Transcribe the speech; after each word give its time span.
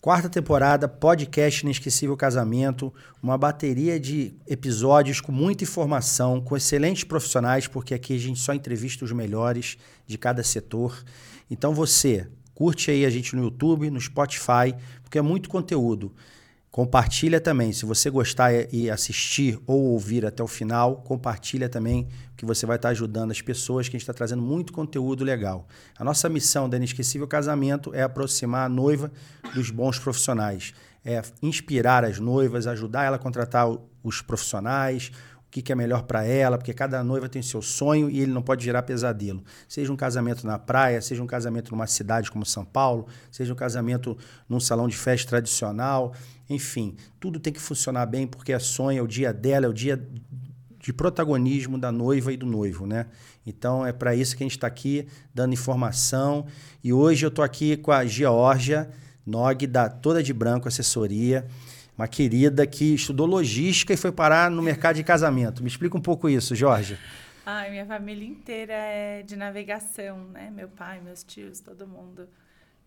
Quarta 0.00 0.30
temporada, 0.30 0.88
podcast 0.88 1.62
Inesquecível 1.62 2.16
Casamento, 2.16 2.90
uma 3.22 3.36
bateria 3.36 4.00
de 4.00 4.34
episódios 4.46 5.20
com 5.20 5.30
muita 5.30 5.64
informação, 5.64 6.40
com 6.40 6.56
excelentes 6.56 7.04
profissionais, 7.04 7.66
porque 7.66 7.92
aqui 7.92 8.16
a 8.16 8.18
gente 8.18 8.40
só 8.40 8.54
entrevista 8.54 9.04
os 9.04 9.12
melhores 9.12 9.76
de 10.06 10.16
cada 10.16 10.42
setor. 10.42 11.04
Então 11.50 11.74
você, 11.74 12.26
curte 12.54 12.90
aí 12.90 13.04
a 13.04 13.10
gente 13.10 13.36
no 13.36 13.42
YouTube, 13.42 13.90
no 13.90 14.00
Spotify, 14.00 14.74
porque 15.02 15.18
é 15.18 15.22
muito 15.22 15.50
conteúdo. 15.50 16.14
Compartilha 16.70 17.40
também. 17.40 17.72
Se 17.72 17.84
você 17.84 18.08
gostar 18.08 18.52
e 18.72 18.88
assistir 18.88 19.58
ou 19.66 19.86
ouvir 19.86 20.24
até 20.24 20.40
o 20.40 20.46
final, 20.46 20.96
compartilha 20.98 21.68
também, 21.68 22.06
que 22.36 22.46
você 22.46 22.64
vai 22.64 22.76
estar 22.76 22.90
ajudando 22.90 23.32
as 23.32 23.42
pessoas, 23.42 23.88
que 23.88 23.96
a 23.96 23.98
gente 23.98 24.02
está 24.02 24.14
trazendo 24.14 24.40
muito 24.40 24.72
conteúdo 24.72 25.24
legal. 25.24 25.66
A 25.98 26.04
nossa 26.04 26.28
missão 26.28 26.68
da 26.68 26.76
Inesquecível 26.76 27.26
Casamento 27.26 27.92
é 27.92 28.02
aproximar 28.02 28.66
a 28.66 28.68
noiva 28.68 29.10
dos 29.52 29.70
bons 29.70 29.98
profissionais. 29.98 30.72
É 31.04 31.20
inspirar 31.42 32.04
as 32.04 32.20
noivas, 32.20 32.68
ajudar 32.68 33.04
ela 33.04 33.16
a 33.16 33.18
contratar 33.18 33.66
os 34.04 34.22
profissionais, 34.22 35.10
o 35.48 35.50
que, 35.50 35.72
é 35.72 35.74
melhor 35.74 36.04
para 36.04 36.24
ela, 36.24 36.56
porque 36.56 36.72
cada 36.72 37.02
noiva 37.02 37.28
tem 37.28 37.42
seu 37.42 37.60
sonho 37.60 38.08
e 38.08 38.20
ele 38.20 38.30
não 38.30 38.42
pode 38.42 38.64
gerar 38.64 38.82
pesadelo. 38.82 39.42
Seja 39.68 39.92
um 39.92 39.96
casamento 39.96 40.46
na 40.46 40.56
praia, 40.56 41.02
seja 41.02 41.20
um 41.20 41.26
casamento 41.26 41.72
numa 41.72 41.88
cidade 41.88 42.30
como 42.30 42.46
São 42.46 42.64
Paulo, 42.64 43.08
seja 43.32 43.52
um 43.52 43.56
casamento 43.56 44.16
num 44.48 44.60
salão 44.60 44.86
de 44.86 44.96
festa 44.96 45.28
tradicional, 45.28 46.14
enfim, 46.50 46.96
tudo 47.18 47.40
tem 47.40 47.52
que 47.52 47.60
funcionar 47.60 48.04
bem 48.06 48.26
porque 48.26 48.52
é 48.52 48.58
sonho, 48.58 48.98
é 48.98 49.02
o 49.02 49.06
dia 49.06 49.32
dela, 49.32 49.66
é 49.66 49.68
o 49.68 49.72
dia 49.72 49.96
de 50.78 50.92
protagonismo 50.92 51.78
da 51.78 51.92
noiva 51.92 52.32
e 52.32 52.36
do 52.36 52.46
noivo, 52.46 52.86
né? 52.86 53.06
Então 53.46 53.86
é 53.86 53.92
para 53.92 54.14
isso 54.14 54.36
que 54.36 54.42
a 54.42 54.46
gente 54.46 54.56
está 54.56 54.66
aqui 54.66 55.06
dando 55.34 55.54
informação. 55.54 56.46
E 56.82 56.92
hoje 56.92 57.24
eu 57.24 57.28
estou 57.28 57.44
aqui 57.44 57.76
com 57.76 57.92
a 57.92 58.04
Georgia 58.04 58.90
Nog, 59.24 59.66
da 59.66 59.88
Toda 59.88 60.22
de 60.22 60.32
Branco 60.32 60.68
Assessoria 60.68 61.46
uma 62.00 62.08
querida 62.08 62.66
que 62.66 62.94
estudou 62.94 63.26
logística 63.26 63.92
e 63.92 63.96
foi 63.96 64.10
parar 64.10 64.50
no 64.50 64.62
mercado 64.62 64.96
de 64.96 65.04
casamento. 65.04 65.62
Me 65.62 65.68
explica 65.68 65.98
um 65.98 66.00
pouco 66.00 66.30
isso, 66.30 66.56
Jorge. 66.56 66.98
Ai, 67.44 67.70
minha 67.70 67.84
família 67.84 68.26
inteira 68.26 68.72
é 68.72 69.22
de 69.22 69.36
navegação, 69.36 70.24
né? 70.28 70.50
Meu 70.50 70.68
pai, 70.68 70.98
meus 71.02 71.22
tios, 71.22 71.60
todo 71.60 71.86
mundo 71.86 72.26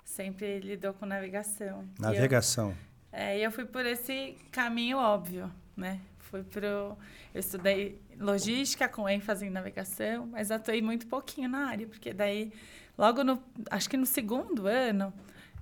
sempre 0.03 0.59
lidou 0.61 0.93
com 0.93 1.05
navegação. 1.05 1.85
Navegação. 1.99 2.73
E 3.13 3.15
eu, 3.15 3.19
é, 3.19 3.39
eu 3.39 3.51
fui 3.51 3.65
por 3.65 3.85
esse 3.85 4.35
caminho 4.51 4.97
óbvio, 4.97 5.51
né? 5.77 5.99
Fui 6.19 6.43
pro 6.43 6.97
eu 7.33 7.39
estudei 7.39 7.99
logística 8.19 8.87
com 8.87 9.07
ênfase 9.07 9.45
em 9.45 9.49
navegação, 9.49 10.27
mas 10.27 10.51
atuei 10.51 10.81
muito 10.81 11.07
pouquinho 11.07 11.49
na 11.49 11.67
área, 11.67 11.87
porque 11.87 12.13
daí 12.13 12.51
logo 12.97 13.23
no 13.23 13.41
acho 13.69 13.89
que 13.89 13.97
no 13.97 14.05
segundo 14.05 14.67
ano 14.67 15.13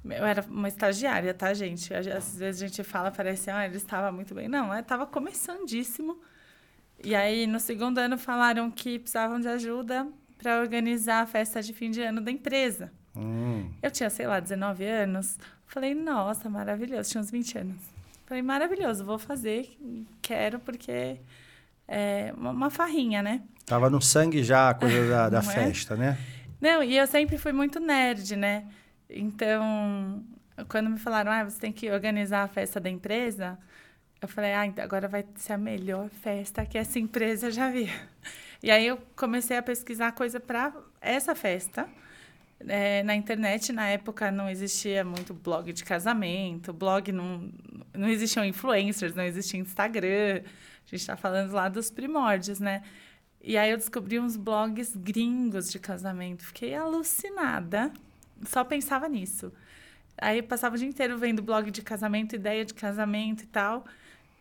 eu 0.04 0.26
era 0.26 0.42
uma 0.50 0.68
estagiária, 0.68 1.34
tá, 1.34 1.54
gente? 1.54 1.94
Às 1.94 2.38
vezes 2.38 2.64
a 2.64 2.68
gente 2.68 2.84
fala, 2.84 3.12
parece, 3.12 3.52
ah, 3.52 3.66
ele 3.66 3.78
estava 3.78 4.12
muito 4.12 4.34
bem. 4.34 4.48
Não, 4.48 4.76
estava 4.78 5.06
começandíssimo. 5.06 6.20
E 7.04 7.14
aí, 7.14 7.46
no 7.46 7.60
segundo 7.60 8.00
ano, 8.00 8.18
falaram 8.18 8.72
que 8.72 8.98
precisavam 8.98 9.40
de 9.40 9.48
ajuda 9.48 10.08
para 10.38 10.60
organizar 10.60 11.22
a 11.22 11.28
festa 11.28 11.62
de 11.62 11.72
fim 11.72 11.92
de 11.92 12.02
ano 12.02 12.20
da 12.20 12.32
empresa. 12.32 12.92
Hum. 13.16 13.70
Eu 13.82 13.92
tinha, 13.92 14.10
sei 14.10 14.26
lá, 14.26 14.40
19 14.40 14.84
anos. 14.86 15.38
Falei, 15.72 15.96
nossa, 15.96 16.50
maravilhoso. 16.50 17.12
Tinha 17.12 17.22
uns 17.22 17.32
20 17.32 17.58
anos. 17.58 17.78
Falei, 18.26 18.44
maravilhoso, 18.44 19.06
vou 19.06 19.18
fazer. 19.18 19.78
Quero, 20.22 20.60
porque 20.60 21.18
é 21.88 22.34
uma, 22.36 22.70
farrinha, 22.70 23.24
né? 23.24 23.42
Tava 23.66 23.90
no 23.90 24.02
sangue 24.02 24.44
já 24.44 24.70
a 24.70 24.74
coisa 24.74 25.08
da, 25.08 25.30
da 25.32 25.40
é? 25.40 25.42
festa, 25.42 25.96
né? 25.96 26.18
Não, 26.60 26.84
e 26.84 26.98
eu 26.98 27.08
sempre 27.08 27.38
fui 27.38 27.54
muito 27.54 27.80
nerd, 27.80 28.36
né? 28.36 28.66
Então, 29.10 30.22
quando 30.68 30.90
me 30.90 31.00
falaram, 31.00 31.32
ah, 31.32 31.46
você 31.46 31.60
tem 31.60 31.72
que 31.72 31.90
organizar 31.90 32.44
a 32.44 32.48
festa 32.50 32.78
da 32.78 32.90
empresa, 32.90 33.58
eu 34.22 34.28
falei, 34.28 34.54
ah, 34.54 34.66
então 34.66 34.84
agora 34.84 35.08
vai 35.08 35.26
ser 35.36 35.54
a 35.54 35.58
melhor 35.58 36.10
festa 36.10 36.66
que 36.66 36.78
essa 36.78 37.00
empresa 37.00 37.50
já 37.50 37.70
viu. 37.70 37.88
E 38.62 38.70
aí 38.70 38.86
eu 38.86 39.00
comecei 39.16 39.58
a 39.58 39.64
pesquisar 39.64 40.12
coisa 40.12 40.38
para 40.38 40.74
essa 41.00 41.34
festa. 41.34 41.88
É, 42.68 43.04
na 43.04 43.16
internet, 43.16 43.72
na 43.72 43.88
época, 43.88 44.32
não 44.32 44.50
existia 44.50 45.04
muito 45.04 45.34
blog 45.34 45.72
de 45.74 45.84
casamento, 45.84 46.72
blog 46.72 47.12
não, 47.12 47.50
não 47.94 48.08
existiam 48.08 48.46
influencers, 48.46 49.16
não 49.16 49.24
existia 49.24 49.60
Instagram. 49.60 50.42
A 50.44 50.90
gente 50.90 51.02
está 51.02 51.16
falando 51.16 51.52
lá 51.52 51.70
dos 51.70 51.90
primórdios, 51.90 52.60
né? 52.60 52.84
E 53.44 53.58
aí 53.58 53.72
eu 53.72 53.78
descobri 53.78 54.20
uns 54.20 54.38
blogs 54.38 54.96
gringos 54.96 55.72
de 55.72 55.80
casamento. 55.80 56.46
Fiquei 56.46 56.76
alucinada 56.76 57.92
só 58.46 58.64
pensava 58.64 59.08
nisso. 59.08 59.52
Aí 60.18 60.42
passava 60.42 60.76
o 60.76 60.78
dia 60.78 60.88
inteiro 60.88 61.18
vendo 61.18 61.42
blog 61.42 61.72
de 61.72 61.82
casamento, 61.82 62.36
ideia 62.36 62.66
de 62.66 62.74
casamento 62.74 63.44
e 63.44 63.48
tal. 63.48 63.86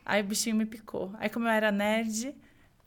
Aí 0.04 0.20
o 0.20 0.24
bichinho 0.24 0.56
me 0.56 0.66
picou. 0.66 1.12
Aí, 1.18 1.28
como 1.28 1.46
eu 1.46 1.50
era 1.50 1.70
nerd, 1.70 2.34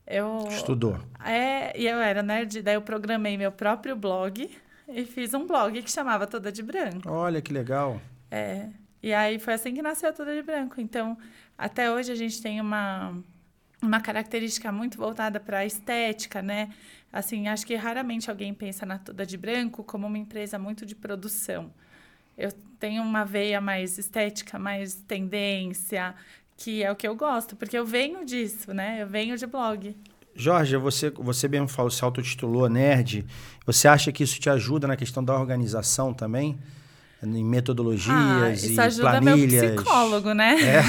eu. 0.06 0.46
Estudou. 0.50 1.00
É, 1.24 1.78
e 1.80 1.88
eu 1.88 1.98
era 2.00 2.22
nerd, 2.22 2.62
daí 2.62 2.76
eu 2.76 2.82
programei 2.82 3.38
meu 3.38 3.52
próprio 3.52 3.96
blog 3.96 4.50
e 4.88 5.06
fiz 5.06 5.34
um 5.34 5.46
blog 5.46 5.82
que 5.82 5.92
chamava 5.92 6.28
Toda 6.28 6.52
de 6.52 6.62
Branco. 6.62 7.10
Olha 7.10 7.42
que 7.42 7.54
legal. 7.54 8.02
É. 8.30 8.70
E 9.02 9.14
aí 9.14 9.40
foi 9.40 9.54
assim 9.54 9.74
que 9.74 9.82
nasceu 9.82 10.14
Toda 10.14 10.34
de 10.34 10.42
Branco. 10.42 10.80
Então, 10.80 11.18
até 11.58 11.92
hoje 11.92 12.12
a 12.12 12.16
gente 12.16 12.42
tem 12.42 12.60
uma, 12.62 13.18
uma 13.82 14.00
característica 14.02 14.72
muito 14.72 14.98
voltada 14.98 15.40
para 15.40 15.60
a 15.60 15.66
estética, 15.66 16.42
né? 16.42 16.70
Assim, 17.12 17.48
acho 17.48 17.66
que 17.66 17.76
raramente 17.76 18.30
alguém 18.30 18.54
pensa 18.54 18.86
na 18.86 18.98
Toda 18.98 19.26
de 19.26 19.38
Branco 19.38 19.84
como 19.84 20.08
uma 20.08 20.18
empresa 20.18 20.58
muito 20.58 20.86
de 20.86 20.96
produção. 20.96 21.72
Eu 22.38 22.52
tenho 22.80 23.04
uma 23.04 23.24
veia 23.24 23.62
mais 23.62 23.98
estética, 23.98 24.58
mais 24.58 24.96
tendência, 24.96 26.16
que 26.58 26.82
é 26.84 26.92
o 26.92 26.96
que 26.96 27.08
eu 27.08 27.16
gosto, 27.16 27.56
porque 27.56 27.78
eu 27.78 27.86
venho 27.86 28.26
disso, 28.26 28.74
né? 28.74 29.02
Eu 29.02 29.08
venho 29.08 29.38
de 29.38 29.46
blog. 29.46 29.96
Jorge, 30.36 30.76
você, 30.78 31.10
você 31.12 31.48
mesmo 31.48 31.68
falou, 31.68 31.92
se 31.92 32.04
autotitulou 32.04 32.68
nerd. 32.68 33.26
Você 33.66 33.88
acha 33.88 34.12
que 34.12 34.24
isso 34.24 34.40
te 34.40 34.50
ajuda 34.50 34.88
na 34.88 34.96
questão 34.96 35.24
da 35.24 35.38
organização 35.38 36.14
também? 36.14 36.58
em 37.26 37.44
metodologias 37.44 38.12
ah, 38.12 38.52
isso 38.52 38.74
e 38.74 38.80
ajuda 38.80 39.10
planilhas. 39.12 39.62
meu 39.62 39.76
psicólogo, 39.76 40.34
né? 40.34 40.58
É. 40.62 40.82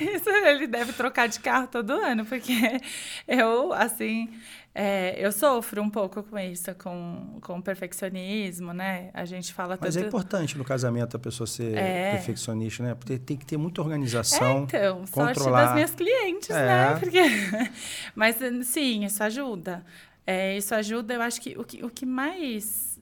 isso 0.16 0.30
ele 0.30 0.66
deve 0.66 0.92
trocar 0.92 1.28
de 1.28 1.38
carro 1.38 1.68
todo 1.70 1.92
ano, 1.92 2.24
porque 2.24 2.80
eu, 3.26 3.72
assim, 3.72 4.30
é, 4.74 5.14
eu 5.18 5.32
sofro 5.32 5.82
um 5.82 5.90
pouco 5.90 6.22
com 6.22 6.38
isso, 6.38 6.74
com, 6.76 7.38
com 7.40 7.60
perfeccionismo, 7.60 8.72
né? 8.72 9.10
A 9.12 9.24
gente 9.24 9.52
fala 9.52 9.78
Mas 9.80 9.96
é 9.96 10.00
tanto... 10.00 10.04
é 10.04 10.08
importante 10.08 10.56
no 10.56 10.64
casamento 10.64 11.16
a 11.16 11.20
pessoa 11.20 11.46
ser 11.46 11.76
é. 11.76 12.12
perfeccionista, 12.12 12.82
né? 12.82 12.94
Porque 12.94 13.18
tem 13.18 13.36
que 13.36 13.46
ter 13.46 13.56
muita 13.56 13.80
organização. 13.80 14.60
É, 14.60 14.62
então, 14.62 15.04
controlar. 15.10 15.34
sorte 15.34 15.50
das 15.50 15.74
minhas 15.74 15.94
clientes, 15.94 16.50
é. 16.50 16.66
né? 16.66 16.96
Porque... 17.00 17.20
Mas 18.14 18.36
sim, 18.66 19.04
isso 19.04 19.22
ajuda. 19.22 19.84
É, 20.26 20.56
isso 20.56 20.74
ajuda, 20.74 21.14
eu 21.14 21.22
acho 21.22 21.40
que 21.40 21.58
o 21.58 21.64
que, 21.64 21.84
o 21.84 21.90
que 21.90 22.04
mais 22.04 22.98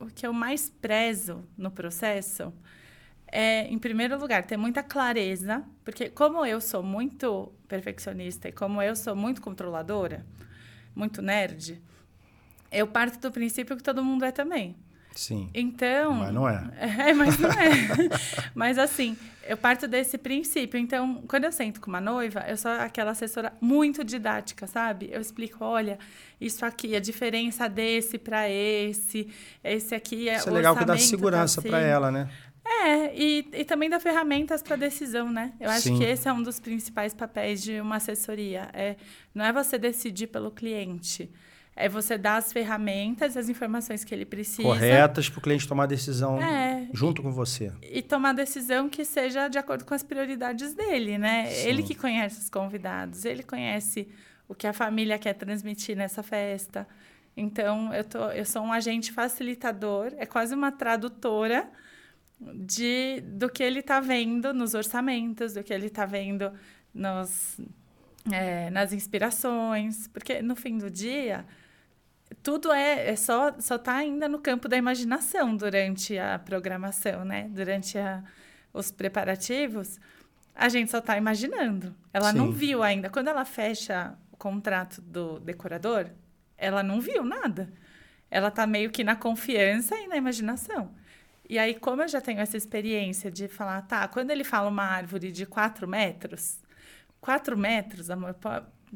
o 0.00 0.06
que 0.06 0.26
eu 0.26 0.32
mais 0.32 0.70
prezo 0.70 1.44
no 1.56 1.70
processo 1.70 2.52
é, 3.32 3.68
em 3.68 3.78
primeiro 3.78 4.18
lugar, 4.18 4.42
ter 4.44 4.56
muita 4.56 4.82
clareza, 4.82 5.62
porque 5.84 6.08
como 6.08 6.44
eu 6.44 6.60
sou 6.60 6.82
muito 6.82 7.52
perfeccionista 7.68 8.48
e 8.48 8.52
como 8.52 8.82
eu 8.82 8.96
sou 8.96 9.14
muito 9.14 9.40
controladora, 9.40 10.26
muito 10.94 11.22
nerd, 11.22 11.80
eu 12.70 12.86
parto 12.86 13.18
do 13.20 13.32
princípio 13.32 13.76
que 13.76 13.82
todo 13.82 14.04
mundo 14.04 14.24
é 14.24 14.30
também. 14.30 14.76
Sim. 15.14 15.50
Então. 15.52 16.14
Mas 16.14 16.32
não 16.32 16.48
é. 16.48 16.70
É, 17.08 17.12
mas 17.12 17.38
não 17.38 17.50
é. 17.50 17.70
mas 18.54 18.78
assim, 18.78 19.16
eu 19.46 19.56
parto 19.56 19.88
desse 19.88 20.16
princípio. 20.16 20.78
Então, 20.78 21.22
quando 21.26 21.44
eu 21.44 21.52
sento 21.52 21.80
com 21.80 21.88
uma 21.88 22.00
noiva, 22.00 22.44
eu 22.46 22.56
sou 22.56 22.70
aquela 22.70 23.10
assessora 23.10 23.52
muito 23.60 24.04
didática, 24.04 24.66
sabe? 24.66 25.08
Eu 25.12 25.20
explico, 25.20 25.64
olha, 25.64 25.98
isso 26.40 26.64
aqui, 26.64 26.94
a 26.94 27.00
diferença 27.00 27.68
desse 27.68 28.18
para 28.18 28.48
esse, 28.48 29.28
esse 29.64 29.94
aqui 29.94 30.28
é 30.28 30.36
Isso 30.36 30.48
é 30.48 30.52
legal 30.52 30.76
que 30.76 30.84
dá 30.84 30.96
segurança 30.96 31.60
tá 31.60 31.68
para 31.68 31.80
ela, 31.80 32.10
né? 32.10 32.28
É, 32.70 33.14
e, 33.14 33.48
e 33.52 33.64
também 33.64 33.90
dá 33.90 33.98
ferramentas 33.98 34.62
para 34.62 34.76
decisão, 34.76 35.30
né? 35.30 35.52
Eu 35.58 35.68
acho 35.68 35.88
Sim. 35.88 35.98
que 35.98 36.04
esse 36.04 36.28
é 36.28 36.32
um 36.32 36.42
dos 36.42 36.60
principais 36.60 37.12
papéis 37.12 37.60
de 37.62 37.80
uma 37.80 37.96
assessoria. 37.96 38.68
É, 38.72 38.96
não 39.34 39.44
é 39.44 39.52
você 39.52 39.76
decidir 39.76 40.28
pelo 40.28 40.50
cliente 40.52 41.30
é 41.80 41.88
você 41.88 42.18
dar 42.18 42.36
as 42.36 42.52
ferramentas, 42.52 43.36
as 43.36 43.48
informações 43.48 44.04
que 44.04 44.14
ele 44.14 44.26
precisa. 44.26 44.62
Corretas 44.62 45.28
para 45.30 45.38
o 45.38 45.42
cliente 45.42 45.66
tomar 45.66 45.86
decisão 45.86 46.40
é, 46.40 46.88
junto 46.92 47.22
com 47.22 47.32
você. 47.32 47.72
E 47.82 48.02
tomar 48.02 48.34
decisão 48.34 48.88
que 48.88 49.04
seja 49.04 49.48
de 49.48 49.56
acordo 49.56 49.84
com 49.84 49.94
as 49.94 50.02
prioridades 50.02 50.74
dele, 50.74 51.16
né? 51.16 51.46
Sim. 51.46 51.68
Ele 51.68 51.82
que 51.82 51.94
conhece 51.94 52.40
os 52.40 52.50
convidados, 52.50 53.24
ele 53.24 53.42
conhece 53.42 54.08
o 54.46 54.54
que 54.54 54.66
a 54.66 54.72
família 54.72 55.18
quer 55.18 55.32
transmitir 55.34 55.96
nessa 55.96 56.22
festa. 56.22 56.86
Então, 57.36 57.94
eu, 57.94 58.04
tô, 58.04 58.30
eu 58.30 58.44
sou 58.44 58.62
um 58.62 58.72
agente 58.72 59.12
facilitador, 59.12 60.12
é 60.18 60.26
quase 60.26 60.54
uma 60.54 60.70
tradutora 60.70 61.66
de, 62.40 63.20
do 63.22 63.48
que 63.48 63.62
ele 63.62 63.80
está 63.80 64.00
vendo 64.00 64.54
nos 64.54 64.74
orçamentos, 64.74 65.54
do 65.54 65.62
que 65.62 65.72
ele 65.72 65.86
está 65.86 66.06
vendo 66.06 66.52
nos, 66.92 67.60
é, 68.32 68.70
nas 68.70 68.92
inspirações. 68.92 70.08
Porque, 70.08 70.40
no 70.40 70.56
fim 70.56 70.78
do 70.78 70.90
dia, 70.90 71.44
tudo 72.42 72.72
é, 72.72 73.10
é 73.10 73.16
só 73.16 73.54
só 73.58 73.76
tá 73.76 73.96
ainda 73.96 74.28
no 74.28 74.38
campo 74.38 74.68
da 74.68 74.76
imaginação 74.76 75.56
durante 75.56 76.18
a 76.18 76.38
programação, 76.38 77.24
né? 77.24 77.48
Durante 77.50 77.98
a 77.98 78.22
os 78.72 78.90
preparativos, 78.90 79.98
a 80.54 80.68
gente 80.68 80.90
só 80.90 80.98
está 80.98 81.16
imaginando. 81.16 81.94
Ela 82.12 82.30
Sim. 82.32 82.38
não 82.38 82.52
viu 82.52 82.82
ainda. 82.82 83.10
Quando 83.10 83.28
ela 83.28 83.44
fecha 83.44 84.16
o 84.30 84.36
contrato 84.36 85.00
do 85.00 85.40
decorador, 85.40 86.06
ela 86.56 86.82
não 86.82 87.00
viu 87.00 87.24
nada. 87.24 87.72
Ela 88.30 88.48
está 88.48 88.66
meio 88.66 88.90
que 88.90 89.02
na 89.02 89.16
confiança 89.16 89.96
e 89.96 90.06
na 90.06 90.16
imaginação. 90.16 90.94
E 91.50 91.58
aí, 91.58 91.74
como 91.74 92.00
eu 92.00 92.06
já 92.06 92.20
tenho 92.20 92.38
essa 92.38 92.56
experiência 92.56 93.28
de 93.28 93.48
falar, 93.48 93.82
tá, 93.82 94.06
quando 94.06 94.30
ele 94.30 94.44
fala 94.44 94.68
uma 94.68 94.84
árvore 94.84 95.32
de 95.32 95.44
4 95.44 95.88
metros, 95.88 96.60
4 97.20 97.58
metros, 97.58 98.08
amor, 98.08 98.36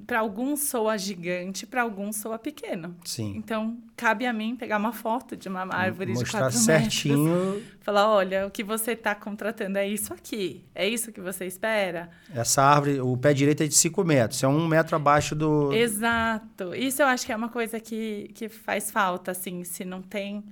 para 0.07 0.21
alguns 0.21 0.61
soa 0.61 0.97
gigante, 0.97 1.67
para 1.67 1.83
alguns 1.83 2.15
soa 2.15 2.39
pequeno. 2.39 2.95
Sim. 3.05 3.35
Então, 3.37 3.77
cabe 3.97 4.25
a 4.25 4.33
mim 4.33 4.55
pegar 4.55 4.77
uma 4.77 4.93
foto 4.93 5.37
de 5.37 5.49
uma 5.49 5.63
árvore 5.75 6.13
de 6.13 6.21
Mostrar 6.21 6.43
4 6.43 6.59
certinho 6.61 7.55
metros. 7.55 7.65
Falar, 7.81 8.09
olha, 8.09 8.47
o 8.47 8.53
que 8.53 8.63
você 8.63 8.93
está 8.93 9.17
contratando 9.17 9.77
é 9.77 9.89
isso 9.89 10.15
aqui. 10.15 10.65
É 10.77 10.89
isso 10.89 11.11
que 11.11 11.21
você 11.21 11.47
espera? 11.47 12.09
essa 12.33 12.63
árvore, 12.63 13.01
o 13.01 13.17
pé 13.17 13.35
direito 13.35 13.65
é 13.65 13.67
de 13.67 13.75
5 13.75 14.05
metros, 14.05 14.41
é 14.45 14.47
um 14.47 14.69
metro 14.69 14.95
abaixo 14.95 15.35
do. 15.35 15.73
Exato. 15.73 16.73
Isso 16.73 17.03
eu 17.03 17.07
acho 17.09 17.27
que 17.27 17.33
é 17.33 17.37
uma 17.37 17.49
coisa 17.49 17.81
que, 17.81 18.31
que 18.33 18.49
faz 18.49 18.93
falta, 18.93 19.33
assim, 19.33 19.65
se 19.65 19.85
não 19.85 20.01
tem 20.01 20.45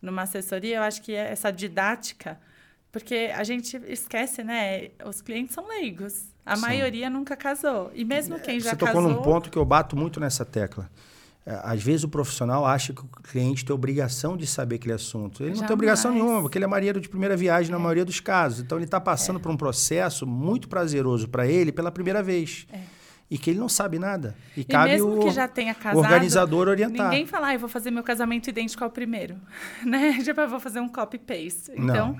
numa 0.00 0.22
assessoria, 0.22 0.76
eu 0.76 0.82
acho 0.82 1.02
que 1.02 1.12
é 1.12 1.30
essa 1.30 1.50
didática, 1.50 2.38
porque 2.90 3.30
a 3.34 3.44
gente 3.44 3.80
esquece, 3.86 4.42
né? 4.42 4.88
Os 5.04 5.20
clientes 5.20 5.54
são 5.54 5.68
leigos. 5.68 6.24
A 6.44 6.56
Sim. 6.56 6.62
maioria 6.62 7.08
nunca 7.08 7.36
casou. 7.36 7.90
E 7.94 8.04
mesmo 8.04 8.40
quem 8.40 8.58
já 8.58 8.70
Você 8.70 8.76
tocou 8.76 8.94
casou... 8.94 9.10
num 9.10 9.22
ponto 9.22 9.50
que 9.50 9.56
eu 9.56 9.64
bato 9.64 9.96
muito 9.96 10.18
nessa 10.18 10.44
tecla. 10.44 10.90
É, 11.46 11.60
Às 11.62 11.82
vezes 11.82 12.04
o 12.04 12.08
profissional 12.08 12.66
acha 12.66 12.92
que 12.92 13.00
o 13.00 13.06
cliente 13.22 13.64
tem 13.64 13.74
obrigação 13.74 14.36
de 14.36 14.46
saber 14.46 14.76
aquele 14.76 14.94
assunto. 14.94 15.42
Ele 15.42 15.54
não 15.54 15.64
tem 15.64 15.72
obrigação 15.72 16.10
Jamais. 16.10 16.24
nenhuma, 16.24 16.42
porque 16.42 16.58
ele 16.58 16.64
é 16.64 16.68
marinheiro 16.68 17.00
de 17.00 17.08
primeira 17.08 17.36
viagem 17.36 17.70
na 17.70 17.78
maioria 17.78 18.04
dos 18.04 18.20
casos. 18.20 18.60
Então 18.60 18.76
ele 18.78 18.84
está 18.84 19.00
passando 19.00 19.38
por 19.38 19.50
um 19.50 19.56
processo 19.56 20.26
muito 20.26 20.68
prazeroso 20.68 21.28
para 21.28 21.46
ele 21.46 21.70
pela 21.70 21.92
primeira 21.92 22.22
vez. 22.22 22.66
E 23.30 23.38
que 23.38 23.50
ele 23.50 23.60
não 23.60 23.68
sabe 23.68 23.98
nada. 23.98 24.34
E, 24.56 24.62
E 24.62 24.64
cabe 24.64 24.90
mesmo 24.92 25.18
o, 25.20 25.20
que 25.24 25.30
já 25.30 25.46
tenha 25.46 25.72
casado, 25.74 25.98
organizador 26.04 26.66
orientar. 26.68 27.10
Ninguém 27.10 27.26
fala, 27.26 27.48
ah, 27.48 27.54
eu 27.54 27.60
vou 27.60 27.68
fazer 27.68 27.90
meu 27.92 28.02
casamento 28.02 28.48
idêntico 28.50 28.82
ao 28.82 28.90
primeiro, 28.90 29.36
né? 29.86 30.18
Tipo, 30.22 30.40
eu 30.40 30.48
vou 30.48 30.58
fazer 30.58 30.80
um 30.80 30.88
copy-paste. 30.88 31.70
Então, 31.76 32.16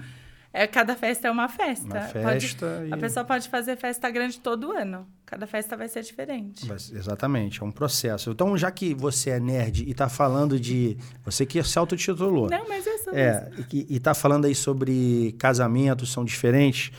é, 0.52 0.66
cada 0.68 0.94
festa 0.94 1.26
é 1.26 1.30
uma 1.30 1.48
festa. 1.48 1.84
Uma 1.86 2.00
Pode- 2.22 2.46
festa 2.46 2.84
e- 2.88 2.92
A 2.92 2.96
pessoa 2.96 3.24
pode 3.24 3.48
fazer 3.48 3.76
festa 3.76 4.08
grande 4.10 4.38
todo 4.40 4.70
ano. 4.72 5.04
Cada 5.26 5.46
festa 5.48 5.76
vai 5.76 5.88
ser 5.88 6.02
diferente. 6.02 6.66
Mas, 6.68 6.92
Exatamente, 6.92 7.60
é 7.60 7.64
um 7.64 7.70
processo. 7.72 8.30
Então, 8.30 8.56
já 8.56 8.70
que 8.70 8.94
você 8.94 9.30
é 9.30 9.40
nerd 9.40 9.84
e 9.84 9.90
está 9.90 10.08
falando 10.08 10.58
de. 10.60 10.96
Você 11.24 11.44
que 11.46 11.60
se 11.64 11.76
autotitulou. 11.78 12.48
Não, 12.48 12.68
mas 12.68 12.86
é 12.86 12.98
sobre 12.98 13.20
É, 13.20 13.50
e, 13.58 13.62
que- 13.64 13.86
e 13.88 13.98
tá 14.00 14.14
falando 14.14 14.44
aí 14.44 14.54
sobre 14.54 15.34
casamentos, 15.38 16.12
são 16.12 16.24
diferentes. 16.24 16.92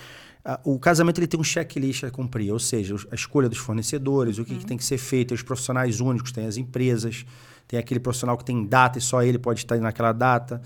Ah, 0.44 0.60
O 0.64 0.80
casamento 0.80 1.20
ele 1.20 1.28
tem 1.28 1.40
um 1.40 1.44
checklist 1.44 2.04
a 2.04 2.12
cumprir, 2.12 2.52
ou 2.52 2.60
seja, 2.60 2.96
a 3.12 3.16
escolha 3.16 3.48
dos 3.48 3.60
fornecedores, 3.60 4.38
o 4.40 4.46
que, 4.46 4.56
que 4.56 4.66
tem 4.66 4.78
que 4.78 4.84
ser 4.84 4.98
feito, 4.98 5.34
os 5.34 5.44
profissionais 5.44 6.00
únicos, 6.00 6.32
tem 6.32 6.46
as 6.46 6.58
empresas, 6.58 7.26
tem 7.68 7.80
aquele 7.80 8.00
profissional 8.00 8.38
que 8.38 8.44
tem 8.44 8.66
data 8.66 8.98
e 8.98 9.02
só 9.02 9.24
ele 9.24 9.38
pode 9.38 9.62
estar 9.62 9.78
naquela 9.78 10.12
data. 10.12 10.62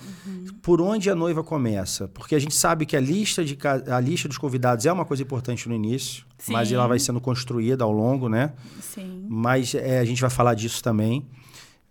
Por 0.61 0.81
onde 0.81 1.07
a 1.09 1.13
noiva 1.13 1.43
começa? 1.43 2.07
Porque 2.07 2.33
a 2.33 2.39
gente 2.39 2.55
sabe 2.55 2.85
que 2.85 2.97
a 2.97 2.99
lista, 2.99 3.45
de, 3.45 3.55
a 3.91 3.99
lista 3.99 4.27
dos 4.27 4.39
convidados 4.39 4.85
é 4.85 4.91
uma 4.91 5.05
coisa 5.05 5.21
importante 5.21 5.69
no 5.69 5.75
início, 5.75 6.25
mas 6.47 6.69
Sim. 6.69 6.75
ela 6.75 6.87
vai 6.87 6.97
sendo 6.97 7.21
construída 7.21 7.83
ao 7.83 7.91
longo, 7.91 8.27
né? 8.27 8.53
Sim. 8.81 9.25
Mas 9.29 9.75
é, 9.75 9.99
a 9.99 10.05
gente 10.05 10.19
vai 10.19 10.31
falar 10.31 10.55
disso 10.55 10.81
também. 10.81 11.27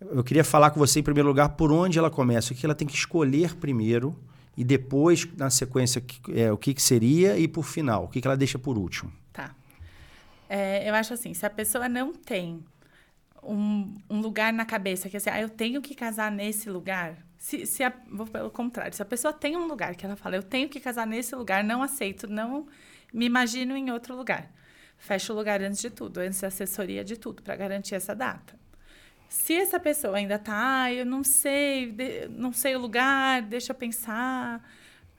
Eu 0.01 0.23
queria 0.23 0.43
falar 0.43 0.71
com 0.71 0.79
você, 0.79 0.99
em 0.99 1.03
primeiro 1.03 1.29
lugar, 1.29 1.49
por 1.49 1.71
onde 1.71 1.97
ela 1.97 2.09
começa, 2.09 2.51
o 2.51 2.55
que 2.55 2.65
ela 2.65 2.75
tem 2.75 2.87
que 2.87 2.95
escolher 2.95 3.55
primeiro 3.55 4.13
e 4.57 4.63
depois, 4.63 5.27
na 5.37 5.49
sequência, 5.49 6.03
é, 6.33 6.51
o 6.51 6.57
que, 6.57 6.73
que 6.73 6.81
seria 6.81 7.37
e 7.37 7.47
por 7.47 7.63
final, 7.63 8.05
o 8.05 8.07
que, 8.07 8.21
que 8.21 8.27
ela 8.27 8.37
deixa 8.37 8.57
por 8.57 8.77
último. 8.77 9.11
Tá. 9.33 9.53
É, 10.49 10.89
eu 10.89 10.95
acho 10.95 11.13
assim, 11.13 11.33
se 11.33 11.45
a 11.45 11.49
pessoa 11.49 11.89
não 11.89 12.13
tem 12.13 12.63
um, 13.43 13.93
um 14.09 14.21
lugar 14.21 14.53
na 14.53 14.65
cabeça 14.65 15.09
que 15.09 15.17
assim, 15.17 15.29
ah, 15.29 15.41
eu 15.41 15.49
tenho 15.49 15.81
que 15.81 15.93
casar 15.93 16.31
nesse 16.31 16.69
lugar. 16.69 17.17
Se, 17.37 17.65
se 17.65 17.83
a, 17.83 17.93
vou 18.09 18.25
pelo 18.25 18.49
contrário, 18.49 18.95
se 18.95 19.01
a 19.01 19.05
pessoa 19.05 19.33
tem 19.33 19.55
um 19.55 19.67
lugar 19.67 19.95
que 19.95 20.05
ela 20.05 20.15
fala, 20.15 20.35
eu 20.35 20.43
tenho 20.43 20.69
que 20.69 20.79
casar 20.79 21.05
nesse 21.05 21.35
lugar, 21.35 21.63
não 21.63 21.83
aceito, 21.83 22.27
não 22.27 22.67
me 23.13 23.25
imagino 23.25 23.75
em 23.75 23.91
outro 23.91 24.15
lugar. 24.15 24.51
Fecha 24.97 25.33
o 25.33 25.35
lugar 25.35 25.61
antes 25.61 25.81
de 25.81 25.89
tudo, 25.89 26.19
antes 26.19 26.39
da 26.39 26.47
assessoria 26.47 27.03
de 27.03 27.17
tudo, 27.17 27.43
para 27.43 27.55
garantir 27.55 27.95
essa 27.95 28.15
data. 28.15 28.57
Se 29.29 29.53
essa 29.53 29.79
pessoa 29.79 30.17
ainda 30.17 30.39
tá, 30.39 30.83
ah, 30.83 30.93
eu 30.93 31.05
não 31.05 31.23
sei, 31.23 31.91
de- 31.91 32.27
não 32.29 32.53
sei 32.53 32.75
o 32.75 32.79
lugar, 32.79 33.41
deixa 33.41 33.71
eu 33.71 33.75
pensar, 33.75 34.63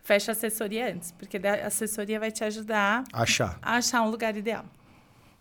fecha 0.02 0.30
a 0.30 0.32
assessoria 0.32 0.92
antes, 0.92 1.12
porque 1.12 1.36
a 1.36 1.66
assessoria 1.66 2.18
vai 2.18 2.30
te 2.30 2.42
ajudar 2.44 3.04
Achar. 3.12 3.58
a 3.60 3.76
achar 3.76 4.02
um 4.02 4.08
lugar 4.10 4.36
ideal. 4.36 4.64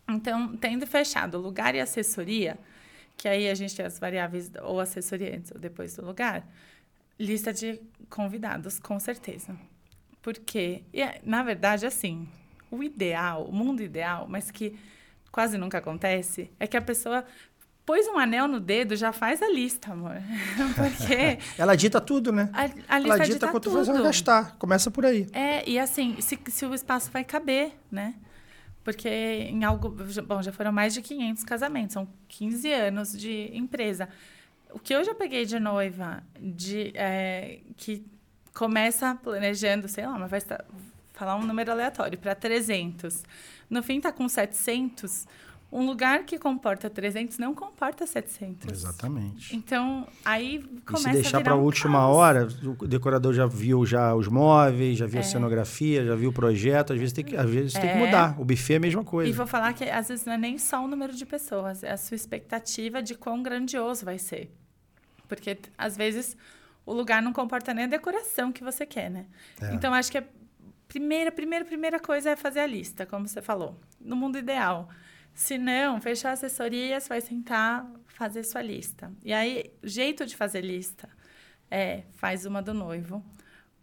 Então, 0.08 0.56
tendo 0.56 0.86
fechado 0.86 1.36
o 1.38 1.40
lugar 1.40 1.74
e 1.74 1.80
assessoria, 1.80 2.58
que 3.16 3.28
aí 3.28 3.48
a 3.48 3.54
gente 3.54 3.74
tem 3.74 3.84
as 3.86 3.98
variáveis 3.98 4.50
ou 4.62 4.78
assessoria 4.78 5.34
antes 5.36 5.50
ou 5.50 5.58
depois 5.58 5.96
do 5.96 6.04
lugar, 6.04 6.46
lista 7.18 7.52
de 7.52 7.80
convidados, 8.10 8.78
com 8.78 9.00
certeza. 9.00 9.56
Porque, 10.20 10.82
e, 10.92 11.00
é, 11.00 11.20
na 11.24 11.42
verdade, 11.42 11.86
assim, 11.86 12.28
o 12.70 12.82
ideal, 12.82 13.44
o 13.46 13.52
mundo 13.52 13.82
ideal, 13.82 14.26
mas 14.28 14.50
que 14.50 14.78
quase 15.32 15.56
nunca 15.56 15.78
acontece, 15.78 16.50
é 16.60 16.66
que 16.66 16.76
a 16.76 16.82
pessoa 16.82 17.24
pôs 17.86 18.06
um 18.08 18.18
anel 18.18 18.48
no 18.48 18.58
dedo, 18.58 18.96
já 18.96 19.12
faz 19.12 19.40
a 19.40 19.48
lista, 19.48 19.92
amor. 19.92 20.16
Porque 20.74 21.38
Ela 21.56 21.76
dita 21.76 22.00
tudo, 22.00 22.32
né? 22.32 22.50
a, 22.52 22.62
a 22.62 22.96
ela 22.96 22.98
lista 22.98 23.18
dita 23.18 23.34
dita 23.34 23.48
quanto 23.48 23.70
tudo. 23.70 23.84
você 23.84 23.92
vai 23.92 24.02
gastar. 24.02 24.56
Começa 24.58 24.90
por 24.90 25.06
aí. 25.06 25.28
É, 25.32 25.66
e 25.68 25.78
assim, 25.78 26.20
se, 26.20 26.38
se 26.48 26.66
o 26.66 26.74
espaço 26.74 27.10
vai 27.12 27.24
caber, 27.24 27.72
né? 27.90 28.14
Porque 28.82 29.08
em 29.08 29.64
algo. 29.64 29.96
Bom, 30.26 30.42
já 30.42 30.52
foram 30.52 30.72
mais 30.72 30.92
de 30.92 31.00
500 31.00 31.44
casamentos, 31.44 31.94
são 31.94 32.08
15 32.28 32.72
anos 32.72 33.12
de 33.18 33.50
empresa. 33.56 34.08
O 34.70 34.78
que 34.78 34.94
eu 34.94 35.02
já 35.04 35.14
peguei 35.14 35.46
de 35.46 35.58
noiva, 35.58 36.22
de, 36.38 36.92
é, 36.94 37.60
que 37.76 38.04
começa 38.52 39.14
planejando, 39.22 39.88
sei 39.88 40.06
lá, 40.06 40.18
mas 40.18 40.30
vai 40.30 40.38
estar, 40.38 40.64
falar 41.14 41.36
um 41.36 41.42
número 41.44 41.70
aleatório, 41.72 42.18
para 42.18 42.34
300. 42.34 43.24
No 43.68 43.82
fim, 43.82 44.00
tá 44.00 44.12
com 44.12 44.28
700. 44.28 45.26
Um 45.70 45.84
lugar 45.84 46.24
que 46.24 46.38
comporta 46.38 46.88
300 46.88 47.38
não 47.38 47.52
comporta 47.54 48.06
700. 48.06 48.70
Exatamente. 48.72 49.54
Então, 49.54 50.06
aí 50.24 50.56
E 50.56 50.80
começa 50.82 51.08
se 51.08 51.14
deixar 51.14 51.38
a 51.38 51.40
para 51.40 51.52
a 51.54 51.56
um 51.56 51.62
última 51.62 51.98
caos. 51.98 52.16
hora, 52.16 52.48
o 52.78 52.86
decorador 52.86 53.34
já 53.34 53.46
viu 53.46 53.84
já 53.84 54.14
os 54.14 54.28
móveis, 54.28 54.96
já 54.96 55.06
viu 55.06 55.18
É. 55.18 55.20
a 55.20 55.24
cenografia, 55.24 56.04
já 56.06 56.14
viu 56.14 56.30
o 56.30 56.32
projeto, 56.32 56.92
às 56.92 56.98
vezes 56.98 57.12
tem 57.12 57.24
que, 57.24 57.36
às 57.36 57.50
vezes 57.50 57.72
tem 57.72 57.82
que 57.82 57.88
É. 57.88 57.94
mudar. 58.06 58.40
O 58.40 58.44
buffet 58.44 58.74
é 58.74 58.76
a 58.76 58.80
mesma 58.80 59.02
E 59.02 59.04
coisa. 59.04 59.32
vou 59.36 59.46
falar 59.46 59.72
que 59.72 59.84
às 59.84 60.08
vezes 60.08 60.24
não 60.24 60.34
é 60.34 60.38
nem 60.38 60.56
só 60.56 60.84
o 60.84 60.88
número 60.88 61.12
de 61.12 61.26
pessoas, 61.26 61.82
é 61.82 61.90
a 61.90 61.96
sua 61.96 62.14
expectativa 62.14 63.02
de 63.02 63.14
quão 63.16 63.42
grandioso 63.42 64.04
vai 64.04 64.18
ser. 64.18 64.50
Porque 65.28 65.58
às 65.76 65.96
vezes 65.96 66.36
o 66.86 66.92
lugar 66.94 67.20
não 67.20 67.32
comporta 67.32 67.74
nem 67.74 67.84
a 67.86 67.88
decoração 67.88 68.52
que 68.52 68.62
você 68.62 68.86
quer, 68.86 69.10
né? 69.10 69.26
É. 69.60 69.74
Então 69.74 69.92
acho 69.92 70.12
que 70.12 70.18
a 70.18 70.24
primeira, 70.86 71.32
primeira, 71.32 71.64
primeira 71.64 71.98
coisa 71.98 72.30
é 72.30 72.36
fazer 72.36 72.60
a 72.60 72.66
lista, 72.66 73.04
como 73.04 73.26
você 73.26 73.42
falou, 73.42 73.76
no 74.00 74.14
mundo 74.14 74.38
ideal. 74.38 74.88
Se 75.36 75.58
não, 75.58 76.00
fechar 76.00 76.30
a 76.30 76.32
assessoria, 76.32 76.98
você 76.98 77.10
vai 77.10 77.20
sentar, 77.20 77.86
fazer 78.06 78.42
sua 78.42 78.62
lista. 78.62 79.12
E 79.22 79.34
aí, 79.34 79.70
o 79.82 79.86
jeito 79.86 80.24
de 80.24 80.34
fazer 80.34 80.62
lista 80.62 81.10
é 81.70 82.04
faz 82.14 82.46
uma 82.46 82.62
do 82.62 82.72
noivo, 82.72 83.22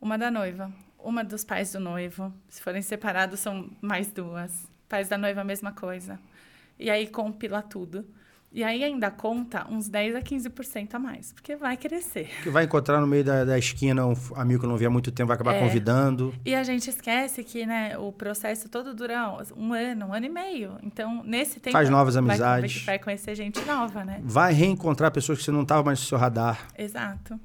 uma 0.01 0.17
da 0.17 0.31
noiva, 0.31 0.74
uma 0.98 1.24
dos 1.24 1.43
pais 1.43 1.72
do 1.72 1.79
noivo. 1.79 2.33
Se 2.50 2.60
forem 2.60 2.81
separados, 2.81 3.39
são 3.39 3.69
mais 3.79 4.12
duas. 4.12 4.67
Pais 4.89 5.07
da 5.07 5.15
noiva, 5.15 5.41
a 5.41 5.43
mesma 5.43 5.72
coisa. 5.72 6.19
E 6.79 6.89
aí 6.89 7.05
compila 7.07 7.62
tudo. 7.62 8.03
E 8.55 8.63
aí 8.63 8.83
ainda 8.83 9.10
conta 9.10 9.65
uns 9.67 9.89
10 9.89 10.15
a 10.15 10.22
15% 10.22 10.93
a 10.93 11.00
mais, 11.00 11.33
porque 11.33 11.55
vai 11.55 11.75
crescer. 11.75 12.29
Que 12.43 12.51
vai 12.51 12.65
encontrar 12.65 13.01
no 13.01 13.07
meio 13.07 13.24
da, 13.24 13.43
da 13.43 13.57
esquina 13.57 14.05
um 14.05 14.13
amigo 14.36 14.62
que 14.62 14.67
não 14.67 14.77
vê 14.77 14.86
há 14.86 14.91
muito 14.91 15.12
tempo, 15.12 15.29
vai 15.29 15.36
acabar 15.36 15.55
É. 15.55 15.60
convidando. 15.60 16.31
E 16.45 16.53
a 16.53 16.63
gente 16.63 16.88
esquece 16.88 17.43
que 17.43 17.65
né, 17.65 17.98
o 17.98 18.12
processo 18.12 18.69
todo 18.69 18.93
dura 18.93 19.27
um 19.57 19.74
ano, 19.74 20.05
um 20.05 20.13
ano 20.13 20.25
e 20.27 20.29
meio. 20.29 20.77
Então, 20.83 21.24
nesse 21.24 21.60
tempo. 21.60 21.72
Faz 21.72 21.89
novas 21.89 22.13
vai- 22.13 22.24
amizades. 22.24 22.86
Vai, 22.86 23.00
conhecer 23.00 23.33
gente 23.33 23.60
nova, 23.65 24.05
né? 24.05 24.22
Vai 24.24 24.53
reencontrar 24.53 25.10
pessoas 25.10 25.39
que 25.39 25.45
você 25.45 25.51
não 25.51 25.63
estava 25.63 25.81
mais 25.81 26.00
no 26.00 26.05
seu 26.05 26.19
radar. 26.19 26.67
Exato. 26.77 27.39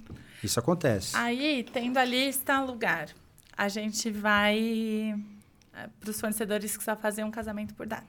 Isso 0.45 0.61
acontece. 0.61 1.17
Aí, 1.17 1.65
tendo 1.73 1.97
a 1.97 2.05
lista, 2.05 2.61
lugar, 2.61 3.09
a 3.57 3.67
gente 3.69 4.11
vai 4.11 5.19
para 6.01 6.11
os 6.11 6.21
fornecedores 6.21 6.77
que 6.77 6.85
só 6.85 6.95
fazem 6.95 7.25
um 7.25 7.31
casamento 7.31 7.75
por 7.75 7.87
data. 7.87 8.05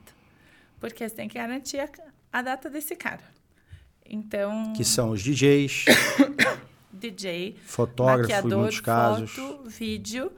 Porque 0.78 1.08
você 1.08 1.14
tem 1.14 1.28
que 1.28 1.38
garantir 1.38 1.78
a, 1.80 1.88
a 2.32 2.42
data 2.42 2.68
desse 2.70 2.94
cara. 2.96 3.22
Então, 4.04 4.72
Que 4.72 4.84
são 4.84 5.10
os 5.10 5.22
DJs, 5.22 5.84
DJ, 6.92 7.56
fotógrafos, 7.64 8.52
em 8.52 8.56
muitos 8.56 8.80
casos. 8.80 9.30
foto, 9.30 9.68
vídeo, 9.68 10.32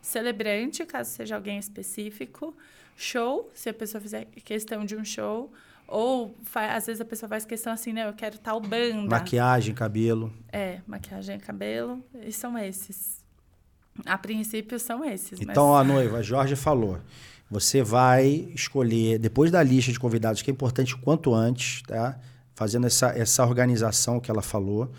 celebrante, 0.00 0.84
caso 0.86 1.10
seja 1.10 1.34
alguém 1.34 1.58
específico, 1.58 2.56
show, 2.96 3.50
se 3.54 3.68
a 3.68 3.74
pessoa 3.74 4.00
fizer 4.00 4.26
questão 4.44 4.84
de 4.84 4.96
um 4.96 5.04
show, 5.04 5.52
ou 5.88 6.36
fa- 6.44 6.74
às 6.74 6.86
vezes 6.86 7.00
a 7.00 7.04
pessoa 7.04 7.28
faz 7.28 7.44
questão 7.44 7.72
assim, 7.72 7.92
né, 7.92 8.08
eu 8.08 8.12
quero 8.12 8.38
tal 8.38 8.60
banda. 8.60 9.08
Maquiagem, 9.08 9.74
cabelo. 9.74 10.32
É, 10.52 10.80
maquiagem 10.86 11.38
cabelo, 11.40 12.02
e 12.22 12.32
são 12.32 12.56
esses. 12.56 13.24
A 14.04 14.16
princípio 14.18 14.78
são 14.78 15.04
esses. 15.04 15.40
Então, 15.40 15.72
mas... 15.72 15.80
a 15.80 15.84
noiva, 15.84 16.18
a 16.18 16.22
Jorge 16.22 16.54
falou. 16.54 16.98
Você 17.50 17.82
vai 17.82 18.48
escolher, 18.54 19.18
depois 19.18 19.50
da 19.50 19.62
lista 19.62 19.92
de 19.92 20.00
convidados, 20.00 20.42
que 20.42 20.50
é 20.50 20.52
importante 20.52 20.94
o 20.94 20.98
quanto 20.98 21.32
antes, 21.32 21.82
tá? 21.82 22.18
Fazendo 22.54 22.86
essa, 22.86 23.08
essa 23.08 23.44
organização 23.44 24.18
que 24.18 24.30
ela 24.30 24.42
falou, 24.42 24.90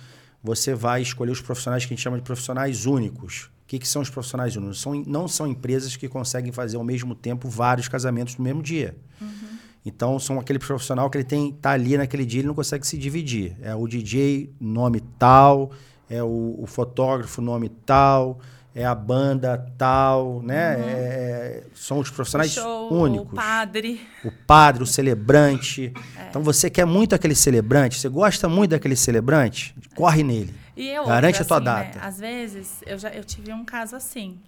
você 0.42 0.74
vai 0.74 1.02
escolher 1.02 1.32
os 1.32 1.42
profissionais 1.42 1.86
que 1.86 1.94
a 1.94 1.96
gente 1.96 2.04
chama 2.04 2.18
de 2.18 2.24
profissionais 2.24 2.86
únicos. 2.86 3.50
O 3.64 3.68
que, 3.68 3.80
que 3.80 3.88
são 3.88 4.02
os 4.02 4.10
profissionais 4.10 4.56
únicos? 4.56 4.80
São, 4.80 4.94
não 5.06 5.28
são 5.28 5.46
empresas 5.46 5.98
que 5.98 6.08
conseguem 6.08 6.54
fazer 6.54 6.78
ao 6.78 6.84
mesmo 6.84 7.14
tempo 7.14 7.50
vários 7.50 7.90
casamentos 7.90 8.38
no 8.38 8.44
mesmo 8.44 8.62
dia. 8.62 8.96
Uhum. 9.20 9.28
Então, 9.86 10.20
são 10.20 10.40
aquele 10.40 10.60
profissional 10.60 11.10
que 11.10 11.18
ele 11.18 11.26
tem 11.26 11.52
tá 11.52 11.72
ali 11.72 11.98
naquele 11.98 12.26
dia, 12.26 12.42
ele 12.42 12.48
não 12.48 12.56
consegue 12.56 12.88
se 12.88 12.98
dividir. 12.98 13.58
É 13.62 13.76
o 13.76 13.88
DJ, 13.88 14.54
nome 14.60 15.02
tal, 15.20 15.72
é 16.10 16.24
o, 16.24 16.56
o 16.60 16.66
fotógrafo, 16.66 17.42
nome 17.42 17.68
tal, 17.68 18.40
é 18.78 18.86
a 18.86 18.94
banda 18.94 19.58
tal, 19.76 20.40
né? 20.44 20.78
Uhum. 20.78 20.84
É, 20.86 21.64
são 21.74 21.98
os 21.98 22.12
profissionais 22.12 22.52
show, 22.52 22.94
únicos. 22.94 23.34
O 23.34 23.36
padre. 23.36 24.08
O 24.24 24.32
padre, 24.32 24.84
o 24.84 24.86
celebrante. 24.86 25.92
É. 26.16 26.30
Então 26.30 26.44
você 26.44 26.70
quer 26.70 26.86
muito 26.86 27.16
aquele 27.16 27.34
celebrante, 27.34 28.00
você 28.00 28.08
gosta 28.08 28.48
muito 28.48 28.72
daquele 28.72 28.96
celebrante, 28.96 29.76
corre 29.96 30.22
nele. 30.22 30.54
E 30.76 30.90
eu, 30.90 31.08
Garante 31.08 31.42
outra, 31.42 31.58
a 31.58 31.60
tua 31.60 31.72
assim, 31.72 31.86
data. 31.86 32.00
Né? 32.00 32.06
Às 32.06 32.20
vezes, 32.20 32.84
eu, 32.86 33.00
já, 33.00 33.10
eu 33.10 33.24
tive 33.24 33.52
um 33.52 33.66
caso 33.66 33.96
assim. 33.96 34.40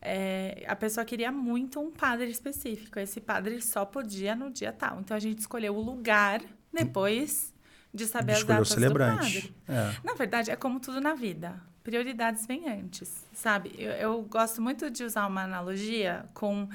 É, 0.00 0.64
a 0.68 0.76
pessoa 0.76 1.04
queria 1.04 1.32
muito 1.32 1.80
um 1.80 1.90
padre 1.90 2.30
específico. 2.30 3.00
Esse 3.00 3.20
padre 3.20 3.60
só 3.60 3.84
podia 3.84 4.36
no 4.36 4.52
dia 4.52 4.72
tal. 4.72 5.00
Então 5.00 5.16
a 5.16 5.20
gente 5.20 5.40
escolheu 5.40 5.74
o 5.74 5.82
lugar 5.82 6.40
depois 6.72 7.52
de 7.92 8.06
saber 8.06 8.34
de 8.34 8.38
as 8.38 8.44
datas 8.44 8.70
o 8.70 8.74
celebrante. 8.74 9.40
do 9.40 9.48
padre. 9.48 9.54
É. 9.68 9.96
Na 10.04 10.14
verdade, 10.14 10.52
é 10.52 10.54
como 10.54 10.78
tudo 10.78 11.00
na 11.00 11.14
vida. 11.14 11.60
Prioridades 11.82 12.46
vêm 12.46 12.68
antes, 12.68 13.26
sabe? 13.32 13.74
Eu, 13.78 13.92
eu 13.92 14.22
gosto 14.22 14.60
muito 14.60 14.90
de 14.90 15.04
usar 15.04 15.26
uma 15.26 15.42
analogia 15.42 16.28
com... 16.34 16.68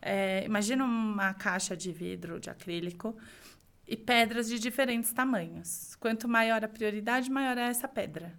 É, 0.00 0.44
imagina 0.44 0.84
uma 0.84 1.34
caixa 1.34 1.76
de 1.76 1.90
vidro, 1.90 2.38
de 2.38 2.50
acrílico, 2.50 3.16
e 3.86 3.96
pedras 3.96 4.48
de 4.48 4.58
diferentes 4.58 5.12
tamanhos. 5.12 5.96
Quanto 5.96 6.28
maior 6.28 6.62
a 6.62 6.68
prioridade, 6.68 7.30
maior 7.30 7.56
é 7.56 7.62
essa 7.62 7.88
pedra. 7.88 8.32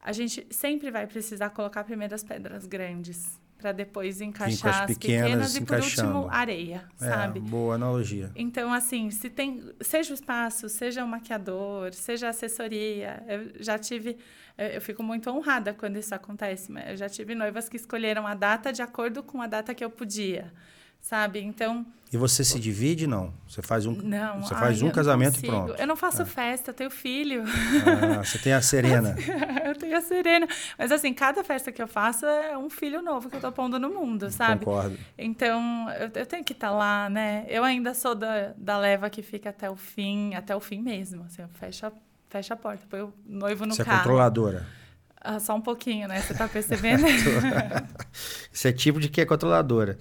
A 0.00 0.12
gente 0.12 0.46
sempre 0.50 0.90
vai 0.90 1.06
precisar 1.06 1.50
colocar 1.50 1.84
primeiro 1.84 2.14
as 2.14 2.24
pedras 2.24 2.66
grandes 2.66 3.38
para 3.58 3.72
depois 3.72 4.20
encaixar 4.20 4.84
as 4.84 4.86
pequenas, 4.86 5.52
pequenas 5.52 5.56
e 5.56 5.60
por 5.62 5.80
último 5.80 6.28
areia, 6.30 6.84
é, 7.00 7.04
sabe? 7.04 7.40
Boa 7.40 7.74
analogia. 7.74 8.30
Então 8.36 8.72
assim, 8.72 9.10
se 9.10 9.28
tem, 9.28 9.62
seja 9.80 10.12
o 10.12 10.14
espaço, 10.14 10.68
seja 10.68 11.04
o 11.04 11.08
maquiador, 11.08 11.92
seja 11.92 12.28
a 12.28 12.30
assessoria, 12.30 13.22
eu 13.28 13.62
já 13.62 13.76
tive, 13.76 14.16
eu 14.56 14.80
fico 14.80 15.02
muito 15.02 15.28
honrada 15.28 15.74
quando 15.74 15.96
isso 15.96 16.14
acontece, 16.14 16.70
mas 16.70 16.90
eu 16.90 16.96
já 16.96 17.08
tive 17.08 17.34
noivas 17.34 17.68
que 17.68 17.76
escolheram 17.76 18.26
a 18.26 18.34
data 18.34 18.72
de 18.72 18.80
acordo 18.80 19.22
com 19.22 19.42
a 19.42 19.46
data 19.46 19.74
que 19.74 19.84
eu 19.84 19.90
podia 19.90 20.52
sabe? 21.00 21.40
Então. 21.40 21.86
E 22.10 22.16
você 22.16 22.42
se 22.42 22.58
divide 22.58 23.06
não? 23.06 23.34
Você 23.46 23.60
faz 23.60 23.84
um, 23.84 23.92
não, 23.92 24.40
você 24.40 24.54
faz 24.54 24.80
um 24.80 24.90
casamento 24.90 25.44
e 25.44 25.46
pronto. 25.46 25.74
Eu 25.74 25.86
não 25.86 25.94
faço 25.94 26.22
é. 26.22 26.24
festa, 26.24 26.70
eu 26.70 26.74
tenho 26.74 26.90
filho. 26.90 27.44
Ah, 27.44 28.24
você 28.24 28.38
tem 28.38 28.54
a 28.54 28.62
Serena. 28.62 29.14
eu 29.62 29.74
tenho 29.74 29.94
a 29.94 30.00
Serena. 30.00 30.48
Mas 30.78 30.90
assim, 30.90 31.12
cada 31.12 31.44
festa 31.44 31.70
que 31.70 31.82
eu 31.82 31.86
faço 31.86 32.24
é 32.24 32.56
um 32.56 32.70
filho 32.70 33.02
novo 33.02 33.28
que 33.28 33.36
eu 33.36 33.40
tô 33.40 33.52
pondo 33.52 33.78
no 33.78 33.90
mundo, 33.90 34.30
sabe? 34.30 34.64
Concordo. 34.64 34.98
Então, 35.18 35.90
eu, 36.00 36.10
eu 36.14 36.26
tenho 36.26 36.42
que 36.42 36.54
estar 36.54 36.68
tá 36.68 36.74
lá, 36.74 37.10
né? 37.10 37.44
Eu 37.46 37.62
ainda 37.62 37.92
sou 37.92 38.14
da, 38.14 38.54
da 38.56 38.78
leva 38.78 39.10
que 39.10 39.20
fica 39.20 39.50
até 39.50 39.68
o 39.68 39.76
fim, 39.76 40.34
até 40.34 40.56
o 40.56 40.60
fim 40.60 40.80
mesmo. 40.80 41.24
Assim, 41.24 41.42
eu 41.42 41.48
fecho 41.48 41.84
a, 41.84 42.56
porta, 42.56 42.86
põe 42.88 43.02
o 43.02 43.12
noivo 43.26 43.66
no 43.66 43.74
você 43.74 43.84
carro. 43.84 43.96
Você 43.96 44.00
é 44.00 44.04
controladora. 44.04 44.66
Ah, 45.20 45.38
só 45.38 45.54
um 45.54 45.60
pouquinho, 45.60 46.08
né? 46.08 46.22
Você 46.22 46.32
tá 46.32 46.48
percebendo? 46.48 47.06
Esse 48.52 48.68
é 48.68 48.72
tipo 48.72 48.98
de 48.98 49.10
que 49.10 49.20
é 49.20 49.26
controladora. 49.26 49.98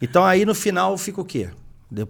Então 0.00 0.24
aí 0.24 0.44
no 0.44 0.54
final 0.54 0.96
fica 0.98 1.20
o 1.20 1.24
quê? 1.24 1.50
De, 1.90 2.02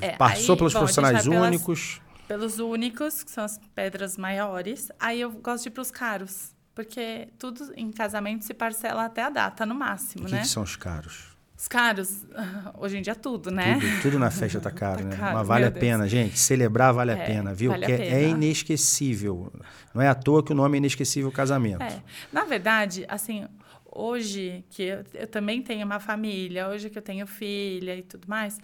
é, 0.00 0.16
passou 0.16 0.54
aí, 0.54 0.58
pelos 0.58 0.72
bom, 0.72 0.78
profissionais 0.80 1.26
únicos. 1.26 2.00
Pelos, 2.28 2.56
pelos 2.56 2.58
únicos, 2.58 3.22
que 3.22 3.30
são 3.30 3.44
as 3.44 3.58
pedras 3.74 4.16
maiores. 4.16 4.90
Aí 4.98 5.20
eu 5.20 5.30
gosto 5.30 5.64
de 5.64 5.68
ir 5.68 5.72
para 5.72 5.82
os 5.82 5.90
caros. 5.90 6.54
Porque 6.74 7.28
tudo 7.38 7.72
em 7.76 7.92
casamento 7.92 8.44
se 8.44 8.52
parcela 8.52 9.04
até 9.04 9.22
a 9.22 9.30
data, 9.30 9.64
no 9.64 9.74
máximo, 9.74 10.26
o 10.26 10.30
né? 10.30 10.38
que, 10.38 10.42
que 10.42 10.48
são 10.48 10.62
os 10.62 10.74
caros? 10.74 11.34
Os 11.56 11.68
caros, 11.68 12.26
hoje 12.76 12.98
em 12.98 13.02
dia 13.02 13.14
tudo, 13.14 13.50
né? 13.50 13.78
Tudo, 13.78 14.02
tudo 14.02 14.18
na 14.18 14.30
festa 14.30 14.60
tá 14.60 14.70
caro, 14.72 14.98
tá 14.98 15.04
né? 15.04 15.16
Caro, 15.16 15.38
Mas 15.38 15.46
vale 15.46 15.64
a 15.66 15.70
pena, 15.70 16.08
gente. 16.08 16.36
Celebrar 16.36 16.92
vale 16.92 17.12
a 17.12 17.16
é, 17.16 17.24
pena, 17.24 17.54
viu? 17.54 17.70
Vale 17.70 17.86
Porque 17.86 18.02
é 18.02 18.28
inesquecível. 18.28 19.52
Não 19.94 20.02
é 20.02 20.08
à 20.08 20.14
toa 20.16 20.42
que 20.42 20.50
o 20.50 20.54
nome 20.54 20.76
é 20.76 20.78
inesquecível 20.78 21.30
casamento. 21.30 21.82
É. 21.82 22.02
Na 22.32 22.44
verdade, 22.44 23.06
assim, 23.08 23.46
hoje 23.94 24.64
que 24.70 24.82
eu, 24.82 25.04
eu, 25.14 25.26
também 25.26 25.62
tenho 25.62 25.86
uma 25.86 26.00
família, 26.00 26.68
hoje 26.68 26.90
que 26.90 26.98
eu 26.98 27.02
tenho 27.02 27.26
filha 27.26 27.96
e 27.96 28.02
tudo 28.02 28.28
mais, 28.28 28.58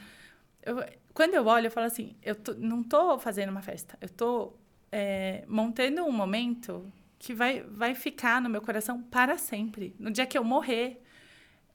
eu, 0.62 0.84
quando 1.14 1.34
eu 1.34 1.46
olho, 1.46 1.66
eu 1.66 1.70
falo 1.70 1.86
assim, 1.86 2.16
eu 2.22 2.34
tô, 2.34 2.54
não 2.54 2.80
estou 2.80 3.18
fazendo 3.18 3.50
uma 3.50 3.62
festa, 3.62 3.96
eu 4.00 4.06
estou 4.06 4.58
é, 4.90 5.44
montando 5.46 6.04
um 6.04 6.12
momento 6.12 6.90
que 7.18 7.34
vai, 7.34 7.62
vai 7.62 7.94
ficar 7.94 8.40
no 8.40 8.48
meu 8.48 8.62
coração 8.62 9.02
para 9.02 9.36
sempre. 9.36 9.94
No 9.98 10.10
dia 10.10 10.26
que 10.26 10.38
eu 10.38 10.42
morrer, 10.42 11.02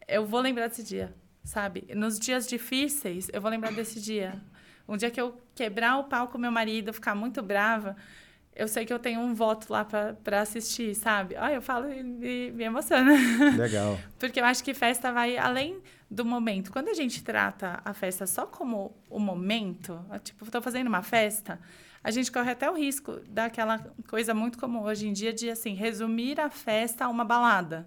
eu 0.08 0.26
vou 0.26 0.42
lembrar 0.42 0.68
desse 0.68 0.84
dia, 0.84 1.14
sabe? 1.44 1.88
Nos 1.96 2.20
dias 2.20 2.48
difíceis, 2.48 3.30
eu 3.32 3.40
vou 3.40 3.52
lembrar 3.52 3.72
desse 3.72 4.02
dia. 4.02 4.42
Um 4.88 4.98
dia 4.98 5.12
que 5.12 5.22
eu 5.22 5.40
quebrar 5.54 5.98
o 5.98 6.06
pau 6.06 6.28
com 6.28 6.38
meu 6.38 6.52
marido, 6.52 6.92
ficar 6.92 7.14
muito 7.14 7.42
brava, 7.44 7.96
eu 8.56 8.68
sei 8.70 8.86
que 8.86 8.94
eu 8.94 9.00
tenho 9.00 9.20
um 9.20 9.34
voto 9.34 9.72
lá 9.72 9.84
para 9.84 10.42
assistir, 10.42 10.96
sabe? 10.96 11.36
Ah, 11.36 11.52
eu 11.52 11.62
falo 11.62 11.92
e 11.92 12.02
me, 12.02 12.52
me 12.52 12.64
emociona. 12.64 13.12
Legal. 13.58 14.00
Porque 14.18 14.40
eu 14.40 14.46
acho 14.46 14.64
que 14.64 14.74
festa 14.74 15.12
vai 15.12 15.38
além 15.38 15.82
do 16.10 16.24
momento. 16.24 16.72
Quando 16.72 16.88
a 16.88 16.94
gente 16.94 17.22
trata 17.22 17.82
a 17.84 17.94
festa 17.94 18.26
só 18.26 18.46
como 18.46 18.96
o 19.10 19.20
momento, 19.20 20.00
tipo, 20.24 20.46
estou 20.46 20.62
fazendo 20.62 20.88
uma 20.88 21.02
festa, 21.02 21.60
a 22.02 22.12
gente 22.12 22.32
corre 22.32 22.52
até 22.52 22.70
o 22.70 22.76
risco 22.76 23.20
daquela 23.28 23.80
coisa 24.08 24.34
muito 24.34 24.58
comum 24.58 24.84
hoje 24.84 25.08
em 25.08 25.12
dia 25.12 25.34
de, 25.34 25.50
assim, 25.50 25.74
resumir 25.74 26.40
a 26.40 26.50
festa 26.50 27.06
a 27.06 27.10
uma 27.10 27.26
balada. 27.26 27.86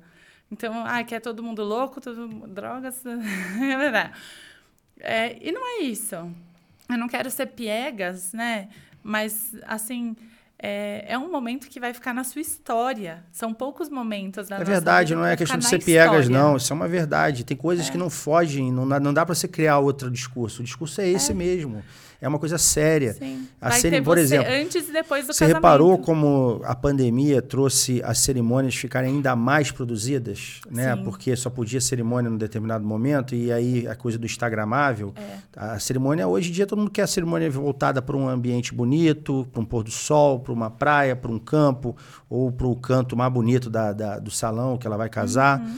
Então, 0.51 0.85
ah, 0.85 1.03
quer 1.03 1.21
todo 1.21 1.43
mundo 1.43 1.63
louco, 1.63 1.99
todo 2.01 2.29
mundo, 2.29 2.49
drogas. 2.49 3.03
é, 5.01 5.39
e 5.41 5.51
não 5.51 5.67
é 5.67 5.83
isso. 5.83 6.15
Eu 6.15 6.99
não 6.99 7.09
quero 7.09 7.31
ser 7.31 7.47
piegas, 7.47 8.33
né? 8.33 8.69
Mas, 9.03 9.57
assim, 9.67 10.17
é, 10.61 11.05
é, 11.12 11.19
um 11.19 11.31
momento 11.31 11.69
que 11.69 11.79
vai 11.79 11.95
ficar 11.95 12.12
na 12.12 12.25
sua 12.25 12.41
história. 12.41 13.25
São 13.31 13.55
poucos 13.55 13.88
momentos 13.88 14.49
da 14.49 14.57
É 14.57 14.65
verdade, 14.65 15.15
não 15.15 15.25
é 15.25 15.37
questão 15.37 15.59
de 15.59 15.67
ser 15.67 15.83
piegas, 15.83 16.29
não. 16.29 16.57
Isso 16.57 16.73
é 16.73 16.77
uma 16.77 16.88
verdade. 16.88 17.45
Tem 17.45 17.57
coisas 17.57 17.88
é. 17.88 17.93
que 17.93 17.99
não 17.99 18.11
fogem, 18.11 18.73
não, 18.73 18.85
não 18.85 19.15
dá 19.15 19.25
para 19.25 19.35
você 19.35 19.47
criar 19.47 19.79
outro 19.79 20.11
discurso. 20.11 20.61
O 20.61 20.65
discurso 20.65 21.00
é 21.00 21.09
esse 21.09 21.31
é. 21.31 21.35
mesmo 21.35 21.83
é 22.21 22.27
uma 22.27 22.39
coisa 22.39 22.59
séria. 22.59 23.13
Sim. 23.13 23.47
A 23.61 23.69
Vai 23.69 23.81
ter 23.81 24.03
por 24.03 24.19
exemplo, 24.19 24.53
antes 24.53 24.89
e 24.89 24.93
depois 24.93 25.25
do 25.25 25.33
você 25.33 25.45
casamento. 25.45 25.57
reparou 25.57 25.99
como 25.99 26.61
a 26.65 26.75
pandemia 26.75 27.41
trouxe 27.41 28.03
as 28.05 28.19
cerimônias 28.19 28.75
ficarem 28.75 29.15
ainda 29.15 29.37
mais 29.37 29.71
produzidas, 29.71 30.61
né? 30.69 30.97
Sim. 30.97 31.05
Porque 31.05 31.37
só 31.37 31.49
podia 31.49 31.81
cerimônia 31.81 32.29
num 32.29 32.37
determinado 32.37 32.85
momento 32.85 33.37
e 33.37 33.53
aí 33.53 33.87
a 33.87 33.95
coisa 33.95 34.19
do 34.19 34.27
instagramável. 34.27 35.15
É. 35.17 35.39
A 35.57 35.79
cerimônia 35.79 36.27
hoje 36.27 36.51
em 36.51 36.53
dia 36.53 36.67
todo 36.67 36.79
mundo 36.79 36.91
quer 36.91 37.03
a 37.03 37.07
cerimônia 37.07 37.49
voltada 37.49 38.03
para 38.03 38.17
um 38.17 38.29
ambiente 38.29 38.75
bonito, 38.75 39.47
para 39.53 39.61
um 39.61 39.65
pôr 39.65 39.85
do 39.85 39.91
sol, 39.93 40.41
para 40.41 40.53
uma 40.53 40.71
praia, 40.71 41.15
para 41.15 41.31
um 41.31 41.39
campo 41.39 41.97
ou 42.29 42.51
para 42.51 42.67
o 42.67 42.75
canto 42.75 43.17
mais 43.17 43.33
bonito 43.33 43.71
da, 43.71 43.93
da, 43.93 44.19
do 44.19 44.31
salão 44.31 44.77
que 44.77 44.89
ela 44.89 44.97
vai 44.97 45.09
casar. 45.09 45.61
Uhum. 45.61 45.77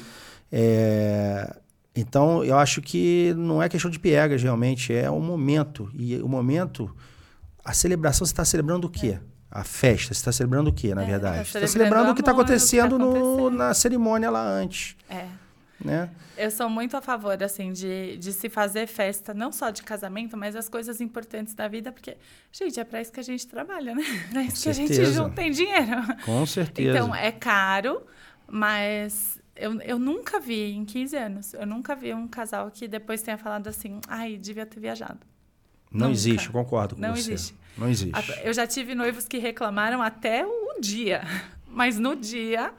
É, 0.52 1.56
então, 1.94 2.44
eu 2.44 2.56
acho 2.56 2.80
que 2.80 3.34
não 3.36 3.62
é 3.62 3.68
questão 3.68 3.90
de 3.90 3.98
piegas, 3.98 4.42
realmente, 4.42 4.92
é 4.92 5.10
o 5.10 5.20
momento. 5.20 5.90
E 5.94 6.16
o 6.16 6.28
momento, 6.28 6.94
a 7.64 7.72
celebração, 7.72 8.24
você 8.24 8.32
está 8.32 8.44
celebrando 8.44 8.86
o 8.86 8.90
quê? 8.90 9.18
É. 9.18 9.30
A 9.50 9.64
festa, 9.64 10.14
você 10.14 10.20
está 10.20 10.30
celebrando 10.30 10.70
o 10.70 10.72
quê, 10.72 10.94
na 10.94 11.02
é, 11.02 11.06
verdade? 11.06 11.48
Você 11.48 11.58
está 11.58 11.66
celebrando 11.66 12.12
o 12.12 12.14
que 12.14 12.20
está 12.20 12.30
acontecendo, 12.30 12.96
tá 12.96 13.04
acontecendo. 13.04 13.50
na 13.50 13.74
cerimônia 13.74 14.30
lá 14.30 14.46
antes. 14.46 14.96
É. 15.08 15.26
Né? 15.84 16.08
Eu 16.36 16.50
sou 16.52 16.70
muito 16.70 16.96
a 16.96 17.00
favor, 17.00 17.42
assim, 17.42 17.72
de, 17.72 18.16
de 18.18 18.32
se 18.32 18.48
fazer 18.48 18.86
festa, 18.86 19.34
não 19.34 19.50
só 19.50 19.70
de 19.70 19.82
casamento, 19.82 20.36
mas 20.36 20.54
as 20.54 20.68
coisas 20.68 21.00
importantes 21.00 21.52
da 21.54 21.66
vida, 21.66 21.90
porque, 21.90 22.16
gente, 22.52 22.78
é 22.78 22.84
para 22.84 23.00
isso 23.00 23.10
que 23.10 23.18
a 23.18 23.24
gente 23.24 23.46
trabalha, 23.48 23.94
né? 23.94 24.04
Para 24.30 24.42
isso 24.42 24.62
que 24.62 24.68
a 24.68 24.72
gente 24.72 25.04
junta 25.06 25.30
tem 25.30 25.50
dinheiro. 25.50 26.02
Com 26.24 26.46
certeza. 26.46 26.98
Então, 26.98 27.14
é 27.14 27.32
caro, 27.32 28.02
mas 28.46 29.39
eu, 29.56 29.80
eu 29.82 29.98
nunca 29.98 30.40
vi, 30.40 30.72
em 30.72 30.84
15 30.84 31.16
anos, 31.16 31.54
eu 31.54 31.66
nunca 31.66 31.94
vi 31.94 32.14
um 32.14 32.26
casal 32.26 32.70
que 32.70 32.88
depois 32.88 33.22
tenha 33.22 33.36
falado 33.36 33.66
assim, 33.68 34.00
ai, 34.08 34.36
devia 34.36 34.66
ter 34.66 34.80
viajado. 34.80 35.20
Não 35.90 36.06
nunca. 36.06 36.12
existe, 36.12 36.50
concordo 36.50 36.94
com 36.94 37.00
não 37.00 37.14
você. 37.14 37.32
Existe. 37.32 37.54
Não 37.76 37.88
existe. 37.88 38.40
Eu 38.42 38.52
já 38.52 38.66
tive 38.66 38.94
noivos 38.94 39.26
que 39.26 39.38
reclamaram 39.38 40.02
até 40.02 40.46
o 40.46 40.80
dia, 40.80 41.22
mas 41.66 41.98
no 41.98 42.14
dia 42.14 42.72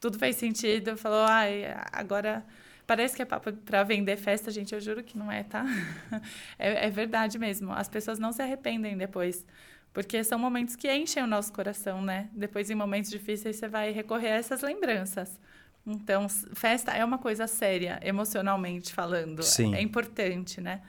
tudo 0.00 0.18
fez 0.18 0.36
sentido. 0.36 0.96
Falou, 0.96 1.24
ai, 1.24 1.64
agora 1.92 2.44
parece 2.86 3.16
que 3.16 3.22
é 3.22 3.24
para 3.24 3.82
vender 3.84 4.16
festa, 4.16 4.50
gente. 4.50 4.74
Eu 4.74 4.80
juro 4.80 5.02
que 5.02 5.16
não 5.16 5.30
é, 5.30 5.42
tá? 5.42 5.64
É, 6.58 6.86
é 6.86 6.90
verdade 6.90 7.38
mesmo. 7.38 7.72
As 7.72 7.88
pessoas 7.88 8.18
não 8.18 8.32
se 8.32 8.42
arrependem 8.42 8.96
depois. 8.96 9.44
Porque 9.92 10.24
são 10.24 10.38
momentos 10.38 10.74
que 10.74 10.92
enchem 10.92 11.22
o 11.22 11.26
nosso 11.26 11.52
coração, 11.52 12.02
né? 12.02 12.28
Depois, 12.32 12.68
em 12.68 12.74
momentos 12.74 13.10
difíceis, 13.10 13.56
você 13.56 13.68
vai 13.68 13.92
recorrer 13.92 14.32
a 14.32 14.36
essas 14.36 14.60
lembranças. 14.60 15.38
Então, 15.86 16.28
festa 16.28 16.92
é 16.92 17.04
uma 17.04 17.18
coisa 17.18 17.46
séria, 17.46 18.00
emocionalmente 18.02 18.92
falando. 18.92 19.42
Sim. 19.42 19.74
É 19.74 19.82
importante, 19.82 20.60
né? 20.60 20.80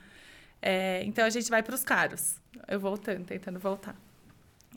É, 0.60 1.02
então, 1.04 1.24
a 1.24 1.30
gente 1.30 1.50
vai 1.50 1.62
para 1.62 1.74
os 1.74 1.84
caros. 1.84 2.40
Eu 2.66 2.80
voltando, 2.80 3.24
tentando 3.24 3.58
voltar. 3.58 3.94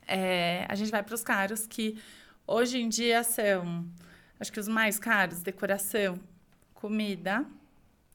É, 0.05 0.65
a 0.67 0.75
gente 0.75 0.91
vai 0.91 1.03
para 1.03 1.15
os 1.15 1.23
caros 1.23 1.65
que 1.65 2.01
hoje 2.45 2.79
em 2.79 2.89
dia 2.89 3.23
são, 3.23 3.85
acho 4.39 4.51
que 4.51 4.59
os 4.59 4.67
mais 4.67 4.99
caros, 4.99 5.41
decoração, 5.41 6.19
comida, 6.73 7.45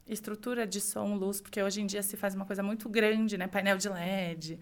estrutura 0.06 0.66
de 0.66 0.80
som, 0.80 1.14
luz, 1.14 1.40
porque 1.40 1.62
hoje 1.62 1.80
em 1.80 1.87
dia 1.87 2.02
se 2.02 2.16
faz 2.16 2.34
uma 2.34 2.44
coisa 2.44 2.62
muito 2.62 2.88
grande, 2.88 3.38
né? 3.38 3.46
Painel 3.46 3.78
de 3.78 3.88
LED, 3.88 4.58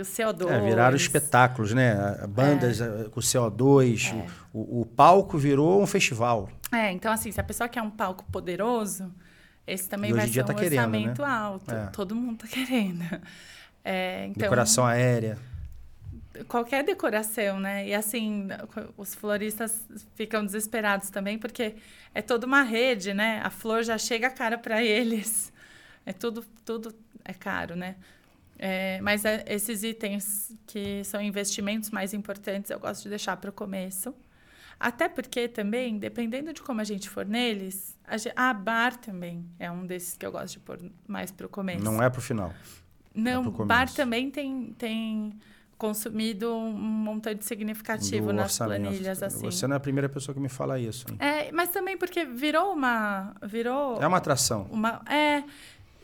o 0.00 0.04
CO2. 0.04 0.50
É, 0.50 0.60
viraram 0.60 0.96
espetáculos, 0.96 1.72
né? 1.72 1.94
Bandas 2.28 2.80
é. 2.80 3.04
com 3.10 3.20
CO2, 3.20 4.12
é. 4.12 4.26
o, 4.52 4.80
o, 4.80 4.86
palco 4.86 5.36
virou 5.36 5.82
um 5.82 5.86
festival. 5.86 6.48
É, 6.72 6.90
então 6.92 7.12
assim, 7.12 7.30
se 7.30 7.40
a 7.40 7.44
pessoa 7.44 7.68
quer 7.68 7.82
um 7.82 7.90
palco 7.90 8.24
poderoso, 8.32 9.12
esse 9.66 9.88
também 9.88 10.12
vai 10.12 10.26
ser 10.28 10.44
tá 10.44 10.52
um 10.52 10.56
querendo, 10.56 10.78
orçamento 10.78 11.22
né? 11.22 11.28
alto. 11.28 11.74
É. 11.74 11.86
Todo 11.88 12.14
mundo 12.14 12.38
tá 12.38 12.46
querendo. 12.46 13.04
É, 13.84 14.26
então, 14.26 14.42
Decoração 14.42 14.84
aérea 14.84 15.38
qualquer 16.44 16.84
decoração, 16.84 17.58
né? 17.58 17.86
E 17.88 17.94
assim, 17.94 18.48
os 18.96 19.14
floristas 19.14 19.86
ficam 20.14 20.44
desesperados 20.44 21.10
também, 21.10 21.38
porque 21.38 21.76
é 22.14 22.22
toda 22.22 22.46
uma 22.46 22.62
rede, 22.62 23.14
né? 23.14 23.40
A 23.42 23.50
flor 23.50 23.82
já 23.82 23.98
chega 23.98 24.30
cara 24.30 24.58
para 24.58 24.82
eles. 24.82 25.52
É 26.04 26.12
tudo, 26.12 26.44
tudo 26.64 26.94
é 27.24 27.32
caro, 27.32 27.74
né? 27.74 27.96
É, 28.58 29.00
mas 29.02 29.24
é, 29.24 29.44
esses 29.46 29.82
itens 29.82 30.54
que 30.66 31.04
são 31.04 31.20
investimentos 31.20 31.90
mais 31.90 32.14
importantes, 32.14 32.70
eu 32.70 32.78
gosto 32.78 33.04
de 33.04 33.10
deixar 33.10 33.36
para 33.36 33.50
o 33.50 33.52
começo. 33.52 34.14
Até 34.78 35.08
porque 35.08 35.48
também, 35.48 35.98
dependendo 35.98 36.52
de 36.52 36.62
como 36.62 36.80
a 36.80 36.84
gente 36.84 37.08
for 37.08 37.24
neles, 37.24 37.96
a, 38.04 38.16
gente, 38.16 38.34
a 38.36 38.52
bar 38.52 38.96
também 38.96 39.46
é 39.58 39.70
um 39.70 39.86
desses 39.86 40.16
que 40.16 40.26
eu 40.26 40.30
gosto 40.30 40.54
de 40.54 40.58
pôr 40.60 40.78
mais 41.06 41.30
para 41.30 41.46
o 41.46 41.48
começo. 41.48 41.82
Não 41.82 42.02
é 42.02 42.10
para 42.10 42.18
o 42.18 42.22
final. 42.22 42.52
Não, 43.14 43.46
é 43.46 43.64
bar 43.64 43.90
também 43.90 44.30
tem, 44.30 44.74
tem 44.76 45.32
consumido 45.78 46.54
um 46.54 46.72
montante 46.72 47.44
significativo 47.44 48.26
Do 48.26 48.32
nas 48.34 48.58
planilhas 48.58 49.22
assim. 49.22 49.50
Você 49.50 49.66
não 49.66 49.74
é 49.74 49.76
a 49.76 49.80
primeira 49.80 50.08
pessoa 50.08 50.34
que 50.34 50.40
me 50.40 50.48
fala 50.48 50.78
isso. 50.78 51.06
Hein? 51.10 51.16
É, 51.18 51.52
mas 51.52 51.70
também 51.70 51.96
porque 51.96 52.24
virou 52.24 52.72
uma 52.72 53.34
virou 53.42 54.00
É 54.00 54.06
uma 54.06 54.18
atração. 54.18 54.66
Uma 54.70 55.02
é 55.08 55.42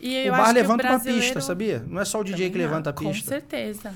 e 0.03 0.29
o 0.29 0.33
bar 0.33 0.53
levanta 0.53 0.89
uma 0.89 1.01
pista, 1.01 1.41
sabia? 1.41 1.85
Não 1.89 2.01
é 2.01 2.05
só 2.05 2.21
o 2.21 2.25
DJ 2.25 2.51
que 2.51 2.59
levanta 2.59 2.91
a 2.91 2.93
pista. 2.93 3.23
Com 3.23 3.29
certeza. 3.29 3.95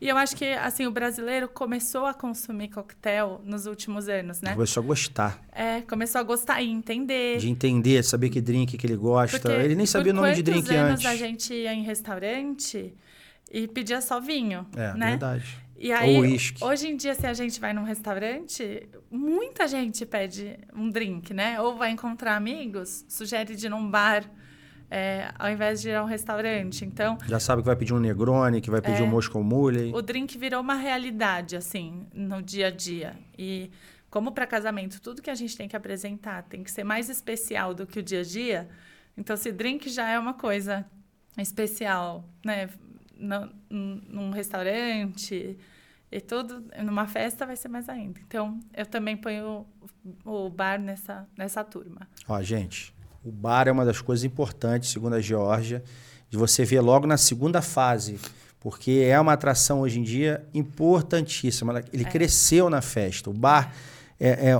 E 0.00 0.08
eu 0.08 0.16
acho 0.16 0.36
que 0.36 0.44
assim 0.44 0.86
o 0.86 0.92
brasileiro 0.92 1.48
começou 1.48 2.06
a 2.06 2.14
consumir 2.14 2.68
coquetel 2.68 3.40
nos 3.44 3.66
últimos 3.66 4.08
anos, 4.08 4.40
né? 4.40 4.52
Começou 4.52 4.82
a 4.82 4.86
gostar. 4.86 5.42
É, 5.50 5.80
começou 5.80 6.20
a 6.20 6.24
gostar 6.24 6.62
e 6.62 6.70
entender. 6.70 7.38
De 7.38 7.48
entender, 7.48 8.04
saber 8.04 8.28
que 8.28 8.40
drink 8.40 8.78
que 8.78 8.86
ele 8.86 8.94
gosta. 8.94 9.40
Porque 9.40 9.56
ele 9.56 9.74
nem 9.74 9.86
sabia 9.86 10.12
o 10.12 10.14
nome 10.14 10.34
de 10.34 10.42
drink 10.42 10.72
anos 10.72 11.00
antes. 11.00 11.06
a 11.06 11.16
gente 11.16 11.52
ia 11.52 11.74
em 11.74 11.82
restaurante 11.82 12.94
e 13.50 13.66
pedia 13.66 14.00
só 14.00 14.20
vinho. 14.20 14.66
É, 14.76 14.94
né? 14.94 15.10
verdade. 15.10 15.68
E 15.76 15.92
aí, 15.92 16.16
Ou 16.16 16.22
uísque. 16.22 16.62
hoje 16.62 16.88
em 16.88 16.96
dia, 16.96 17.14
se 17.14 17.26
a 17.26 17.32
gente 17.32 17.60
vai 17.60 17.72
num 17.72 17.84
restaurante, 17.84 18.88
muita 19.10 19.66
gente 19.68 20.04
pede 20.04 20.58
um 20.74 20.90
drink, 20.90 21.32
né? 21.32 21.60
Ou 21.60 21.76
vai 21.76 21.90
encontrar 21.90 22.34
amigos, 22.36 23.04
sugere 23.08 23.54
de 23.54 23.66
ir 23.66 23.70
num 23.70 23.88
bar. 23.88 24.28
É, 24.90 25.30
ao 25.38 25.50
invés 25.50 25.82
de 25.82 25.90
ir 25.90 25.94
a 25.94 26.02
um 26.02 26.06
restaurante. 26.06 26.84
Então. 26.84 27.18
Já 27.26 27.38
sabe 27.38 27.62
que 27.62 27.66
vai 27.66 27.76
pedir 27.76 27.92
um 27.92 28.00
Negroni, 28.00 28.60
que 28.60 28.70
vai 28.70 28.80
pedir 28.80 29.02
é, 29.02 29.04
um 29.04 29.08
Moscow 29.08 29.42
Mule. 29.42 29.92
O 29.94 30.00
drink 30.00 30.38
virou 30.38 30.60
uma 30.60 30.74
realidade, 30.74 31.56
assim, 31.56 32.06
no 32.14 32.40
dia 32.42 32.68
a 32.68 32.70
dia. 32.70 33.16
E 33.36 33.70
como 34.08 34.32
para 34.32 34.46
casamento, 34.46 35.00
tudo 35.00 35.20
que 35.20 35.30
a 35.30 35.34
gente 35.34 35.56
tem 35.56 35.68
que 35.68 35.76
apresentar 35.76 36.42
tem 36.44 36.62
que 36.62 36.70
ser 36.70 36.84
mais 36.84 37.10
especial 37.10 37.74
do 37.74 37.86
que 37.86 37.98
o 37.98 38.02
dia 38.02 38.20
a 38.20 38.24
dia. 38.24 38.68
Então, 39.16 39.36
se 39.36 39.52
drink 39.52 39.90
já 39.90 40.08
é 40.08 40.18
uma 40.18 40.32
coisa 40.32 40.86
especial, 41.36 42.24
né? 42.44 42.70
no, 43.18 43.50
num 43.68 44.30
restaurante 44.30 45.58
e 46.10 46.20
tudo, 46.20 46.64
numa 46.82 47.06
festa 47.06 47.44
vai 47.44 47.56
ser 47.56 47.68
mais 47.68 47.88
ainda. 47.88 48.20
Então, 48.20 48.58
eu 48.74 48.86
também 48.86 49.16
ponho 49.16 49.66
o, 50.24 50.46
o 50.46 50.50
bar 50.50 50.80
nessa, 50.80 51.28
nessa 51.36 51.62
turma. 51.64 52.08
Ó, 52.26 52.40
gente, 52.42 52.94
o 53.24 53.30
bar 53.30 53.68
é 53.68 53.72
uma 53.72 53.84
das 53.84 54.00
coisas 54.00 54.24
importantes, 54.24 54.90
segundo 54.90 55.14
a 55.14 55.20
Geórgia, 55.20 55.82
de 56.30 56.36
você 56.36 56.64
ver 56.64 56.80
logo 56.80 57.06
na 57.06 57.16
segunda 57.16 57.60
fase, 57.60 58.18
porque 58.60 59.04
é 59.06 59.18
uma 59.18 59.32
atração 59.32 59.80
hoje 59.80 59.98
em 60.00 60.02
dia 60.02 60.44
importantíssima. 60.52 61.82
Ele 61.92 62.04
é. 62.04 62.08
cresceu 62.08 62.68
na 62.68 62.80
festa. 62.80 63.30
O 63.30 63.32
bar, 63.32 63.72
é, 64.18 64.28
é, 64.28 64.50
é 64.50 64.58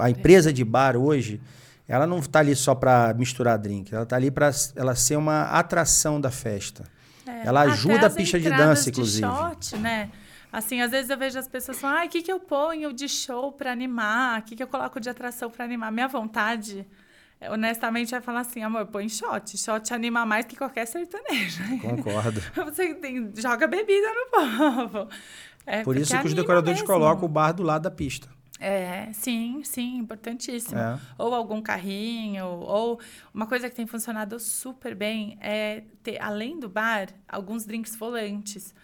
a 0.00 0.10
empresa 0.10 0.52
de 0.52 0.64
bar 0.64 0.96
hoje, 0.96 1.40
ela 1.86 2.06
não 2.06 2.18
está 2.18 2.38
ali 2.38 2.54
só 2.54 2.74
para 2.74 3.12
misturar 3.14 3.58
drink, 3.58 3.92
ela 3.92 4.04
está 4.04 4.16
ali 4.16 4.30
para 4.30 4.50
ela 4.76 4.94
ser 4.94 5.16
uma 5.16 5.42
atração 5.44 6.20
da 6.20 6.30
festa. 6.30 6.84
É. 7.26 7.46
Ela 7.46 7.62
ajuda 7.62 8.06
a 8.06 8.10
pista 8.10 8.38
de 8.38 8.48
dança, 8.48 8.90
inclusive. 8.90 9.26
De 9.26 9.36
shot, 9.36 9.76
né? 9.78 10.10
Assim, 10.52 10.80
às 10.80 10.90
vezes 10.90 11.10
eu 11.10 11.16
vejo 11.16 11.38
as 11.38 11.46
pessoas 11.46 11.80
falando, 11.80 11.98
ai, 11.98 12.06
o 12.06 12.10
que, 12.10 12.22
que 12.22 12.32
eu 12.32 12.40
ponho 12.40 12.92
de 12.92 13.08
show 13.08 13.52
para 13.52 13.70
animar? 13.70 14.40
O 14.40 14.42
que, 14.42 14.56
que 14.56 14.62
eu 14.62 14.66
coloco 14.66 14.98
de 14.98 15.08
atração 15.08 15.48
para 15.48 15.64
animar? 15.64 15.92
Minha 15.92 16.08
vontade, 16.08 16.86
honestamente, 17.48 18.14
é 18.14 18.20
falar 18.20 18.40
assim, 18.40 18.62
amor, 18.62 18.86
põe 18.86 19.08
shot. 19.08 19.56
Shot 19.56 19.94
anima 19.94 20.26
mais 20.26 20.46
que 20.46 20.56
qualquer 20.56 20.86
sertanejo. 20.86 21.62
Concordo. 21.80 22.40
Você 22.66 22.94
tem, 22.94 23.32
joga 23.36 23.66
bebida 23.66 24.08
no 24.08 24.30
povo. 24.30 25.08
É, 25.64 25.82
Por 25.82 25.96
isso 25.96 26.18
que 26.18 26.26
os 26.26 26.34
decoradores 26.34 26.80
mesmo. 26.80 26.92
colocam 26.92 27.24
o 27.24 27.28
bar 27.28 27.52
do 27.52 27.62
lado 27.62 27.82
da 27.82 27.90
pista. 27.90 28.28
É, 28.58 29.10
sim, 29.14 29.62
sim, 29.64 29.96
importantíssimo. 29.96 30.78
É. 30.78 30.98
Ou 31.16 31.34
algum 31.34 31.62
carrinho, 31.62 32.44
ou 32.44 33.00
uma 33.32 33.46
coisa 33.46 33.70
que 33.70 33.74
tem 33.74 33.86
funcionado 33.86 34.38
super 34.38 34.94
bem 34.94 35.38
é 35.40 35.84
ter, 36.02 36.20
além 36.20 36.60
do 36.60 36.68
bar, 36.68 37.08
alguns 37.26 37.64
drinks 37.64 37.96
volantes. 37.96 38.74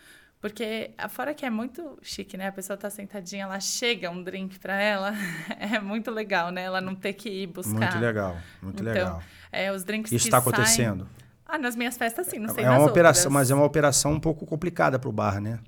Porque 0.41 0.91
fora 1.09 1.35
que 1.35 1.47
é 1.47 1.51
muito 1.51 1.99
chique, 2.03 2.37
né? 2.37 2.49
A 2.49 2.53
pessoa 2.53 2.77
tá 2.77 2.91
sentadinha, 2.91 3.45
ela 3.45 3.59
chega 3.59 4.11
um 4.11 4.23
drink 4.23 4.59
para 4.59 4.81
ela, 4.81 5.13
é 5.59 5.81
muito 5.81 6.11
legal, 6.11 6.51
né? 6.51 6.63
Ela 6.63 6.81
não 6.81 6.95
ter 6.95 7.15
que 7.15 7.29
ir 7.29 7.47
buscar. 7.47 7.79
Muito 7.79 7.99
legal, 7.99 8.37
muito 8.63 8.83
então, 8.83 8.93
legal. 8.93 9.23
É, 9.51 9.73
os 9.73 9.83
drinks 9.83 10.13
Isso 10.13 10.27
está 10.27 10.39
acontecendo? 10.39 11.09
Ah, 11.49 11.59
nas 11.59 11.77
minhas 11.77 11.97
festas 11.97 12.27
sim, 12.27 12.39
não 12.39 12.53
sei 12.53 12.65
é 12.65 12.71
uma 12.71 12.85
operação, 12.85 13.31
Mas 13.31 13.51
é 13.51 13.55
uma 13.55 13.65
operação 13.65 14.13
um 14.13 14.21
pouco 14.21 14.45
complicada 14.45 14.99
para 14.99 15.09
o 15.09 15.13
bar, 15.13 15.41
né? 15.41 15.61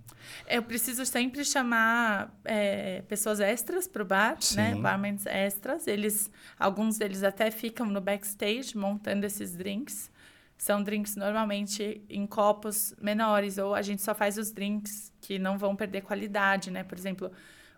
Eu 0.46 0.62
preciso 0.62 1.04
sempre 1.06 1.44
chamar 1.44 2.34
é, 2.44 3.02
pessoas 3.02 3.38
extras 3.40 3.86
para 3.86 4.02
o 4.02 4.04
bar, 4.04 4.32
né? 4.32 4.36
Sim. 4.40 4.56
né? 4.56 4.74
Barmans 4.74 5.26
extras. 5.26 5.86
Eles, 5.86 6.30
alguns 6.58 6.98
deles 6.98 7.22
até 7.22 7.50
ficam 7.50 7.86
no 7.86 8.00
backstage 8.00 8.76
montando 8.76 9.24
esses 9.24 9.56
drinks. 9.56 10.10
São 10.58 10.82
drinks 10.82 11.14
normalmente 11.14 12.02
em 12.10 12.26
copos 12.26 12.92
menores, 13.00 13.58
ou 13.58 13.74
a 13.74 13.80
gente 13.80 14.02
só 14.02 14.12
faz 14.12 14.36
os 14.36 14.50
drinks 14.50 15.12
que 15.20 15.38
não 15.38 15.56
vão 15.56 15.76
perder 15.76 16.02
qualidade, 16.02 16.68
né? 16.68 16.82
Por 16.82 16.98
exemplo, 16.98 17.30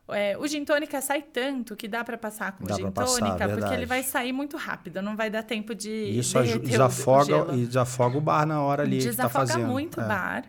é, 0.09 0.37
o 0.39 0.47
gin 0.47 0.65
tônica 0.65 0.99
sai 1.03 1.21
tanto 1.21 1.77
que 1.77 1.87
dá 1.87 2.03
para 2.03 2.17
passar 2.17 2.53
com 2.53 2.65
dá 2.65 2.75
gin 2.75 2.91
tônica, 2.91 3.49
porque 3.49 3.75
ele 3.75 3.85
vai 3.85 4.03
sair 4.03 4.33
muito 4.33 4.57
rápido, 4.57 5.03
não 5.03 5.15
vai 5.15 5.29
dar 5.29 5.43
tempo 5.43 5.75
de. 5.75 5.91
Isso 5.91 6.39
desafoga, 6.59 7.45
o, 7.45 7.51
o 7.51 7.55
e 7.55 7.67
desafoga 7.67 8.17
o 8.17 8.21
bar 8.21 8.47
na 8.47 8.63
hora 8.63 8.83
ali. 8.83 8.99
Desafoga 8.99 9.29
que 9.29 9.33
tá 9.33 9.55
fazendo. 9.55 9.69
muito 9.69 10.01
o 10.01 10.03
é. 10.03 10.09
bar. 10.09 10.45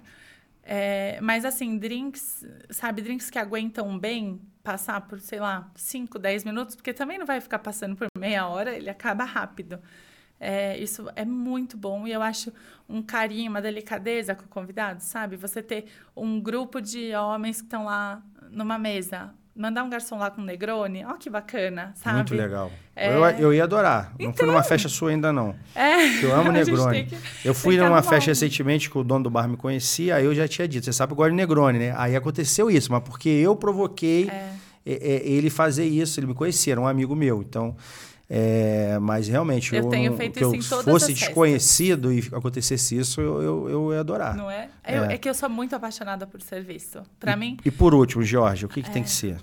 É, 0.64 1.20
mas 1.22 1.44
assim, 1.44 1.78
drinks, 1.78 2.46
sabe, 2.70 3.02
drinks 3.02 3.30
que 3.30 3.38
aguentam 3.38 4.00
bem 4.00 4.40
passar 4.64 5.02
por, 5.02 5.20
sei 5.20 5.40
lá, 5.40 5.70
5, 5.76 6.18
10 6.18 6.46
minutos, 6.46 6.76
porque 6.76 6.94
também 6.94 7.18
não 7.18 7.26
vai 7.26 7.42
ficar 7.42 7.60
passando 7.60 7.96
por 7.96 8.08
meia 8.18 8.48
hora, 8.48 8.74
ele 8.76 8.90
acaba 8.90 9.26
rápido. 9.26 9.80
É, 10.44 10.76
isso 10.80 11.08
é 11.16 11.24
muito 11.24 11.78
bom 11.78 12.08
e 12.08 12.12
eu 12.12 12.20
acho 12.20 12.52
um 12.90 13.00
carinho, 13.00 13.52
uma 13.52 13.62
delicadeza 13.62 14.34
com 14.34 14.44
o 14.44 14.48
convidado, 14.48 15.00
sabe? 15.04 15.36
Você 15.36 15.62
ter 15.62 15.86
um 16.18 16.42
grupo 16.42 16.82
de 16.82 17.14
homens 17.14 17.58
que 17.58 17.68
estão 17.68 17.86
lá 17.86 18.24
numa 18.50 18.80
mesa, 18.80 19.36
mandar 19.56 19.84
um 19.84 19.90
garçom 19.90 20.18
lá 20.18 20.32
com 20.32 20.42
um 20.42 20.44
Negroni, 20.44 21.06
ó 21.06 21.14
que 21.14 21.30
bacana, 21.30 21.94
sabe? 21.96 22.16
Muito 22.16 22.34
legal. 22.34 22.72
É... 22.96 23.16
Eu, 23.16 23.24
eu 23.24 23.54
ia 23.54 23.66
adorar. 23.66 24.14
Então... 24.16 24.30
Não 24.30 24.34
fui 24.34 24.46
numa 24.48 24.58
então. 24.58 24.70
festa 24.70 24.90
sua 24.90 25.12
ainda, 25.12 25.32
não. 25.32 25.56
É. 25.76 26.24
Eu 26.24 26.34
amo 26.34 26.50
Negroni. 26.52 27.06
Que... 27.06 27.18
Eu 27.46 27.54
fui 27.54 27.78
numa 27.78 28.02
festa 28.02 28.32
recentemente 28.32 28.90
que 28.90 28.98
o 28.98 29.04
dono 29.04 29.26
do 29.26 29.30
bar 29.30 29.48
me 29.48 29.56
conhecia, 29.56 30.16
aí 30.16 30.26
eu 30.26 30.34
já 30.34 30.48
tinha 30.48 30.68
dito, 30.68 30.86
você 30.86 30.92
sabe 30.92 31.10
que 31.10 31.14
eu 31.14 31.18
gosto 31.18 31.30
de 31.30 31.36
Negroni, 31.36 31.78
né? 31.78 31.94
Aí 31.96 32.16
aconteceu 32.16 32.68
isso, 32.72 32.92
mas 32.92 33.04
porque 33.04 33.30
eu 33.30 33.56
provoquei 33.56 34.28
é. 34.28 34.54
ele 34.84 35.52
fazer 35.52 35.86
isso, 35.86 36.20
ele 36.20 36.26
me 36.26 36.34
conhecia, 36.34 36.74
era 36.74 36.82
um 36.82 36.88
amigo 36.88 37.16
meu. 37.16 37.44
Então, 37.44 37.76
é, 38.34 38.98
mas 38.98 39.28
realmente, 39.28 39.76
eu, 39.76 39.84
eu 39.84 39.90
tenho 39.90 40.16
feito 40.16 40.40
que 40.40 40.58
isso 40.58 40.74
eu 40.74 40.84
fosse 40.84 41.14
desconhecido 41.14 42.14
e 42.14 42.20
acontecesse 42.32 42.98
isso, 42.98 43.20
eu, 43.20 43.42
eu, 43.42 43.70
eu 43.70 43.94
ia 43.94 44.00
adorar. 44.00 44.38
Não 44.38 44.50
é? 44.50 44.70
É. 44.86 44.98
Eu, 44.98 45.04
é 45.04 45.18
que 45.18 45.28
eu 45.28 45.34
sou 45.34 45.50
muito 45.50 45.76
apaixonada 45.76 46.26
por 46.26 46.42
serviço. 46.42 47.04
Para 47.20 47.36
mim. 47.36 47.58
E 47.66 47.70
por 47.70 47.94
último, 47.94 48.24
Jorge, 48.24 48.66
o 48.66 48.70
que, 48.70 48.82
que 48.82 48.90
tem 48.90 49.04
que 49.04 49.10
é. 49.10 49.12
ser? 49.12 49.38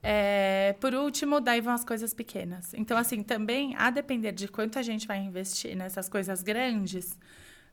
É, 0.00 0.76
por 0.78 0.94
último, 0.94 1.40
daí 1.40 1.60
vão 1.60 1.72
as 1.72 1.84
coisas 1.84 2.14
pequenas. 2.14 2.72
Então, 2.72 2.96
assim, 2.96 3.20
também, 3.20 3.74
a 3.76 3.90
depender 3.90 4.30
de 4.30 4.46
quanto 4.46 4.78
a 4.78 4.82
gente 4.82 5.04
vai 5.04 5.18
investir 5.18 5.74
nessas 5.74 6.08
coisas 6.08 6.40
grandes, 6.40 7.18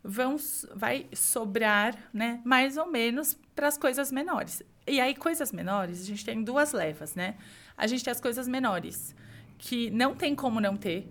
vão, 0.03 0.37
vai 0.75 1.05
sobrar, 1.13 1.95
né, 2.11 2.41
mais 2.43 2.77
ou 2.77 2.87
menos 2.87 3.37
para 3.55 3.67
as 3.67 3.77
coisas 3.77 4.11
menores. 4.11 4.63
E 4.87 4.99
aí, 4.99 5.13
coisas 5.13 5.51
menores, 5.51 6.01
a 6.01 6.03
gente 6.03 6.25
tem 6.25 6.43
duas 6.43 6.73
levas, 6.73 7.13
né? 7.13 7.35
A 7.77 7.85
gente 7.85 8.03
tem 8.03 8.11
as 8.11 8.19
coisas 8.19 8.47
menores 8.47 9.13
que 9.57 9.89
não 9.89 10.15
tem 10.15 10.35
como 10.35 10.59
não 10.59 10.75
ter. 10.75 11.07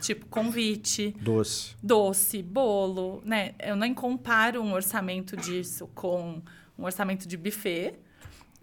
Tipo, 0.00 0.26
convite, 0.26 1.14
Doce. 1.20 1.76
doce, 1.82 2.42
bolo, 2.42 3.22
né? 3.24 3.54
Eu 3.58 3.76
nem 3.76 3.94
comparo 3.94 4.60
um 4.60 4.72
orçamento 4.72 5.36
disso 5.36 5.88
com 5.94 6.42
um 6.76 6.84
orçamento 6.84 7.26
de 7.28 7.36
buffet, 7.36 7.94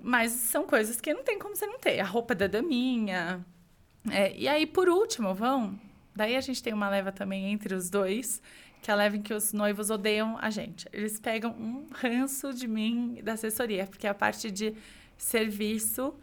mas 0.01 0.31
são 0.31 0.67
coisas 0.67 0.99
que 0.99 1.13
não 1.13 1.23
tem 1.23 1.39
como 1.39 1.55
você 1.55 1.65
não 1.65 1.79
ter. 1.79 1.99
A 2.01 2.05
roupa 2.05 2.35
da 2.35 2.47
daminha. 2.47 3.45
É, 4.11 4.35
e 4.37 4.47
aí, 4.49 4.65
por 4.65 4.89
último, 4.89 5.33
vão. 5.33 5.79
Daí 6.13 6.35
a 6.35 6.41
gente 6.41 6.61
tem 6.61 6.73
uma 6.73 6.89
leva 6.89 7.11
também 7.11 7.51
entre 7.51 7.73
os 7.73 7.89
dois, 7.89 8.41
que 8.81 8.91
é 8.91 8.93
a 8.93 8.97
leva 8.97 9.15
em 9.15 9.21
que 9.21 9.33
os 9.33 9.53
noivos 9.53 9.89
odeiam 9.89 10.37
a 10.39 10.49
gente. 10.49 10.87
Eles 10.91 11.19
pegam 11.19 11.51
um 11.51 11.87
ranço 11.91 12.53
de 12.53 12.67
mim 12.67 13.19
da 13.23 13.33
assessoria, 13.33 13.87
porque 13.87 14.05
é 14.05 14.09
a 14.09 14.13
parte 14.13 14.51
de 14.51 14.75
serviço 15.17 16.13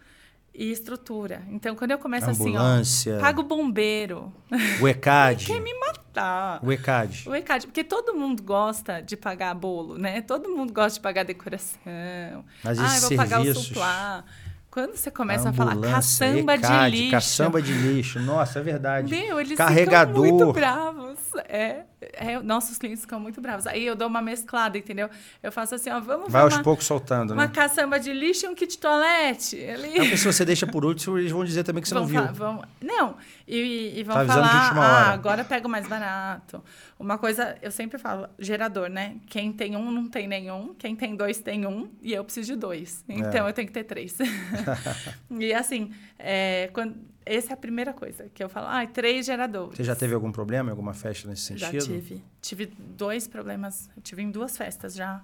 e 0.54 0.70
estrutura. 0.70 1.42
Então, 1.48 1.74
quando 1.74 1.92
eu 1.92 1.98
começo 1.98 2.28
Ambulância. 2.30 3.12
assim, 3.14 3.18
ó, 3.18 3.24
paga 3.24 3.40
o 3.40 3.44
bombeiro, 3.44 4.32
O 4.80 4.88
ECAD. 4.88 5.46
quer 5.52 5.60
me 5.60 5.72
matar. 5.78 6.60
O 6.62 6.72
ECAD. 6.72 7.28
O 7.28 7.34
ECAD, 7.34 7.66
porque 7.66 7.84
todo 7.84 8.14
mundo 8.14 8.42
gosta 8.42 9.00
de 9.00 9.16
pagar 9.16 9.54
bolo, 9.54 9.96
né? 9.96 10.20
Todo 10.22 10.48
mundo 10.48 10.72
gosta 10.72 10.98
de 10.98 11.00
pagar 11.00 11.24
decoração. 11.24 12.44
Mas 12.64 12.78
ah, 12.78 12.86
esses 12.86 13.02
eu 13.02 13.08
vou 13.08 13.16
pagar 13.16 13.40
o 13.40 13.54
suplá. 13.54 14.24
Quando 14.70 14.94
você 14.94 15.10
começa 15.10 15.48
a 15.48 15.52
falar 15.52 15.72
Ambulância, 15.72 15.96
caçamba 15.96 16.54
ECAD, 16.54 16.90
de 16.90 16.96
lixo. 16.96 17.10
Caçamba 17.10 17.62
de 17.62 17.72
lixo. 17.72 18.20
Nossa, 18.20 18.60
é 18.60 18.62
verdade. 18.62 19.10
Meu, 19.10 19.40
eles 19.40 19.58
Carregador. 19.58 20.24
ficam 20.24 20.38
muito 20.38 20.52
bravos. 20.52 21.18
É, 21.46 21.84
é, 22.00 22.38
nossos 22.40 22.78
clientes 22.78 23.02
ficam 23.02 23.20
muito 23.20 23.40
bravos. 23.40 23.66
Aí 23.66 23.84
eu 23.86 23.94
dou 23.94 24.08
uma 24.08 24.20
mesclada, 24.22 24.76
entendeu? 24.78 25.08
Eu 25.42 25.50
faço 25.52 25.74
assim, 25.74 25.90
ó, 25.90 26.00
vamos 26.00 26.30
Vai 26.32 26.42
aos 26.42 26.54
uma, 26.54 26.62
poucos 26.62 26.86
soltando, 26.86 27.32
uma 27.34 27.46
né? 27.46 27.52
caçamba 27.54 27.98
de 28.00 28.12
lixo 28.12 28.46
e 28.46 28.48
um 28.48 28.54
kit 28.54 28.78
toalete. 28.78 29.56
Ele... 29.56 29.98
É 30.12 30.16
se 30.16 30.24
você 30.24 30.44
deixa 30.44 30.66
por 30.66 30.84
último, 30.84 31.18
eles 31.18 31.30
vão 31.32 31.44
dizer 31.44 31.64
também 31.64 31.82
que 31.82 31.88
você 31.88 31.94
não 31.94 32.06
Vão 32.06 32.08
viu. 32.08 32.26
fa- 32.26 32.32
vão- 32.32 32.64
não, 32.80 33.16
e, 33.46 33.94
e 33.98 34.02
vão 34.02 34.16
Tá 34.16 34.24
falar, 34.26 34.74
ah, 34.76 34.80
hora." 35.04 35.12
agora 35.12 35.44
pega 35.44 35.66
o 35.66 35.70
mais 35.70 35.86
barato. 35.86 36.62
Uma 36.98 37.16
coisa, 37.18 37.56
eu 37.62 37.70
sempre 37.70 37.98
falo, 37.98 38.28
gerador, 38.38 38.88
né? 38.88 39.16
Quem 39.26 39.52
tem 39.52 39.74
um 39.76 39.90
não 39.90 40.08
tem 40.08 40.26
nenhum, 40.28 40.74
quem 40.74 40.94
tem 40.94 41.16
dois 41.16 41.38
tem 41.38 41.66
um, 41.66 41.88
e 42.02 42.12
eu 42.12 42.22
preciso 42.24 42.52
de 42.54 42.58
dois. 42.58 43.04
Então 43.08 43.46
É. 43.46 43.48
eu 43.50 43.52
tenho 43.54 43.66
que 43.68 43.72
ter 43.74 43.84
três. 43.84 44.18
e 45.30 45.52
assim, 45.54 45.92
é, 46.18 46.68
quando, 46.72 46.94
essa 47.24 47.52
é 47.52 47.54
a 47.54 47.56
primeira 47.56 47.92
coisa 47.92 48.28
que 48.34 48.42
eu 48.42 48.48
falo, 48.48 48.66
ah, 48.68 48.86
três 48.86 49.26
geradores. 49.26 49.76
Você 49.76 49.84
já 49.84 49.94
teve 49.94 50.14
algum 50.14 50.32
problema 50.32 50.68
em 50.68 50.72
alguma 50.72 50.94
festa 50.94 51.28
nesse 51.28 51.56
Já 51.56 51.70
sentido? 51.70 51.84
tive. 51.86 52.24
Tive 52.40 52.66
dois 52.78 53.28
problemas. 53.28 53.90
Eu 53.96 54.02
tive 54.02 54.22
em 54.22 54.30
duas 54.30 54.56
festas 54.56 54.94
já. 54.94 55.22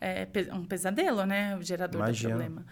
É, 0.00 0.26
um 0.52 0.64
pesadelo, 0.64 1.24
né? 1.24 1.56
O 1.56 1.62
gerador 1.62 2.00
Imagino. 2.00 2.30
do 2.34 2.38
problema. 2.38 2.66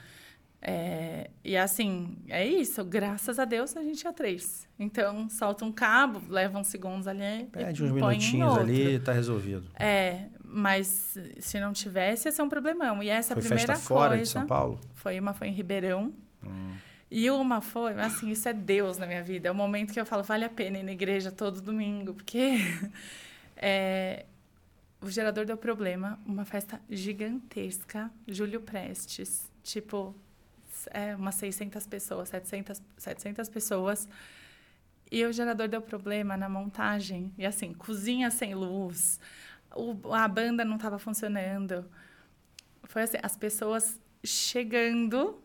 É, 0.64 1.28
e 1.44 1.56
assim, 1.56 2.16
é 2.28 2.46
isso. 2.46 2.85
Graças 2.85 3.38
a 3.38 3.44
Deus 3.44 3.76
a 3.76 3.82
gente 3.82 3.98
tinha 3.98 4.12
três. 4.12 4.68
Então, 4.78 5.28
solta 5.28 5.64
um 5.64 5.72
cabo, 5.72 6.22
leva 6.28 6.58
uns 6.58 6.68
segundos 6.68 7.08
ali. 7.08 7.48
Pede 7.50 7.82
uns 7.82 7.90
minutinhos 7.90 8.56
ali 8.56 8.94
e 8.94 9.00
tá 9.00 9.12
resolvido. 9.12 9.64
É, 9.74 10.26
mas 10.44 11.18
se 11.40 11.58
não 11.58 11.72
tivesse, 11.72 12.28
ia 12.28 12.32
ser 12.32 12.42
um 12.42 12.48
problemão. 12.48 13.02
E 13.02 13.08
essa 13.08 13.35
Foi 13.35 13.42
primeira 13.42 13.74
festa 13.74 13.88
fora 13.88 14.11
coisa. 14.11 14.22
de 14.22 14.28
São 14.28 14.46
Paulo? 14.46 14.78
Foi 14.94 15.18
uma 15.18 15.32
foi 15.35 15.48
em 15.48 15.52
Ribeirão. 15.52 16.12
Hum. 16.44 16.74
E 17.14 17.31
uma 17.31 17.61
foi, 17.61 17.92
assim, 18.01 18.31
isso 18.31 18.48
é 18.48 18.55
Deus 18.55 18.96
na 18.96 19.07
minha 19.07 19.22
vida. 19.22 19.46
É 19.48 19.53
o 19.53 19.55
momento 19.55 19.92
que 19.92 20.01
eu 20.01 20.07
falo, 20.07 20.22
vale 20.22 20.46
a 20.46 20.48
pena 20.48 20.79
ir 20.79 20.83
na 20.83 20.92
igreja 20.92 21.31
todo 21.31 21.61
domingo, 21.61 22.14
porque 22.14 22.57
é, 23.55 24.25
o 24.98 25.11
gerador 25.11 25.44
deu 25.44 25.59
problema, 25.59 26.18
uma 26.25 26.46
festa 26.46 26.81
gigantesca, 26.88 28.11
Júlio 28.27 28.62
Prestes, 28.62 29.51
tipo, 29.62 30.14
é, 30.90 31.14
umas 31.14 31.35
600 31.35 31.87
pessoas, 31.87 32.31
700, 32.31 32.81
700 32.96 33.48
pessoas. 33.51 34.09
E 35.11 35.22
o 35.27 35.33
gerador 35.33 35.68
deu 35.68 35.83
problema 35.83 36.35
na 36.35 36.48
montagem. 36.48 37.31
E 37.37 37.44
assim, 37.44 37.75
cozinha 37.75 38.31
sem 38.31 38.55
luz, 38.55 39.20
o- 39.77 40.14
a 40.14 40.27
banda 40.27 40.64
não 40.64 40.77
estava 40.77 40.98
funcionando. 40.98 41.85
Foi 42.85 43.03
assim, 43.03 43.18
as 43.22 43.37
pessoas 43.37 44.01
chegando, 44.25 45.41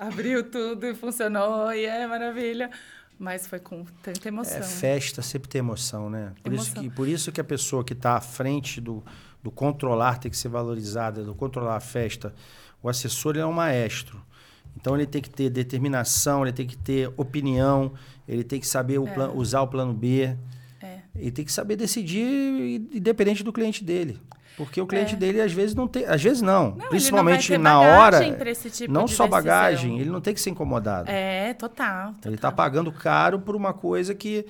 abriu 0.00 0.42
tudo 0.50 0.86
e 0.86 0.94
funcionou, 0.94 1.72
e 1.72 1.84
é 1.84 2.06
maravilha. 2.06 2.70
Mas 3.18 3.46
foi 3.46 3.58
com 3.60 3.84
tanta 4.02 4.28
emoção. 4.28 4.56
É, 4.56 4.62
festa 4.62 5.20
sempre 5.20 5.46
tem 5.48 5.58
emoção, 5.58 6.08
né? 6.08 6.32
Por 6.42 6.54
isso, 6.54 6.68
Emoção. 6.70 6.82
que, 6.82 6.90
por 6.90 7.06
isso 7.06 7.30
que 7.30 7.38
a 7.40 7.44
pessoa 7.44 7.84
que 7.84 7.92
está 7.92 8.16
à 8.16 8.20
frente 8.20 8.80
do, 8.80 9.04
do 9.42 9.50
controlar 9.50 10.18
tem 10.18 10.30
que 10.30 10.36
ser 10.38 10.48
valorizada, 10.48 11.22
do 11.22 11.34
controlar 11.34 11.76
a 11.76 11.80
festa. 11.80 12.34
O 12.82 12.88
assessor 12.88 13.36
é 13.36 13.44
um 13.44 13.52
maestro. 13.52 14.24
Então 14.74 14.94
ele 14.96 15.04
tem 15.04 15.20
que 15.20 15.28
ter 15.28 15.50
determinação, 15.50 16.42
ele 16.44 16.52
tem 16.52 16.66
que 16.66 16.78
ter 16.78 17.12
opinião, 17.16 17.92
ele 18.26 18.42
tem 18.42 18.58
que 18.58 18.66
saber 18.66 18.98
o 18.98 19.06
É. 19.06 19.28
usar 19.34 19.60
o 19.60 19.68
plano 19.68 19.92
B. 19.92 20.34
É. 20.80 21.00
Ele 21.14 21.30
tem 21.30 21.44
que 21.44 21.52
saber 21.52 21.76
decidir 21.76 22.24
independente 22.90 23.44
do 23.44 23.52
cliente 23.52 23.84
dele. 23.84 24.18
Porque 24.64 24.78
o 24.80 24.86
cliente 24.86 25.14
É. 25.14 25.16
dele 25.16 25.40
às 25.40 25.52
vezes 25.52 25.74
não 25.74 25.88
tem. 25.88 26.04
Às 26.04 26.22
vezes 26.22 26.42
não. 26.42 26.72
Não, 26.76 26.88
principalmente 26.90 27.52
ele 27.52 27.62
não 27.62 27.70
na 27.70 27.80
hora. 27.80 28.20
tipo 28.20 28.92
não 28.92 29.00
só 29.02 29.24
decisão. 29.24 29.28
bagagem, 29.28 29.98
ele 29.98 30.10
não 30.10 30.20
tem 30.20 30.34
que 30.34 30.40
ser 30.40 30.50
incomodado. 30.50 31.10
É, 31.10 31.54
total. 31.54 32.14
Ele 32.24 32.34
está 32.34 32.50
total. 32.50 32.52
pagando 32.52 32.92
caro 32.92 33.40
por 33.40 33.56
uma 33.56 33.72
coisa 33.72 34.14
que 34.14 34.44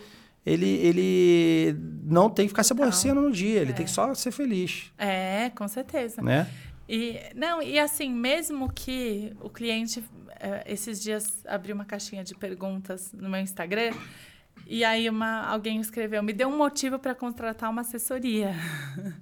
ele, 0.45 0.67
ele 0.69 1.77
não 2.03 2.29
tem 2.29 2.47
que 2.47 2.49
ficar 2.49 2.63
se 2.65 2.71
Total. 2.71 2.85
aborrecendo 2.87 3.21
no 3.21 3.31
dia. 3.31 3.61
Ele 3.61 3.71
É. 3.71 3.75
tem 3.75 3.85
que 3.87 3.93
só 3.93 4.13
ser 4.15 4.33
feliz, 4.33 4.91
É, 4.99 5.51
com 5.55 5.69
certeza. 5.69 6.21
né? 6.21 6.49
E, 6.89 7.21
não, 7.37 7.63
e 7.63 7.79
assim, 7.79 8.11
mesmo 8.13 8.69
que 8.73 9.33
o 9.41 9.49
cliente, 9.49 10.03
eh, 10.41 10.65
esses 10.67 11.01
dias, 11.01 11.45
abriu 11.47 11.73
uma 11.75 11.85
caixinha 11.85 12.25
de 12.25 12.35
perguntas 12.35 13.13
no 13.13 13.29
meu 13.31 13.41
Instagram, 13.41 13.93
e 14.67 14.83
aí 14.85 15.09
uma, 15.09 15.43
alguém 15.47 15.81
escreveu, 15.81 16.21
me 16.21 16.33
deu 16.33 16.49
um 16.49 16.57
motivo 16.57 16.99
para 16.99 17.15
contratar 17.15 17.71
uma 17.71 17.83
assessoria. 17.83 18.55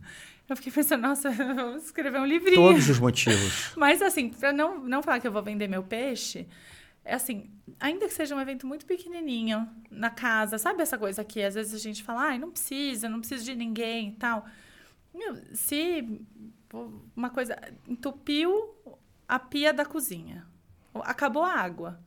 Eu 0.49 0.57
fiquei 0.57 0.73
pensando, 0.73 1.03
nossa, 1.03 1.31
vou 1.31 1.77
escrever 1.77 2.19
um 2.19 2.27
livrinho. 2.27 2.57
Todos 2.57 2.89
os 2.89 2.99
motivos. 2.99 3.73
Mas 3.77 4.01
assim, 4.01 4.31
para 4.31 4.53
não, 4.53 4.79
não 4.81 5.03
falar 5.03 5.21
que 5.21 5.27
eu 5.27 5.33
vou 5.33 5.43
vender 5.43 5.69
meu 5.69 5.83
peixe, 5.83 6.49
é 7.05 7.15
assim, 7.15 7.51
ainda 7.79 8.07
que 8.07 8.15
seja 8.15 8.35
um 8.35 8.41
evento 8.41 8.67
muito 8.67 8.87
pequenininho, 8.87 9.69
na 9.91 10.11
casa, 10.11 10.59
sabe 10.59 10.83
essa 10.83 10.97
coisa 10.97 11.25
que 11.25 11.43
às 11.43 11.55
vezes 11.55 11.75
a 11.75 11.79
gente 11.79 12.03
fala, 12.03 12.23
ai, 12.23 12.39
não 12.39 12.51
precisa, 12.51 13.09
não 13.09 13.21
preciso 13.21 13.45
de 13.45 13.55
ninguém 13.55 14.11
e 14.11 14.13
tal. 14.13 14.47
Meu, 15.15 15.37
se 15.55 16.23
uma 17.17 17.31
coisa 17.31 17.59
entupiu 17.87 18.75
a 19.27 19.39
pia 19.39 19.73
da 19.73 19.85
cozinha, 19.85 20.47
acabou 20.95 21.43
a 21.43 21.53
água. 21.53 22.01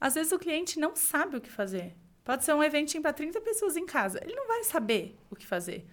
Às 0.00 0.14
vezes 0.14 0.32
o 0.32 0.38
cliente 0.38 0.78
não 0.78 0.94
sabe 0.94 1.36
o 1.36 1.40
que 1.40 1.50
fazer. 1.50 1.94
Pode 2.22 2.44
ser 2.44 2.54
um 2.54 2.62
eventinho 2.62 3.02
para 3.02 3.12
30 3.12 3.40
pessoas 3.40 3.76
em 3.76 3.84
casa. 3.84 4.20
Ele 4.22 4.34
não 4.34 4.46
vai 4.46 4.64
saber 4.64 5.18
o 5.30 5.36
que 5.36 5.46
fazer. 5.46 5.86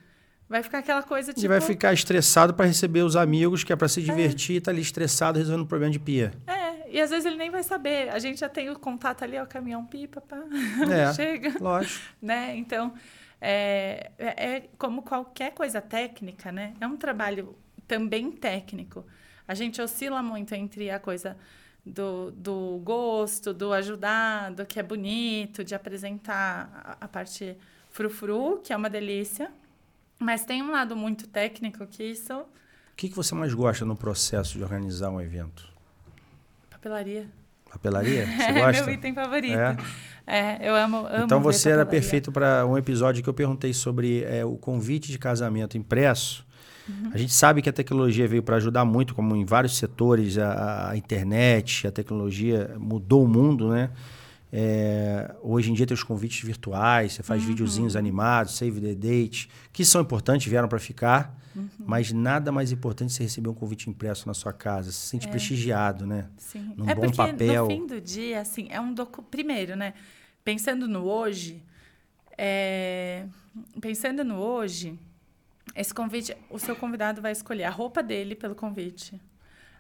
Vai 0.52 0.62
ficar 0.62 0.80
aquela 0.80 1.02
coisa 1.02 1.32
tipo. 1.32 1.40
Ele 1.40 1.48
vai 1.48 1.62
ficar 1.62 1.94
estressado 1.94 2.54
para 2.54 2.66
receber 2.66 3.04
os 3.04 3.16
amigos, 3.16 3.64
que 3.64 3.72
é 3.72 3.76
para 3.78 3.88
se 3.88 4.02
divertir, 4.02 4.58
e 4.58 4.62
tá 4.62 4.70
ali 4.70 4.82
estressado 4.82 5.40
resolvendo 5.40 5.64
um 5.64 5.66
problema 5.66 5.94
de 5.94 5.98
pia. 5.98 6.34
É, 6.46 6.92
e 6.92 7.00
às 7.00 7.10
vezes 7.10 7.26
ele 7.26 7.38
nem 7.38 7.50
vai 7.50 7.64
saber. 7.64 8.10
A 8.10 8.20
gente 8.20 8.42
já 8.42 8.50
tem 8.50 8.70
o 8.70 8.78
contato 8.78 9.24
ali, 9.24 9.40
ó, 9.40 9.46
caminhão 9.46 9.86
pipa, 9.86 10.20
pá. 10.20 10.44
É. 10.92 11.14
Chega, 11.16 11.54
Lógico. 11.58 12.04
né? 12.22 12.54
Então, 12.58 12.94
é, 13.40 14.12
é, 14.20 14.46
é 14.46 14.70
como 14.78 15.04
qualquer 15.04 15.54
coisa 15.54 15.80
técnica, 15.80 16.52
né? 16.52 16.74
É 16.82 16.86
um 16.86 16.98
trabalho 16.98 17.56
também 17.88 18.30
técnico. 18.30 19.06
A 19.48 19.54
gente 19.54 19.82
oscila 19.82 20.22
muito 20.22 20.54
entre 20.54 20.92
a 20.92 21.00
coisa 21.00 21.38
do, 21.86 22.30
do 22.32 22.82
gosto, 22.84 23.54
do 23.54 23.72
ajudar, 23.72 24.52
do 24.52 24.66
que 24.66 24.82
é 24.82 24.84
bonito, 24.84 25.64
de 25.64 25.74
apresentar 25.74 26.98
a, 27.00 27.06
a 27.06 27.08
parte 27.08 27.56
frufru, 27.90 28.60
que 28.62 28.74
é 28.74 28.76
uma 28.76 28.90
delícia. 28.90 29.50
Mas 30.22 30.46
tem 30.46 30.62
um 30.62 30.72
lado 30.72 30.96
muito 30.96 31.28
técnico 31.28 31.86
que 31.88 32.04
isso... 32.04 32.34
O 32.34 32.46
que, 32.96 33.10
que 33.10 33.16
você 33.16 33.34
mais 33.34 33.54
gosta 33.54 33.84
no 33.84 33.96
processo 33.96 34.58
de 34.58 34.64
organizar 34.64 35.10
um 35.10 35.20
evento? 35.20 35.68
Papelaria. 36.70 37.28
Papelaria? 37.72 38.28
Você 38.38 38.44
É 38.44 38.54
gosta? 38.54 38.84
meu 38.84 38.94
item 38.94 39.16
favorito. 39.16 39.58
É? 39.58 39.78
É, 40.28 40.70
eu 40.70 40.76
amo, 40.76 41.08
amo 41.08 41.26
Então 41.26 41.42
você 41.42 41.70
era 41.70 41.86
perfeito 41.86 42.32
para 42.32 42.66
um 42.68 42.78
episódio 42.78 43.24
que 43.24 43.30
eu 43.30 43.34
perguntei 43.34 43.74
sobre 43.74 44.24
é, 44.26 44.46
o 44.46 44.58
convite 44.58 45.12
de 45.12 45.18
casamento 45.18 45.78
impresso. 45.78 46.46
Uhum. 46.88 47.12
A 47.14 47.18
gente 47.18 47.34
sabe 47.34 47.62
que 47.62 47.70
a 47.70 47.74
tecnologia 47.74 48.28
veio 48.28 48.44
para 48.44 48.58
ajudar 48.58 48.86
muito, 48.86 49.16
como 49.16 49.36
em 49.36 49.46
vários 49.46 49.78
setores, 49.78 50.38
a, 50.38 50.90
a 50.92 50.98
internet, 50.98 51.88
a 51.88 51.92
tecnologia 51.92 52.76
mudou 52.78 53.24
o 53.24 53.28
mundo, 53.28 53.70
né? 53.70 53.90
É, 54.54 55.34
hoje 55.42 55.72
em 55.72 55.74
dia 55.74 55.88
tem 55.88 55.96
os 55.96 56.04
convites 56.04 56.44
virtuais, 56.46 57.14
você 57.14 57.22
Uhum. 57.22 57.26
faz 57.26 57.44
videozinhos 57.44 57.96
animados, 57.96 58.58
save 58.58 58.82
the 58.82 58.94
date, 58.94 59.50
que 59.72 59.86
são 59.86 60.02
importantes, 60.02 60.48
vieram 60.48 60.68
para 60.68 60.80
ficar, 60.80 61.38
Uhum. 61.56 61.70
mas 61.80 62.12
nada 62.12 62.52
mais 62.52 62.72
importante 62.72 63.14
você 63.14 63.24
receber 63.24 63.48
um 63.50 63.54
convite 63.54 63.90
impresso 63.90 64.28
na 64.28 64.34
sua 64.34 64.52
casa, 64.52 64.92
se 64.92 64.98
sente 65.08 65.28
prestigiado, 65.28 66.06
né? 66.06 66.28
Sim. 66.38 66.74
num 66.76 66.90
é 66.90 66.94
bom 66.96 67.02
porque 67.04 67.18
papel. 67.18 67.64
no 67.66 67.70
fim 67.72 67.88
do 67.88 68.02
dia, 68.02 68.42
assim, 68.42 68.68
é 68.70 68.80
um 68.82 68.94
docu... 68.94 69.22
Primeiro, 69.24 69.76
né? 69.76 69.94
Pensando 70.44 70.88
no 70.88 71.04
hoje, 71.06 71.62
é, 72.38 73.26
pensando 73.80 74.24
no 74.24 74.36
hoje, 74.36 74.98
esse 75.76 75.94
convite, 75.94 76.36
o 76.50 76.58
seu 76.60 76.76
convidado 76.76 77.22
vai 77.22 77.32
escolher 77.32 77.64
a 77.66 77.70
roupa 77.70 78.02
dele 78.04 78.36
pelo 78.36 78.56
convite, 78.56 79.22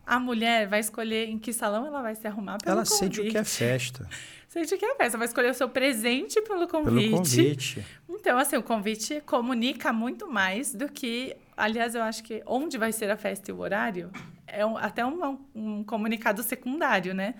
A 0.05 0.19
mulher 0.19 0.67
vai 0.67 0.79
escolher 0.79 1.29
em 1.29 1.37
que 1.37 1.53
salão 1.53 1.85
ela 1.85 2.01
vai 2.01 2.15
se 2.15 2.27
arrumar 2.27 2.57
pelo 2.57 2.71
Ela 2.77 2.83
convite. 2.83 2.99
sente 2.99 3.21
o 3.21 3.31
que 3.31 3.37
é 3.37 3.43
festa. 3.43 4.07
Sente 4.51 4.75
o 4.75 4.77
que 4.77 4.83
é 4.83 4.95
festa. 4.95 5.17
Vai 5.17 5.27
escolher 5.27 5.49
o 5.49 5.53
seu 5.53 5.69
presente 5.69 6.41
pelo 6.41 6.67
convite. 6.67 7.07
Pelo 7.09 7.17
convite. 7.19 7.85
Então, 8.09 8.37
assim, 8.37 8.57
o 8.57 8.61
convite 8.63 9.21
comunica 9.25 9.93
muito 9.93 10.27
mais 10.29 10.73
do 10.75 10.91
que. 10.91 11.33
Aliás, 11.55 11.95
eu 11.95 12.01
acho 12.03 12.21
que 12.21 12.43
onde 12.45 12.77
vai 12.77 12.91
ser 12.91 13.09
a 13.09 13.15
festa 13.15 13.49
e 13.49 13.53
o 13.53 13.59
horário 13.59 14.11
é 14.45 14.65
um- 14.65 14.75
até 14.75 15.05
um, 15.05 15.39
um 15.55 15.83
comunicado 15.85 16.43
secundário, 16.43 17.13
né? 17.13 17.35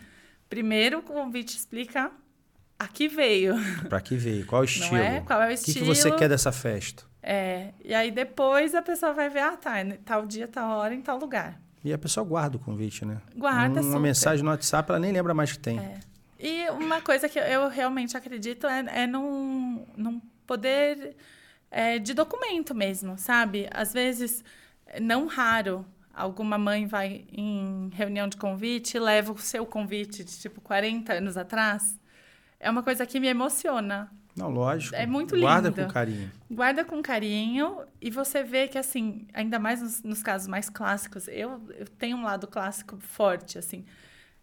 Primeiro, 0.50 1.00
o 1.00 1.02
convite 1.02 1.58
explica 1.58 2.10
a 2.80 2.88
que 2.88 3.10
veio. 3.10 3.56
Pra 3.90 4.00
que 4.00 4.16
veio? 4.16 4.46
Qual 4.46 4.62
o 4.62 4.66
estilo? 4.66 4.96
é? 4.96 5.20
Qual 5.20 5.42
é 5.42 5.50
o 5.50 5.54
O 5.54 5.58
que, 5.58 5.64
que 5.66 5.70
estilo? 5.72 5.94
você 5.94 6.12
quer 6.16 6.30
dessa 6.30 6.54
festa? 6.54 7.04
É, 7.22 7.74
e 7.84 7.94
aí 7.94 8.10
depois 8.10 8.74
a 8.74 8.82
pessoa 8.82 9.12
vai 9.12 9.28
ver, 9.30 9.40
ah, 9.40 9.58
tá, 9.58 9.78
é 9.80 9.84
tal 10.06 10.26
dia, 10.26 10.48
tal 10.48 10.78
hora, 10.80 10.96
em 10.96 11.02
tal 11.02 11.20
lugar. 11.20 11.60
E 11.84 11.92
a 11.92 11.98
pessoa 11.98 12.26
guarda 12.26 12.58
o 12.58 12.60
convite, 12.60 13.06
né? 13.06 13.22
Guarda 13.36 13.82
Uma 13.82 13.84
super. 13.84 14.00
mensagem 14.00 14.44
no 14.44 14.52
WhatsApp, 14.52 14.92
ela 14.92 15.00
nem 15.00 15.12
lembra 15.12 15.34
mais 15.34 15.52
que 15.52 15.60
tem. 15.60 15.80
É. 15.80 16.00
E 16.40 16.70
uma 16.72 17.02
coisa 17.02 17.28
que 17.28 17.40
eu 17.40 17.68
realmente 17.70 18.16
acredito 18.16 18.68
é, 18.68 19.04
é 19.04 19.08
num, 19.08 19.86
num 19.96 20.22
poder 20.46 21.16
é, 21.70 21.98
de 22.00 22.14
documento 22.14 22.76
mesmo, 22.76 23.18
sabe? 23.18 23.68
Às 23.72 23.94
vezes, 23.94 24.44
não 25.00 25.28
raro, 25.28 25.86
alguma 26.14 26.58
mãe 26.58 26.86
vai 26.86 27.26
em 27.32 27.90
reunião 27.94 28.28
de 28.28 28.38
convite 28.38 28.98
e 28.98 29.00
leva 29.00 29.32
o 29.32 29.38
seu 29.38 29.66
convite 29.66 30.24
de 30.24 30.40
tipo 30.40 30.60
40 30.62 31.14
anos 31.14 31.38
atrás. 31.38 32.00
É 32.60 32.70
uma 32.70 32.84
coisa 32.84 33.06
que 33.06 33.20
me 33.20 33.28
emociona. 33.28 34.12
Não, 34.36 34.50
lógico. 34.50 34.96
É 34.96 35.06
muito 35.06 35.38
Guarda 35.38 35.70
lindo. 35.70 35.82
com 35.82 35.92
carinho. 35.92 36.32
Guarda 36.50 36.86
com 36.86 37.02
carinho 37.02 37.80
e 38.02 38.10
você 38.10 38.44
vê 38.44 38.68
que, 38.68 38.78
assim, 38.78 39.28
ainda 39.34 39.60
mais 39.60 39.82
nos, 39.82 40.04
nos 40.04 40.24
casos 40.24 40.48
mais 40.48 40.70
clássicos, 40.70 41.28
eu, 41.28 41.62
eu 41.78 41.86
tenho 41.86 42.18
um 42.18 42.24
lado 42.24 42.48
clássico 42.48 42.98
forte, 42.98 43.58
assim. 43.58 43.86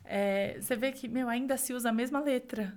É, 0.04 0.58
você 0.60 0.76
vê 0.76 0.92
que, 0.92 1.08
meu, 1.08 1.28
ainda 1.28 1.56
se 1.56 1.72
usa 1.72 1.90
a 1.90 1.92
mesma 1.92 2.20
letra, 2.20 2.74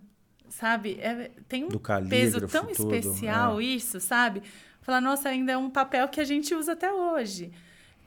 sabe? 0.49 0.99
É, 0.99 1.31
tem 1.47 1.65
um 1.65 2.07
peso 2.09 2.47
tão 2.47 2.67
tudo, 2.67 2.93
especial 2.95 3.59
é. 3.59 3.63
isso, 3.63 3.99
sabe? 3.99 4.43
Falar, 4.81 5.01
nossa, 5.01 5.29
ainda 5.29 5.51
é 5.51 5.57
um 5.57 5.69
papel 5.69 6.07
que 6.07 6.19
a 6.19 6.25
gente 6.25 6.55
usa 6.55 6.73
até 6.73 6.91
hoje. 6.91 7.51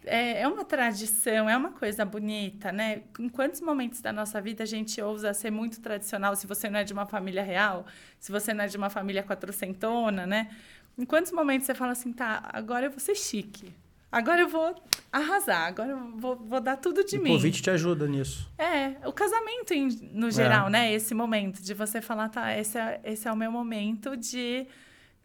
É, 0.07 0.43
é 0.43 0.49
uma 0.49 0.65
tradição, 0.65 1.49
é 1.49 1.57
uma 1.57 1.71
coisa 1.73 2.05
bonita, 2.05 2.71
né? 2.71 3.03
Em 3.19 3.29
quantos 3.29 3.61
momentos 3.61 4.01
da 4.01 4.13
nossa 4.13 4.41
vida 4.41 4.63
a 4.63 4.67
gente 4.67 5.01
ousa 5.01 5.33
ser 5.33 5.51
muito 5.51 5.81
tradicional, 5.81 6.37
se 6.37 6.47
você 6.47 6.69
não 6.69 6.79
é 6.81 6.85
de 6.85 6.93
uma 6.93 7.07
família 7.07 7.43
real, 7.43 7.87
se 8.21 8.31
você 8.31 8.53
não 8.53 8.65
é 8.65 8.67
de 8.69 8.77
uma 8.77 8.91
família 8.91 9.23
quatrocentona, 9.23 10.27
né? 10.27 10.51
Em 10.99 11.05
quantos 11.05 11.33
momentos 11.33 11.67
você 11.67 11.75
fala 11.75 11.93
assim, 11.93 12.13
tá, 12.13 12.43
agora 12.53 12.87
eu 12.87 12.91
vou 12.91 13.01
ser 13.01 13.15
chique. 13.15 13.73
Agora 14.13 14.41
eu 14.43 14.49
vou 14.49 14.73
arrasar, 15.11 15.67
agora 15.67 15.91
eu 15.91 16.17
vou, 16.17 16.37
vou 16.37 16.61
dar 16.61 16.77
tudo 16.77 17.03
de 17.03 17.19
o 17.19 17.23
mim. 17.23 17.31
convite 17.33 17.61
te 17.61 17.69
ajuda 17.71 18.07
nisso. 18.07 18.49
É, 18.57 18.95
o 19.09 19.13
casamento 19.13 19.73
em- 19.75 19.89
no 20.13 20.31
geral, 20.31 20.69
né? 20.71 20.93
Esse 20.93 21.15
momento 21.15 21.61
de 21.61 21.75
você 21.75 22.01
falar, 22.01 22.29
tá, 22.29 22.57
esse 22.57 22.79
é, 22.79 23.01
esse 23.03 23.27
é 23.27 23.33
o 23.33 23.37
meu 23.37 23.51
momento 23.51 24.17
de, 24.17 24.69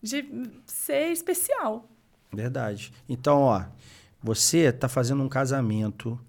de 0.01 0.25
ser 0.65 1.11
especial. 1.11 1.87
Verdade. 2.33 2.91
Então, 3.07 3.41
ó, 3.41 3.63
você 4.21 4.65
está 4.65 4.87
fazendo 4.87 5.23
um 5.23 5.29
casamento, 5.29 6.19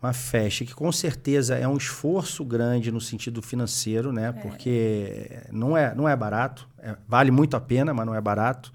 uma 0.00 0.12
festa, 0.12 0.64
que 0.64 0.74
com 0.74 0.90
certeza 0.92 1.56
é 1.56 1.66
um 1.66 1.76
esforço 1.76 2.44
grande 2.44 2.92
no 2.92 3.00
sentido 3.00 3.42
financeiro, 3.42 4.12
né? 4.12 4.32
Porque 4.32 5.42
não 5.50 5.76
é, 5.76 5.94
não 5.94 6.08
é 6.08 6.14
barato, 6.14 6.68
é- 6.78 6.96
vale 7.06 7.30
muito 7.30 7.56
a 7.56 7.60
pena, 7.60 7.92
mas 7.92 8.06
não 8.06 8.14
é 8.14 8.20
barato. 8.20 8.72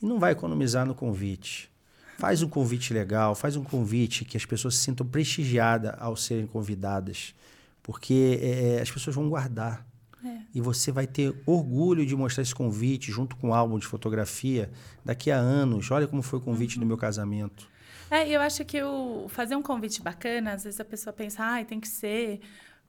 E 0.00 0.06
não 0.06 0.18
vai 0.18 0.32
economizar 0.32 0.84
no 0.84 0.94
convite. 0.94 1.70
Faz 2.18 2.42
um 2.42 2.48
convite 2.48 2.92
legal, 2.92 3.34
faz 3.34 3.56
um 3.56 3.64
convite 3.64 4.24
que 4.24 4.36
as 4.36 4.44
pessoas 4.44 4.76
se 4.76 4.82
sintam 4.82 5.06
prestigiadas 5.06 5.94
ao 5.98 6.16
serem 6.16 6.46
convidadas, 6.46 7.34
porque 7.82 8.38
é, 8.42 8.80
as 8.80 8.90
pessoas 8.90 9.14
vão 9.14 9.28
guardar. 9.28 9.86
É. 10.24 10.38
E 10.54 10.60
você 10.60 10.92
vai 10.92 11.06
ter 11.06 11.34
orgulho 11.44 12.06
de 12.06 12.14
mostrar 12.14 12.42
esse 12.42 12.54
convite 12.54 13.10
junto 13.10 13.34
com 13.36 13.50
o 13.50 13.54
álbum 13.54 13.78
de 13.78 13.86
fotografia 13.86 14.70
daqui 15.04 15.30
a 15.30 15.36
anos. 15.36 15.90
Olha 15.90 16.06
como 16.06 16.22
foi 16.22 16.38
o 16.38 16.42
convite 16.42 16.78
do 16.78 16.86
meu 16.86 16.96
casamento. 16.96 17.71
É, 18.12 18.28
eu 18.28 18.42
acho 18.42 18.62
que 18.66 18.82
o 18.82 19.26
fazer 19.30 19.56
um 19.56 19.62
convite 19.62 20.02
bacana, 20.02 20.52
às 20.52 20.64
vezes 20.64 20.78
a 20.78 20.84
pessoa 20.84 21.14
pensa, 21.14 21.42
ai, 21.42 21.64
tem 21.64 21.80
que 21.80 21.88
ser, 21.88 22.40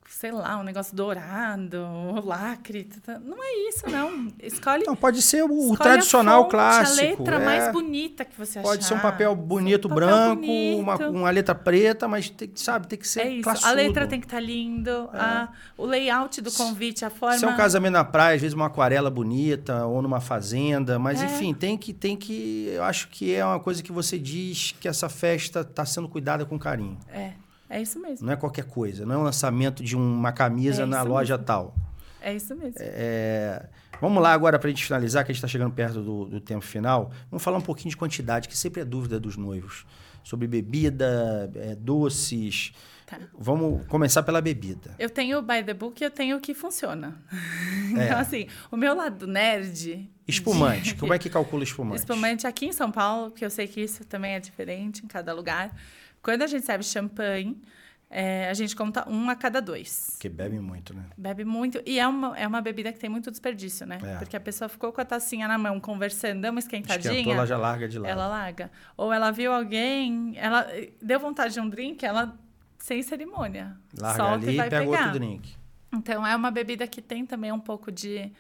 sei 0.09 0.31
lá, 0.31 0.57
um 0.59 0.63
negócio 0.63 0.95
dourado, 0.95 1.79
lacre. 2.23 2.83
tá, 2.85 3.13
tá. 3.13 3.19
Não 3.19 3.37
é 3.43 3.69
isso, 3.69 3.89
não. 3.89 4.27
Escolhe, 4.41 4.83
Não, 4.85 4.95
pode 4.95 5.21
ser 5.21 5.43
o, 5.43 5.75
tradicional 5.77 6.39
a 6.39 6.43
fonte, 6.43 6.51
clássico. 6.51 6.99
A 7.05 7.09
letra 7.09 7.35
é. 7.37 7.45
mais 7.45 7.71
bonita 7.71 8.23
que 8.25 8.37
você 8.37 8.59
achar. 8.59 8.67
Pode 8.69 8.85
ser 8.85 8.93
um 8.93 8.99
papel 8.99 9.35
bonito, 9.35 9.89
papel 9.89 10.07
branco, 10.07 10.41
Uma, 10.79 10.97
bonito. 10.97 11.11
uma 11.17 11.29
letra 11.29 11.55
preta, 11.55 12.07
mas 12.07 12.29
tem, 12.29 12.51
sabe, 12.55 12.87
tem 12.87 12.99
que 12.99 13.07
ser 13.07 13.21
É 13.21 13.29
isso. 13.29 13.43
classudo. 13.43 13.67
A 13.67 13.71
letra 13.71 14.07
tem 14.07 14.19
que 14.19 14.25
estar 14.25 14.39
lindo, 14.39 15.09
a- 15.13 15.49
o 15.77 15.85
layout 15.85 16.41
do 16.41 16.51
convite, 16.51 17.03
a 17.05 17.09
forma. 17.09 17.37
Se 17.37 17.45
é 17.45 17.47
um 17.47 17.55
casamento 17.57 17.93
na 17.93 18.03
praia, 18.03 18.35
às 18.35 18.41
vezes 18.41 18.53
uma 18.53 18.67
aquarela 18.67 19.09
bonita, 19.09 19.85
ou 19.85 20.01
numa 20.01 20.19
fazenda, 20.21 20.99
mas 20.99 21.21
É. 21.21 21.25
enfim, 21.25 21.53
tem 21.53 21.77
que, 21.77 21.93
tem 21.93 22.15
que. 22.15 22.67
Eu 22.73 22.83
acho 22.83 23.07
que 23.09 23.33
é 23.33 23.45
uma 23.45 23.59
coisa 23.59 23.81
que 23.81 23.91
você 23.91 24.17
diz 24.19 24.73
que 24.79 24.87
essa 24.87 25.09
festa 25.09 25.61
está 25.61 25.85
sendo 25.85 26.07
cuidada 26.07 26.45
com 26.45 26.57
carinho. 26.59 26.97
É, 27.11 27.31
é 27.77 27.81
isso 27.81 27.99
mesmo. 27.99 28.25
Não 28.25 28.33
é 28.33 28.35
qualquer 28.35 28.65
coisa, 28.65 29.05
não 29.05 29.15
é 29.15 29.17
um 29.17 29.23
lançamento 29.23 29.83
de 29.83 29.95
uma 29.95 30.31
camisa 30.31 30.83
É 30.83 30.85
na 30.85 31.01
loja 31.03 31.33
mesmo. 31.35 31.45
tal. 31.45 31.75
É 32.21 32.33
isso 32.33 32.55
mesmo. 32.55 32.77
É, 32.79 33.65
vamos 33.99 34.21
lá 34.23 34.31
agora 34.31 34.57
para 34.57 34.67
a 34.67 34.71
gente 34.71 34.85
finalizar, 34.85 35.25
que 35.25 35.31
a 35.31 35.33
gente 35.33 35.39
está 35.39 35.47
chegando 35.47 35.73
perto 35.73 36.01
do, 36.01 36.25
do 36.25 36.39
tempo 36.39 36.63
final. 36.63 37.11
Vamos 37.29 37.43
falar 37.43 37.57
um 37.57 37.61
pouquinho 37.61 37.89
de 37.89 37.97
quantidade, 37.97 38.47
que 38.47 38.57
sempre 38.57 38.81
é 38.81 38.85
dúvida 38.85 39.19
dos 39.19 39.35
noivos. 39.35 39.85
Sobre 40.23 40.47
bebida, 40.47 41.51
é, 41.55 41.75
doces. 41.75 42.71
Tá. 43.05 43.19
Vamos 43.37 43.85
começar 43.87 44.23
pela 44.23 44.39
bebida. 44.39 44.95
Eu 44.97 45.09
tenho 45.09 45.37
o 45.37 45.41
by 45.41 45.61
the 45.65 45.73
book 45.73 45.99
e 46.01 46.05
eu 46.05 46.09
tenho 46.11 46.37
o 46.37 46.39
que 46.39 46.53
funciona. 46.53 47.15
É. 47.95 48.05
Então, 48.05 48.17
assim, 48.17 48.47
o 48.71 48.77
meu 48.77 48.95
lado 48.95 49.27
nerd. 49.27 50.09
Espumante. 50.27 50.93
de- 50.93 50.95
Como 50.95 51.13
é 51.13 51.19
que 51.19 51.29
calcula 51.29 51.63
espumante? 51.63 51.99
Espumante 52.01 52.47
aqui 52.47 52.65
em 52.65 52.71
São 52.71 52.89
Paulo, 52.91 53.29
que 53.29 53.45
eu 53.45 53.49
sei 53.51 53.67
que 53.67 53.81
isso 53.81 54.03
também 54.05 54.31
é 54.33 54.39
diferente 54.39 55.03
em 55.05 55.07
cada 55.07 55.31
lugar. 55.31 55.75
Quando 56.23 56.41
a 56.41 56.47
gente 56.47 56.65
serve 56.65 56.83
champanhe, 56.83 57.61
é, 58.09 58.49
a 58.49 58.53
gente 58.53 58.75
conta 58.75 59.07
um 59.09 59.29
a 59.29 59.35
cada 59.35 59.61
dois. 59.61 60.11
Porque 60.13 60.29
bebe 60.29 60.57
muito, 60.59 60.93
né? 60.93 61.03
Bebe 61.17 61.43
muito. 61.43 61.81
E 61.85 61.99
é 61.99 62.07
uma, 62.07 62.37
é 62.37 62.47
uma 62.47 62.61
bebida 62.61 62.93
que 62.93 62.99
tem 62.99 63.09
muito 63.09 63.29
desperdício, 63.29 63.85
né? 63.85 63.99
É. 64.01 64.17
Porque 64.17 64.37
a 64.37 64.39
pessoa 64.39 64.69
ficou 64.69 64.93
com 64.93 65.01
a 65.01 65.05
tacinha 65.05 65.47
na 65.47 65.57
mão, 65.57 65.79
conversando, 65.79 66.41
dá 66.41 66.51
uma 66.51 66.59
esquentadinha. 66.59 67.13
Esquentou, 67.13 67.33
ela 67.33 67.45
já 67.45 67.57
larga 67.57 67.87
de 67.87 67.99
lado. 67.99 68.09
Ela 68.09 68.27
larga. 68.27 68.71
Ou 68.95 69.11
ela 69.11 69.31
viu 69.31 69.51
alguém, 69.51 70.33
ela 70.37 70.65
deu 71.01 71.19
vontade 71.19 71.55
de 71.55 71.59
um 71.59 71.67
drink, 71.67 72.05
ela 72.05 72.37
sem 72.79 73.03
cerimônia. 73.03 73.75
Larga 73.99 74.17
solta 74.17 74.45
ali 74.45 74.53
e 74.53 74.57
vai 74.57 74.69
pega 74.69 74.85
pegar. 74.85 75.05
outro 75.05 75.19
drink. 75.19 75.55
Então 75.91 76.25
é 76.25 76.35
uma 76.35 76.51
bebida 76.51 76.87
que 76.87 77.01
tem 77.01 77.25
também 77.25 77.51
um 77.51 77.59
pouco 77.59 77.91
de, 77.91 78.31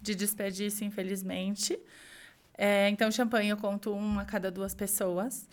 de 0.00 0.14
desperdício, 0.14 0.86
infelizmente. 0.86 1.78
É, 2.56 2.88
então, 2.90 3.10
champanhe 3.10 3.48
eu 3.48 3.56
conto 3.56 3.94
um 3.94 4.18
a 4.18 4.24
cada 4.24 4.50
duas 4.50 4.74
pessoas. 4.74 5.48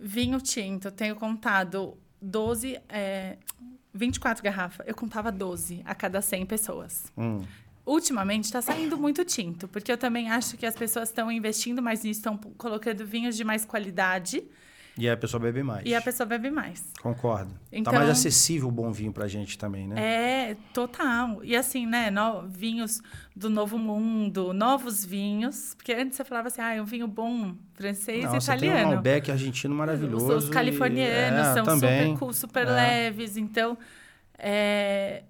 Vinho 0.00 0.40
tinto, 0.40 0.88
eu 0.88 0.92
tenho 0.92 1.14
contado 1.14 1.98
12, 2.22 2.80
é, 2.88 3.36
24 3.92 4.42
garrafas. 4.42 4.86
Eu 4.86 4.94
contava 4.94 5.30
12 5.30 5.82
a 5.84 5.94
cada 5.94 6.22
100 6.22 6.46
pessoas. 6.46 7.12
Hum. 7.16 7.42
Ultimamente 7.84 8.44
está 8.44 8.62
saindo 8.62 8.96
muito 8.96 9.24
tinto, 9.24 9.66
porque 9.68 9.90
eu 9.90 9.98
também 9.98 10.30
acho 10.30 10.56
que 10.56 10.64
as 10.64 10.74
pessoas 10.74 11.08
estão 11.08 11.30
investindo 11.30 11.82
mais 11.82 12.02
nisso, 12.02 12.20
estão 12.20 12.36
colocando 12.36 13.04
vinhos 13.04 13.36
de 13.36 13.44
mais 13.44 13.64
qualidade 13.64 14.44
E 15.00 15.08
a 15.08 15.16
pessoa 15.16 15.40
bebe 15.40 15.62
mais. 15.62 15.86
e 15.86 15.94
a 15.94 16.00
pessoa 16.02 16.26
bebe 16.26 16.50
mais. 16.50 16.84
Concordo. 17.02 17.52
Então- 17.72 17.92
Tá 17.92 17.98
mais 17.98 18.10
acessível 18.10 18.68
o 18.68 18.70
bom 18.70 18.92
vinho 18.92 19.12
pra 19.12 19.26
gente 19.26 19.56
também, 19.56 19.88
né? 19.88 19.96
É, 20.50 20.56
total. 20.74 21.42
E 21.42 21.56
assim, 21.56 21.86
né, 21.86 22.10
no- 22.10 22.42
vinhos 22.48 23.00
do 23.34 23.48
Novo 23.48 23.78
Mundo, 23.78 24.52
novos 24.52 25.04
vinhos, 25.04 25.74
porque 25.74 25.92
antes 25.94 26.16
você 26.16 26.24
falava 26.24 26.48
assim, 26.48 26.60
ah, 26.60 26.74
é 26.74 26.82
um 26.82 26.84
vinho 26.84 27.08
bom 27.08 27.54
francês 27.74 28.24
e 28.24 28.28
você 28.28 28.56
tem 28.56 28.68
um 28.68 28.72
italiano. 28.72 28.94
Malbec 28.96 29.30
argentino 29.30 29.74
maravilhoso. 29.74 30.26
Os, 30.36 30.44
os 30.44 30.50
californianos 30.50 31.46
e- 31.46 31.50
é, 31.50 31.54
são 31.54 31.64
também. 31.64 32.06
super, 32.08 32.18
cool, 32.18 32.32
super 32.34 32.66
É. 32.66 32.70
leves, 32.70 33.36
então 33.38 33.78
é, 34.38 35.22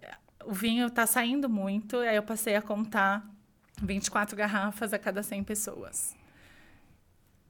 o 0.45 0.53
vinho 0.53 0.87
está 0.87 1.07
saindo 1.07 1.49
muito, 1.49 1.97
aí 1.99 2.17
eu 2.17 2.23
passei 2.23 2.57
a 2.57 2.63
contar 2.63 3.25
24 3.83 4.37
garrafas 4.37 4.93
a 4.93 4.99
cada 4.99 5.23
100 5.23 5.43
pessoas. 5.45 6.15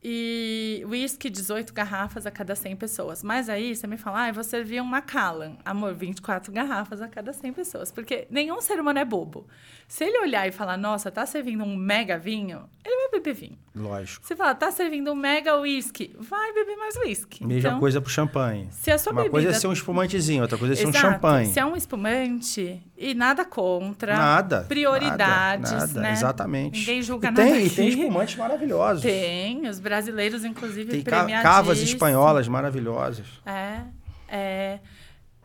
E 0.02 0.82
whisky, 0.88 1.28
18 1.28 1.74
garrafas 1.74 2.24
a 2.24 2.30
cada 2.30 2.54
100 2.54 2.76
pessoas. 2.76 3.22
Mas 3.22 3.48
aí 3.50 3.76
você 3.76 3.86
me 3.86 3.98
fala, 3.98 4.22
ah, 4.22 4.28
eu 4.28 4.34
vou 4.34 4.42
servir 4.44 4.80
um 4.80 4.84
Macallan. 4.86 5.56
Amor, 5.64 5.94
24 5.94 6.50
garrafas 6.52 7.02
a 7.02 7.08
cada 7.08 7.32
100 7.34 7.52
pessoas. 7.52 7.92
Porque 7.92 8.26
nenhum 8.30 8.60
ser 8.62 8.80
humano 8.80 8.98
é 8.98 9.04
bobo. 9.04 9.46
Se 9.86 10.04
ele 10.04 10.18
olhar 10.20 10.46
e 10.48 10.52
falar, 10.52 10.76
nossa, 10.78 11.10
tá 11.10 11.26
servindo 11.26 11.64
um 11.64 11.76
mega 11.76 12.16
vinho, 12.16 12.62
ele 12.84 12.96
vai 12.96 13.20
beber 13.20 13.34
vinho. 13.34 13.58
Lógico. 13.74 14.24
Você 14.26 14.34
fala, 14.34 14.54
tá 14.54 14.70
servindo 14.70 15.12
um 15.12 15.14
mega 15.14 15.56
whisky, 15.56 16.14
vai 16.18 16.52
beber 16.52 16.76
mais 16.76 16.96
whisky. 16.96 17.44
Mesma 17.44 17.68
Então, 17.70 17.80
coisa 17.80 18.00
pro 18.00 18.10
champanhe. 18.10 18.68
Se 18.70 18.90
a 18.90 18.98
sua 18.98 19.12
Uma 19.12 19.22
bebida... 19.22 19.32
coisa 19.32 19.48
é 19.50 19.52
ser 19.52 19.66
um 19.66 19.72
espumantezinho, 19.72 20.42
outra 20.42 20.56
coisa 20.56 20.74
é 20.74 20.76
ser 20.76 20.86
um 20.86 20.90
Exato. 20.90 21.06
champanhe. 21.06 21.52
Se 21.52 21.58
é 21.58 21.64
um 21.64 21.76
espumante, 21.76 22.82
e 22.96 23.14
nada 23.14 23.44
contra. 23.44 24.16
Nada. 24.16 24.62
Prioridades, 24.68 25.70
nada, 25.72 25.86
nada, 25.86 26.00
né? 26.00 26.12
Exatamente. 26.12 26.78
Ninguém 26.80 27.02
julga 27.02 27.28
e 27.28 27.30
nada 27.30 27.42
tem, 27.42 27.62
e 27.62 27.66
aqui. 27.66 27.76
tem 27.76 27.88
espumantes 27.88 28.36
maravilhosos. 28.36 29.02
Tem, 29.02 29.68
os 29.68 29.80
brasileiros, 29.90 30.44
inclusive, 30.44 31.02
Tem 31.02 31.02
cavas 31.42 31.80
espanholas 31.80 32.46
maravilhosas. 32.46 33.26
É, 33.44 33.82
é. 34.28 34.78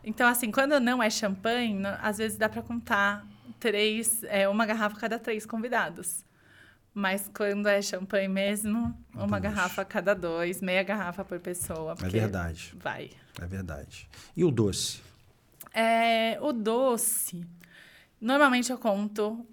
Então, 0.04 0.28
assim, 0.28 0.52
quando 0.52 0.80
não 0.80 1.02
é 1.02 1.10
champanhe, 1.10 1.82
às 2.00 2.20
vezes 2.20 2.38
dá 2.38 2.48
para 2.48 2.62
contar 2.62 3.26
três, 3.60 4.24
é, 4.26 4.48
uma 4.48 4.64
garrafa 4.68 4.96
a 4.96 5.00
cada 5.00 5.18
três 5.18 5.48
convidados. 5.48 6.24
Mas 6.94 7.30
quando 7.36 7.68
é 7.68 7.82
champanhe 7.82 8.28
mesmo, 8.28 8.96
uma 9.16 9.40
garrafa 9.40 9.82
a 9.82 9.86
cada 9.86 10.14
dois, 10.14 10.62
meia 10.62 10.84
garrafa 10.84 11.26
por 11.26 11.40
pessoa. 11.40 11.96
É 12.04 12.08
verdade. 12.08 12.76
Vai. 12.80 13.10
É 13.42 13.48
verdade. 13.48 14.08
E 14.38 14.46
o 14.46 14.52
doce? 14.52 15.02
É, 15.74 16.38
o 16.40 16.54
doce, 16.54 17.44
normalmente 18.22 18.72
eu 18.72 18.78
conto 18.78 19.44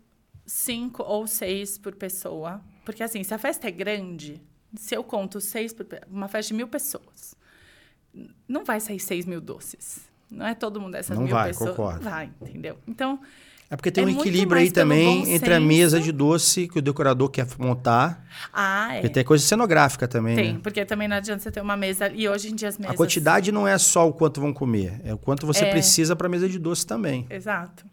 cinco 0.45 1.03
ou 1.03 1.27
seis 1.27 1.79
por 1.79 1.95
pessoa. 1.95 2.61
Porque, 2.85 3.03
assim, 3.03 3.25
se 3.25 3.33
a 3.33 3.39
festa 3.39 3.69
é 3.69 3.71
grande, 3.71 4.41
se 4.77 4.95
eu 4.97 5.05
conto 5.05 5.41
seis 5.41 5.75
Uma 6.11 6.29
festa 6.29 6.49
de 6.49 6.55
mil 6.55 6.69
pessoas, 6.69 7.35
não 8.49 8.65
vai 8.65 8.81
sair 8.81 9.01
seis 9.01 9.25
mil 9.27 9.41
doces. 9.41 10.01
Não 10.31 10.47
é 10.47 10.55
todo 10.55 10.81
mundo 10.81 10.93
dessas 10.93 11.17
Não 11.17 11.25
mil 11.25 11.35
vai, 11.35 11.49
pessoas. 11.49 11.71
concordo. 11.71 12.05
Vai, 12.05 12.31
entendeu? 12.41 12.79
Então, 12.89 13.21
É 13.71 13.77
porque 13.77 13.91
tem 13.91 14.05
É 14.05 14.07
um 14.07 14.11
equilíbrio 14.11 14.61
aí 14.61 14.71
também 14.71 15.31
entre 15.35 15.53
a 15.55 15.57
senso. 15.57 15.67
mesa 15.67 16.01
de 16.01 16.13
doce 16.13 16.69
que 16.69 16.79
o 16.79 16.83
decorador 16.83 17.29
quer 17.31 17.47
montar. 17.59 18.23
ah, 18.53 18.89
é. 18.95 19.01
Porque 19.01 19.09
tem 19.11 19.25
coisa 19.25 19.45
cenográfica 19.45 20.07
também, 20.09 20.37
Tem, 20.37 20.53
né? 20.55 20.61
porque 20.63 20.85
também 20.85 21.09
não 21.09 21.17
adianta 21.17 21.43
você 21.43 21.51
ter 21.51 21.61
uma 21.63 21.77
mesa... 21.77 22.09
E 22.09 22.29
hoje 22.29 22.51
em 22.51 22.55
dia 22.55 22.69
as 22.69 22.77
mesas... 22.79 22.93
A 22.95 22.97
quantidade 22.97 23.51
não 23.53 23.67
é 23.67 23.77
só 23.79 24.07
o 24.09 24.13
quanto 24.13 24.41
vão 24.43 24.53
comer, 24.53 25.01
é 25.05 25.13
o 25.15 25.19
quanto 25.19 25.47
você 25.47 25.65
É. 25.65 25.71
precisa 25.71 26.15
para 26.17 26.27
a 26.27 26.31
mesa 26.31 26.49
de 26.49 26.59
doce 26.59 26.87
também. 26.87 27.27
Exato. 27.31 27.85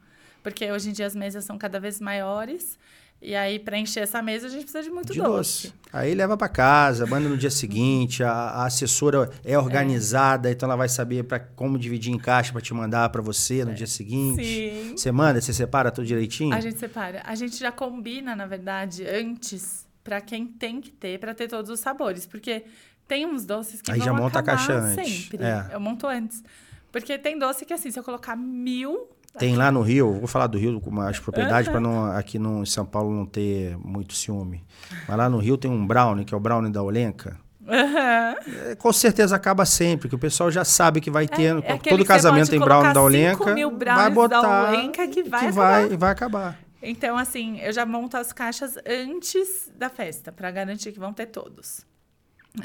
Porque 0.43 0.71
hoje 0.71 0.89
em 0.89 0.93
dia 0.93 1.05
as 1.05 1.15
mesas 1.15 1.43
são 1.45 1.57
cada 1.57 1.79
vez 1.79 1.99
maiores. 1.99 2.77
E 3.21 3.35
aí, 3.35 3.59
para 3.59 3.77
encher 3.77 4.03
essa 4.03 4.21
mesa, 4.21 4.47
a 4.47 4.49
gente 4.49 4.61
precisa 4.61 4.81
de 4.81 4.89
muito 4.89 5.11
de 5.11 5.19
doce. 5.19 5.67
doce. 5.67 5.73
Aí 5.91 6.13
leva 6.15 6.37
para 6.37 6.47
casa, 6.47 7.05
manda 7.05 7.27
no 7.27 7.35
dia 7.35 7.49
seguinte, 7.49 8.23
a, 8.23 8.31
a 8.31 8.65
assessora 8.65 9.29
é 9.43 9.59
organizada, 9.59 10.49
então 10.49 10.67
ela 10.67 10.77
vai 10.77 10.87
saber 10.87 11.25
para 11.25 11.37
como 11.37 11.77
dividir 11.77 12.13
em 12.13 12.17
caixa 12.17 12.53
para 12.53 12.61
te 12.61 12.73
mandar 12.73 13.09
para 13.09 13.21
você 13.21 13.65
no 13.65 13.73
dia 13.73 13.87
seguinte. 13.87 14.41
Sim. 14.41 14.93
Você 14.95 15.11
manda, 15.11 15.41
você 15.41 15.51
separa 15.51 15.91
tudo 15.91 16.07
direitinho? 16.07 16.55
A 16.55 16.61
gente 16.61 16.79
separa. 16.79 17.21
A 17.25 17.35
gente 17.35 17.57
já 17.57 17.73
combina, 17.73 18.37
na 18.37 18.45
verdade, 18.45 19.05
antes 19.05 19.85
para 20.01 20.21
quem 20.21 20.47
tem 20.47 20.79
que 20.79 20.91
ter, 20.91 21.19
para 21.19 21.33
ter 21.33 21.49
todos 21.49 21.69
os 21.69 21.81
sabores. 21.81 22.25
Porque 22.25 22.63
tem 23.05 23.25
uns 23.25 23.45
doces 23.45 23.81
que 23.81 23.91
Aí 23.91 23.97
vão 23.97 24.05
já 24.05 24.13
monta 24.13 24.39
a 24.39 24.43
caixa 24.43 24.73
antes. 24.75 25.23
sempre. 25.23 25.43
É. 25.43 25.71
Eu 25.73 25.81
monto 25.81 26.07
antes. 26.07 26.41
Porque 26.89 27.17
tem 27.17 27.37
doce 27.37 27.65
que, 27.65 27.73
assim, 27.73 27.91
se 27.91 27.99
eu 27.99 28.03
colocar 28.03 28.37
mil... 28.37 29.09
Tem 29.39 29.55
lá 29.55 29.71
no 29.71 29.81
Rio, 29.81 30.13
vou 30.13 30.27
falar 30.27 30.47
do 30.47 30.57
Rio 30.57 30.79
com 30.81 30.91
mais 30.91 31.19
propriedade 31.19 31.69
para 31.69 31.79
não 31.79 32.05
aqui 32.11 32.37
no 32.37 32.61
em 32.61 32.65
São 32.65 32.85
Paulo 32.85 33.11
não 33.11 33.25
ter 33.25 33.77
muito 33.77 34.13
ciúme. 34.13 34.63
Mas 35.07 35.17
lá 35.17 35.29
no 35.29 35.37
Rio 35.37 35.57
tem 35.57 35.71
um 35.71 35.85
brownie, 35.85 36.25
que 36.25 36.33
é 36.33 36.37
o 36.37 36.39
brownie 36.39 36.71
da 36.71 36.83
Olenka. 36.83 37.37
Aham. 37.67 38.35
É, 38.71 38.75
com 38.75 38.91
certeza 38.91 39.35
acaba 39.35 39.65
sempre, 39.65 40.09
que 40.09 40.15
o 40.15 40.19
pessoal 40.19 40.49
já 40.49 40.65
sabe 40.65 40.99
que 40.99 41.11
vai 41.11 41.27
ter. 41.27 41.55
é 41.63 41.73
aquele 41.73 41.97
todo 41.97 42.05
casamento 42.05 42.49
tem 42.49 42.59
brownie 42.59 42.93
da 42.93 43.53
mil 43.53 43.69
Vai 43.69 43.77
brownies 43.77 44.03
da 44.05 44.09
botar 44.09 44.69
Olenka 44.69 45.07
que 45.07 45.23
vai 45.23 45.39
que 45.39 45.45
acabar. 45.47 45.87
vai, 45.87 45.97
vai 45.97 46.11
acabar. 46.11 46.59
Então, 46.81 47.17
assim, 47.17 47.59
eu 47.59 47.71
já 47.73 47.85
monto 47.85 48.17
as 48.17 48.31
caixas 48.31 48.77
antes 48.87 49.69
da 49.75 49.89
festa, 49.89 50.31
para 50.31 50.49
garantir 50.49 50.91
que 50.91 50.99
vão 50.99 51.13
ter 51.13 51.27
todos. 51.27 51.85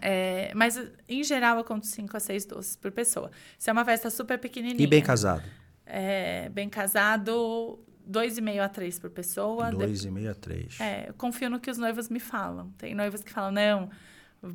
É, 0.01 0.53
mas, 0.55 0.81
em 1.09 1.23
geral, 1.23 1.59
eu 1.59 1.65
conto 1.65 1.87
5 1.87 2.17
a 2.17 2.21
6 2.21 2.47
doces 2.47 2.77
por 2.77 2.91
pessoa. 2.91 3.31
Se 3.59 3.71
é 3.71 3.73
uma 3.73 3.85
festa 3.85 4.09
super 4.11 4.39
pequenininha. 4.39 4.83
E 4.83 4.87
bem 4.87 5.03
casado. 5.03 5.43
É, 5.87 6.49
bem 6.49 6.69
casado, 6.69 7.79
2,5 8.11 8.61
a 8.61 8.69
3 8.69 8.99
por 8.99 9.11
pessoa. 9.11 9.71
De- 9.71 9.77
Dois 9.77 10.05
e 10.05 10.11
meio 10.11 10.31
a 10.31 10.35
três. 10.35 10.79
é, 10.81 11.09
eu 11.09 11.15
confio 11.15 11.51
no 11.51 11.61
que 11.61 11.71
os 11.71 11.79
noivos 11.79 12.09
me 12.09 12.21
falam. 12.21 12.71
Tem 12.79 12.95
noivos 12.95 13.23
que 13.23 13.31
falam, 13.31 13.53
não, 13.53 13.91
o 14.43 14.55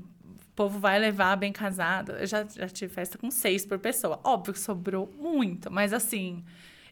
povo 0.56 0.80
vai 0.80 1.00
levar 1.00 1.36
bem 1.36 1.52
casado. 1.52 2.12
Eu 2.14 2.26
já, 2.28 2.44
já 2.46 2.68
tive 2.68 2.94
festa 2.94 3.18
com 3.18 3.30
seis 3.32 3.66
por 3.66 3.80
pessoa. 3.80 4.20
Óbvio 4.24 4.54
que 4.54 4.60
sobrou 4.60 5.12
muito, 5.18 5.72
mas 5.72 5.94
assim, 5.94 6.44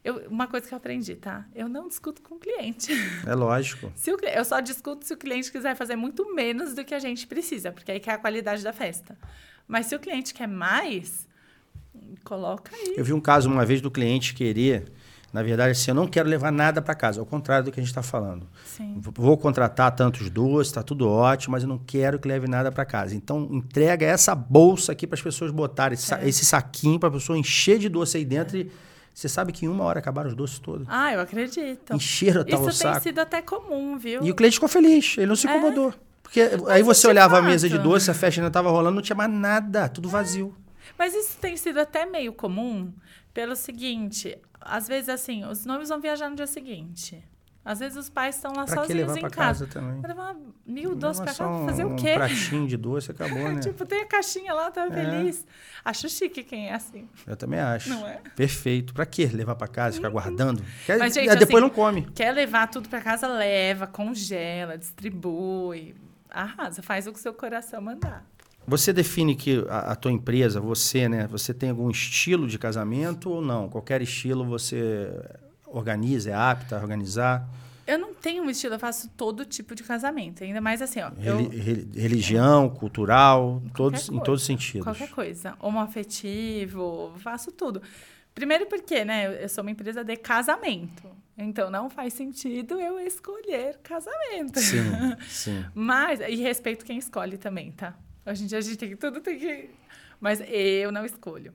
eu, 0.04 0.28
uma 0.28 0.46
coisa 0.46 0.66
que 0.66 0.72
eu 0.72 0.78
aprendi, 0.78 1.16
tá? 1.16 1.44
Eu 1.54 1.68
não 1.68 1.88
discuto 1.88 2.22
com 2.22 2.36
o 2.36 2.38
cliente. 2.38 2.92
É 3.26 3.34
lógico. 3.34 3.92
Se 3.96 4.12
o 4.12 4.16
eu 4.24 4.44
só 4.44 4.60
discuto 4.60 5.04
se 5.04 5.12
o 5.12 5.16
cliente 5.16 5.50
quiser 5.52 5.74
fazer 5.74 5.96
muito 5.96 6.32
menos 6.34 6.74
do 6.74 6.84
que 6.84 6.94
a 6.94 6.98
gente 6.98 7.26
precisa, 7.26 7.72
porque 7.72 7.90
aí 7.92 8.00
que 8.00 8.08
é 8.08 8.14
a 8.14 8.18
qualidade 8.18 8.62
da 8.62 8.72
festa. 8.72 9.18
Mas 9.66 9.86
se 9.86 9.94
o 9.94 10.00
cliente 10.00 10.32
quer 10.32 10.48
mais, 10.48 11.27
coloca 12.24 12.70
aí. 12.74 12.94
Eu 12.96 13.04
vi 13.04 13.12
um 13.12 13.20
caso 13.20 13.48
uma 13.48 13.64
vez 13.64 13.80
do 13.80 13.90
cliente 13.90 14.34
querer, 14.34 14.84
na 15.32 15.42
verdade, 15.42 15.72
assim, 15.72 15.90
eu 15.90 15.94
não 15.94 16.06
quero 16.06 16.28
levar 16.28 16.50
nada 16.50 16.80
para 16.80 16.94
casa, 16.94 17.20
ao 17.20 17.26
contrário 17.26 17.66
do 17.66 17.72
que 17.72 17.78
a 17.78 17.82
gente 17.82 17.90
está 17.90 18.02
falando. 18.02 18.46
Sim. 18.64 18.96
Vou 18.98 19.36
contratar 19.36 19.90
tantos 19.94 20.30
doces, 20.30 20.72
tá 20.72 20.82
tudo 20.82 21.08
ótimo, 21.08 21.52
mas 21.52 21.62
eu 21.62 21.68
não 21.68 21.78
quero 21.78 22.18
que 22.18 22.26
leve 22.26 22.48
nada 22.48 22.72
para 22.72 22.84
casa. 22.84 23.14
Então, 23.14 23.46
entrega 23.50 24.06
essa 24.06 24.34
bolsa 24.34 24.92
aqui 24.92 25.06
para 25.06 25.16
as 25.16 25.22
pessoas 25.22 25.50
botarem, 25.50 25.94
esse, 25.94 26.12
É. 26.14 26.26
esse 26.28 26.44
saquinho 26.44 26.98
para 26.98 27.08
a 27.10 27.12
pessoa 27.12 27.38
encher 27.38 27.78
de 27.78 27.88
doce 27.88 28.16
aí 28.16 28.24
dentro. 28.24 28.56
E 28.56 28.70
você 29.14 29.28
sabe 29.28 29.52
que 29.52 29.66
em 29.66 29.68
uma 29.68 29.84
hora 29.84 29.98
acabaram 29.98 30.28
os 30.30 30.34
doces 30.36 30.58
todos. 30.60 30.86
Ah, 30.88 31.12
eu 31.12 31.20
acredito. 31.20 31.92
Encheram 31.94 32.44
tal 32.44 32.62
o 32.62 32.68
Isso 32.68 32.80
tem 32.82 32.90
saco. 32.92 33.02
sido 33.02 33.18
até 33.18 33.42
comum, 33.42 33.98
viu? 33.98 34.22
E 34.24 34.30
o 34.30 34.34
cliente 34.34 34.54
ficou 34.54 34.68
feliz, 34.68 35.14
ele 35.18 35.26
não 35.26 35.36
se 35.36 35.46
É. 35.46 35.50
incomodou. 35.56 35.92
Porque 36.22 36.42
aí 36.68 36.82
você 36.82 37.06
olhava 37.06 37.34
a 37.38 37.40
fato. 37.40 37.48
mesa 37.50 37.68
de 37.68 37.78
doce, 37.78 38.10
a 38.10 38.14
festa 38.14 38.40
ainda 38.40 38.48
estava 38.48 38.70
rolando, 38.70 38.94
não 38.96 39.02
tinha 39.02 39.16
mais 39.16 39.30
nada, 39.30 39.88
tudo 39.88 40.08
vazio. 40.08 40.54
Mas 40.96 41.14
isso 41.14 41.38
tem 41.38 41.56
sido 41.56 41.78
até 41.78 42.06
meio 42.06 42.32
comum 42.32 42.92
pelo 43.34 43.56
seguinte: 43.56 44.38
às 44.60 44.86
vezes, 44.88 45.08
assim, 45.08 45.44
os 45.44 45.64
noivos 45.66 45.88
vão 45.88 46.00
viajar 46.00 46.28
no 46.30 46.36
dia 46.36 46.46
seguinte. 46.46 47.22
Às 47.64 47.80
vezes 47.80 47.98
os 47.98 48.08
pais 48.08 48.36
estão 48.36 48.50
lá 48.56 48.64
Pra 48.64 48.76
sozinhos 48.76 49.14
em 49.14 49.20
casa. 49.20 49.34
casa 49.34 49.66
também? 49.66 50.00
Levar 50.00 50.34
mil 50.64 50.94
doces 50.94 51.20
pra 51.20 51.32
Leva 51.32 51.36
só 51.36 51.44
casa 51.44 51.58
pra 51.58 51.66
fazer 51.68 51.84
um 51.84 51.92
o 51.92 51.96
quê? 51.96 52.14
pratinho 52.14 52.66
de 52.66 52.76
doce, 52.78 53.10
acabou, 53.10 53.36
né? 53.52 53.60
tipo, 53.60 53.84
tem 53.84 54.00
a 54.00 54.06
caixinha 54.06 54.54
lá, 54.54 54.70
tá 54.70 54.86
É. 54.86 54.90
feliz. 54.90 55.46
Acho 55.84 56.08
chique 56.08 56.42
quem 56.44 56.68
é 56.70 56.74
assim. 56.74 57.06
Eu 57.26 57.36
também 57.36 57.60
acho. 57.60 57.90
Não 57.90 58.08
é? 58.08 58.22
Perfeito. 58.34 58.94
Pra 58.94 59.04
quê? 59.04 59.26
Levar 59.30 59.54
pra 59.54 59.68
casa, 59.68 59.96
ficar 59.96 60.08
guardando? 60.08 60.64
Quer- 60.86 60.98
Mas, 60.98 61.12
gente, 61.12 61.28
aí 61.28 61.36
depois 61.38 61.62
assim, 61.62 61.68
não 61.68 61.68
come. 61.68 62.06
Quer 62.14 62.32
levar 62.32 62.68
tudo 62.68 62.88
pra 62.88 63.02
casa, 63.02 63.28
leva, 63.28 63.86
congela, 63.86 64.78
distribui. 64.78 65.94
Arrasa, 66.30 66.82
faz 66.82 67.06
o 67.06 67.12
que 67.12 67.20
seu 67.20 67.34
coração 67.34 67.82
mandar. 67.82 68.24
Você 68.68 68.92
define 68.92 69.34
que 69.34 69.64
a, 69.68 69.92
a 69.92 69.96
tua 69.96 70.12
empresa, 70.12 70.60
você, 70.60 71.08
né? 71.08 71.26
Você 71.28 71.52
tem 71.54 71.70
algum 71.70 71.90
estilo 71.90 72.46
de 72.46 72.58
casamento 72.58 73.30
ou 73.30 73.40
não? 73.42 73.68
Qualquer 73.68 74.02
estilo 74.02 74.44
você 74.44 75.10
organiza, 75.66 76.30
é 76.30 76.34
apta 76.34 76.76
a 76.76 76.80
organizar? 76.80 77.48
Eu 77.86 77.98
não 77.98 78.12
tenho 78.12 78.42
um 78.42 78.50
estilo, 78.50 78.74
eu 78.74 78.78
faço 78.78 79.08
todo 79.16 79.46
tipo 79.46 79.74
de 79.74 79.82
casamento. 79.82 80.44
Ainda 80.44 80.60
mais 80.60 80.82
assim, 80.82 81.00
ó. 81.00 81.10
eu- 81.22 81.38
Reli- 81.38 81.56
re- 81.58 81.88
religião, 81.98 82.68
cultural, 82.68 83.62
todos, 83.74 84.04
em 84.04 84.06
coisa. 84.08 84.24
todos 84.24 84.40
os 84.42 84.46
sentidos. 84.46 84.84
Qualquer 84.84 85.08
coisa. 85.08 85.54
Homoafetivo, 85.58 87.12
faço 87.18 87.50
tudo. 87.52 87.80
Primeiro 88.34 88.66
porque, 88.66 89.04
né, 89.04 89.42
eu 89.42 89.48
sou 89.48 89.62
uma 89.62 89.70
empresa 89.70 90.04
de 90.04 90.16
casamento. 90.16 91.08
Então 91.36 91.70
não 91.70 91.88
faz 91.88 92.12
sentido 92.14 92.80
eu 92.80 92.98
escolher 93.00 93.78
casamento. 93.82 94.58
Sim, 94.60 94.82
sim. 95.28 95.64
Mas, 95.74 96.20
e 96.20 96.36
respeito 96.36 96.84
quem 96.84 96.98
escolhe 96.98 97.38
também, 97.38 97.70
tá? 97.72 97.94
Em 98.32 98.46
dia 98.46 98.58
a 98.58 98.60
gente 98.60 98.76
tem 98.76 98.90
que, 98.90 98.96
tudo 98.96 99.20
tem 99.20 99.38
que. 99.38 99.70
Mas 100.20 100.40
eu 100.40 100.92
não 100.92 101.04
escolho. 101.04 101.54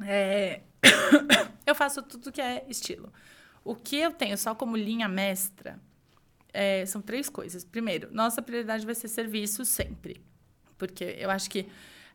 É, 0.00 0.60
eu 1.66 1.74
faço 1.74 2.02
tudo 2.02 2.32
que 2.32 2.40
é 2.40 2.64
estilo. 2.68 3.12
O 3.64 3.74
que 3.74 3.96
eu 3.96 4.12
tenho 4.12 4.36
só 4.36 4.54
como 4.54 4.76
linha 4.76 5.08
mestra 5.08 5.78
é, 6.52 6.84
são 6.86 7.00
três 7.00 7.28
coisas. 7.28 7.64
Primeiro, 7.64 8.08
nossa 8.12 8.42
prioridade 8.42 8.84
vai 8.84 8.94
ser 8.94 9.08
serviço 9.08 9.64
sempre. 9.64 10.22
Porque 10.76 11.16
eu 11.18 11.30
acho 11.30 11.48
que 11.48 11.68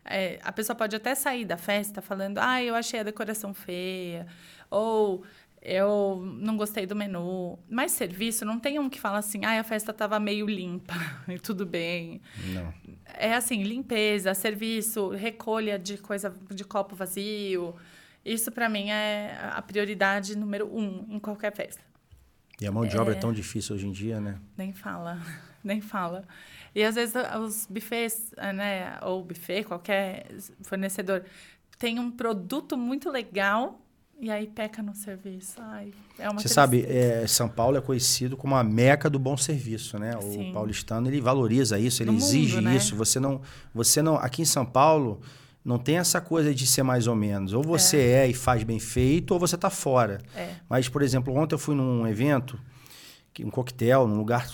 é, 0.04 0.40
a 0.44 0.52
pessoa 0.52 0.76
pode 0.76 0.96
até 0.96 1.16
sair 1.16 1.46
da 1.46 1.58
festa 1.58 2.02
falando, 2.02 2.38
ah, 2.38 2.62
eu 2.64 2.76
achei 2.76 3.00
a 3.00 3.04
decoração 3.04 3.54
feia, 3.54 4.26
ou 4.70 5.24
eu 5.68 6.24
não 6.40 6.56
gostei 6.56 6.86
do 6.86 6.96
menu. 6.96 7.60
Mas 7.70 7.92
serviço, 7.92 8.46
não 8.46 8.58
tem 8.58 8.80
um 8.80 8.90
que 8.90 9.02
fala 9.02 9.18
assim, 9.18 9.44
ah, 9.44 9.60
a 9.60 9.64
festa 9.66 9.92
estava 9.92 10.18
meio 10.18 10.48
limpa 10.48 10.96
e 11.28 11.38
tudo 11.38 11.66
bem. 11.66 12.22
Não. 12.54 12.74
É 13.14 13.34
assim, 13.34 13.64
limpeza, 13.64 14.34
serviço, 14.34 15.10
recolha 15.10 15.78
de 15.78 15.98
coisa 15.98 16.34
de 16.50 16.64
copo 16.64 16.96
vazio. 16.96 17.76
Isso 18.24 18.50
para 18.50 18.70
mim 18.70 18.90
é 18.90 19.38
a 19.52 19.62
prioridade 19.62 20.38
número 20.38 20.74
um 20.74 21.06
em 21.10 21.20
qualquer 21.20 21.54
festa. 21.54 21.82
E 22.62 22.66
a 22.66 22.72
mão 22.72 22.88
de 22.88 22.98
obra 22.98 23.14
é 23.14 23.20
tão 23.20 23.34
difícil 23.34 23.76
hoje 23.76 23.88
em 23.88 23.92
dia, 23.92 24.22
né? 24.22 24.40
Nem 24.58 24.72
fala, 24.72 25.22
nem 25.62 25.82
fala. 25.82 26.24
E 26.74 26.82
às 26.82 26.96
vezes 26.96 27.14
os 27.42 27.68
buffets, 27.70 28.34
né, 28.56 28.98
ou 29.02 29.24
buffet, 29.24 29.64
qualquer 29.64 30.28
fornecedor, 30.64 31.24
tem 31.78 32.00
um 32.00 32.10
produto 32.10 32.78
muito 32.78 33.12
legal 33.12 33.82
e 34.20 34.32
aí 34.32 34.48
peca 34.48 34.82
no 34.82 34.96
serviço. 34.96 35.56
Ai, 35.60 35.92
é 36.18 36.30
uma 36.30 36.40
Você 36.40 36.48
sabe, 36.48 36.84
é, 36.88 37.26
São 37.28 37.48
Paulo 37.48 37.78
é 37.78 37.82
conhecido 37.82 38.36
como 38.36 38.56
a 38.56 38.64
meca 38.64 39.10
do 39.10 39.20
bom 39.20 39.38
serviço, 39.38 40.00
né? 40.00 40.12
Sim. 40.22 40.50
O 40.50 40.54
paulistano 40.54 41.08
ele 41.08 41.22
valoriza 41.22 41.78
isso, 41.78 42.02
ele 42.02 42.12
No 42.12 42.18
exige 42.18 42.56
mundo, 42.56 42.66
né? 42.66 42.76
isso. 42.76 42.96
Você 42.96 43.20
não, 43.20 43.42
você 43.74 44.02
não, 44.02 44.16
aqui 44.16 44.42
em 44.42 44.46
São 44.46 44.66
Paulo 44.66 45.22
não 45.64 45.78
tem 45.78 45.98
essa 45.98 46.20
coisa 46.22 46.56
de 46.56 46.66
ser 46.66 46.82
mais 46.82 47.08
ou 47.08 47.16
menos. 47.16 47.54
Ou 47.54 47.62
você 47.62 47.98
é, 47.98 48.28
e 48.28 48.34
faz 48.34 48.64
bem 48.64 48.80
feito, 48.80 49.32
ou 49.34 49.40
você 49.40 49.58
tá 49.58 49.70
fora. 49.70 50.20
É. 50.36 50.52
Mas, 50.70 50.88
por 50.88 51.02
exemplo, 51.02 51.36
ontem 51.36 51.56
eu 51.56 51.60
fui 51.60 51.76
num 51.76 52.08
evento, 52.08 52.58
um 53.46 53.50
coquetel, 53.50 54.08
num 54.08 54.18
lugar 54.18 54.48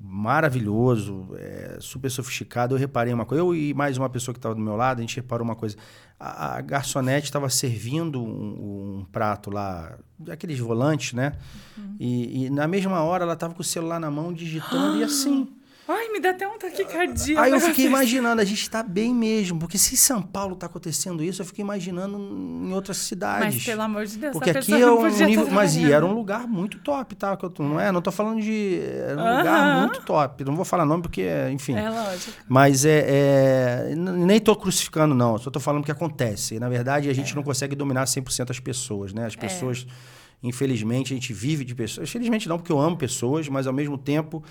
maravilhoso, 0.00 1.28
é, 1.36 1.78
super 1.80 2.10
sofisticado. 2.10 2.74
Eu 2.74 2.78
reparei 2.78 3.14
uma 3.14 3.24
coisa, 3.24 3.42
eu 3.42 3.54
e 3.54 3.72
mais 3.72 3.96
uma 3.96 4.10
pessoa 4.10 4.34
que 4.34 4.38
estava 4.38 4.54
do 4.54 4.60
meu 4.60 4.76
lado, 4.76 4.98
a 4.98 5.00
gente 5.00 5.16
reparou 5.16 5.44
uma 5.44 5.56
coisa. 5.56 5.76
A, 6.20 6.56
a 6.56 6.60
garçonete 6.60 7.24
estava 7.24 7.48
servindo 7.48 8.22
um, 8.22 8.98
um, 8.98 9.06
prato 9.10 9.50
lá, 9.50 9.98
aqueles 10.30 10.58
volantes, 10.58 11.14
né? 11.14 11.32
Uhum. 11.78 11.96
E, 11.98 12.44
e, 12.44 12.50
na 12.50 12.68
mesma 12.68 13.02
hora 13.02 13.24
ela 13.24 13.32
estava 13.32 13.54
com 13.54 13.62
o 13.62 13.64
celular 13.64 13.98
na 13.98 14.10
mão, 14.10 14.32
digitando 14.32 14.98
e 14.98 15.04
assim. 15.04 15.48
Ai, 15.86 16.08
me 16.10 16.20
dá 16.20 16.30
até 16.30 16.46
um 16.46 16.56
taquicardia. 16.56 17.40
Aí 17.40 17.50
eu 17.50 17.60
fiquei 17.60 17.86
imaginando, 17.86 18.40
a 18.40 18.44
gente 18.44 18.62
está 18.62 18.84
bem 18.84 19.12
mesmo, 19.12 19.58
porque 19.58 19.76
se 19.76 19.94
em 19.94 19.96
São 19.96 20.22
Paulo 20.22 20.54
está 20.54 20.66
acontecendo 20.66 21.24
isso, 21.24 21.42
eu 21.42 21.46
fiquei 21.46 21.62
imaginando 21.62 22.16
em 22.18 22.72
outras 22.72 22.98
cidades. 22.98 23.54
Mas 23.56 23.64
pelo 23.64 23.82
amor 23.82 24.06
de 24.06 24.16
Deus, 24.16 24.32
porque 24.32 24.50
aqui 24.50 24.72
é 24.72 24.90
um 24.90 25.08
nível, 25.26 25.50
mas 25.50 25.74
e 25.74 25.92
era 25.92 26.06
um 26.06 26.12
lugar 26.12 26.46
muito 26.46 26.78
top, 26.78 27.16
tá? 27.16 27.36
Que 27.36 27.44
eu, 27.44 27.52
não 27.58 27.80
é, 27.80 27.90
não 27.90 28.00
tô 28.00 28.12
falando 28.12 28.40
de 28.40 28.80
era 28.80 29.16
um 29.16 29.20
uh 29.20 29.26
-huh. 29.26 29.38
lugar 29.38 29.80
muito 29.80 30.02
top. 30.02 30.44
Não 30.44 30.54
vou 30.54 30.64
falar 30.64 30.84
nome 30.84 31.02
porque, 31.02 31.26
enfim. 31.50 31.74
É 31.74 31.90
lógico. 31.90 32.32
Mas 32.48 32.84
é, 32.84 33.90
é 33.90 33.94
nem 33.96 34.38
tô 34.38 34.54
crucificando 34.54 35.14
não, 35.16 35.36
só 35.36 35.50
tô 35.50 35.58
falando 35.58 35.84
que 35.84 35.92
acontece. 35.92 36.54
E, 36.54 36.60
na 36.60 36.68
verdade, 36.68 37.08
a 37.08 37.12
gente 37.12 37.32
é. 37.32 37.34
não 37.36 37.42
consegue 37.42 37.74
dominar 37.74 38.04
100% 38.04 38.50
as 38.50 38.60
pessoas, 38.60 39.12
né? 39.12 39.26
As 39.26 39.34
é. 39.34 39.36
pessoas 39.36 39.86
é. 39.88 40.22
Infelizmente, 40.42 41.12
a 41.12 41.16
gente 41.16 41.32
vive 41.32 41.64
de 41.64 41.74
pessoas. 41.74 42.08
Infelizmente 42.08 42.48
não, 42.48 42.58
porque 42.58 42.72
eu 42.72 42.80
amo 42.80 42.96
pessoas, 42.96 43.48
mas 43.48 43.66
ao 43.66 43.72
mesmo 43.72 43.96
tempo 43.96 44.42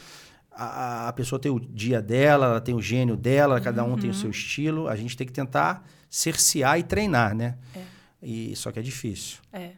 a, 0.52 1.08
a 1.08 1.14
pessoa 1.14 1.40
tem 1.40 1.52
o 1.52 1.60
dia 1.60 2.02
dela, 2.02 2.46
ela 2.48 2.62
tem 2.62 2.76
o 2.76 2.82
gênio 2.82 3.16
dela, 3.16 3.62
cada 3.62 3.84
um 3.84 3.98
tem 3.98 4.10
o 4.10 4.14
seu 4.14 4.26
uhum. 4.26 4.32
estilo. 4.32 4.88
A 4.88 4.96
gente 4.96 5.16
tem 5.16 5.26
que 5.26 5.34
tentar 5.34 5.86
cercear 6.10 6.78
e 6.78 6.84
treinar, 6.84 7.34
né? 7.34 7.58
É. 7.76 7.82
E, 8.22 8.56
só 8.56 8.72
que 8.72 8.80
é 8.80 8.82
difícil. 8.82 9.40
É. 9.52 9.72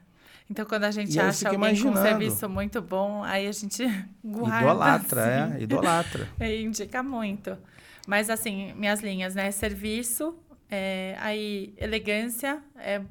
Então, 0.49 0.65
quando 0.65 0.83
a 0.83 0.91
gente 0.91 1.15
e 1.15 1.19
acha 1.19 1.47
alguém 1.47 1.57
imaginando. 1.57 1.95
com 1.95 1.99
um 1.99 2.03
serviço 2.03 2.49
muito 2.49 2.81
bom, 2.81 3.23
aí 3.23 3.47
a 3.47 3.51
gente 3.51 3.83
guarda. 4.23 4.65
Idolatra, 4.65 5.45
assim. 5.45 5.55
é, 5.55 5.61
idolatra. 5.61 6.29
e 6.41 6.63
indica 6.63 7.01
muito. 7.01 7.57
Mas, 8.07 8.29
assim, 8.29 8.73
minhas 8.73 8.99
linhas, 9.01 9.33
né? 9.35 9.49
Serviço, 9.51 10.35
é, 10.69 11.15
aí 11.19 11.73
elegância, 11.77 12.61
é 12.77 13.01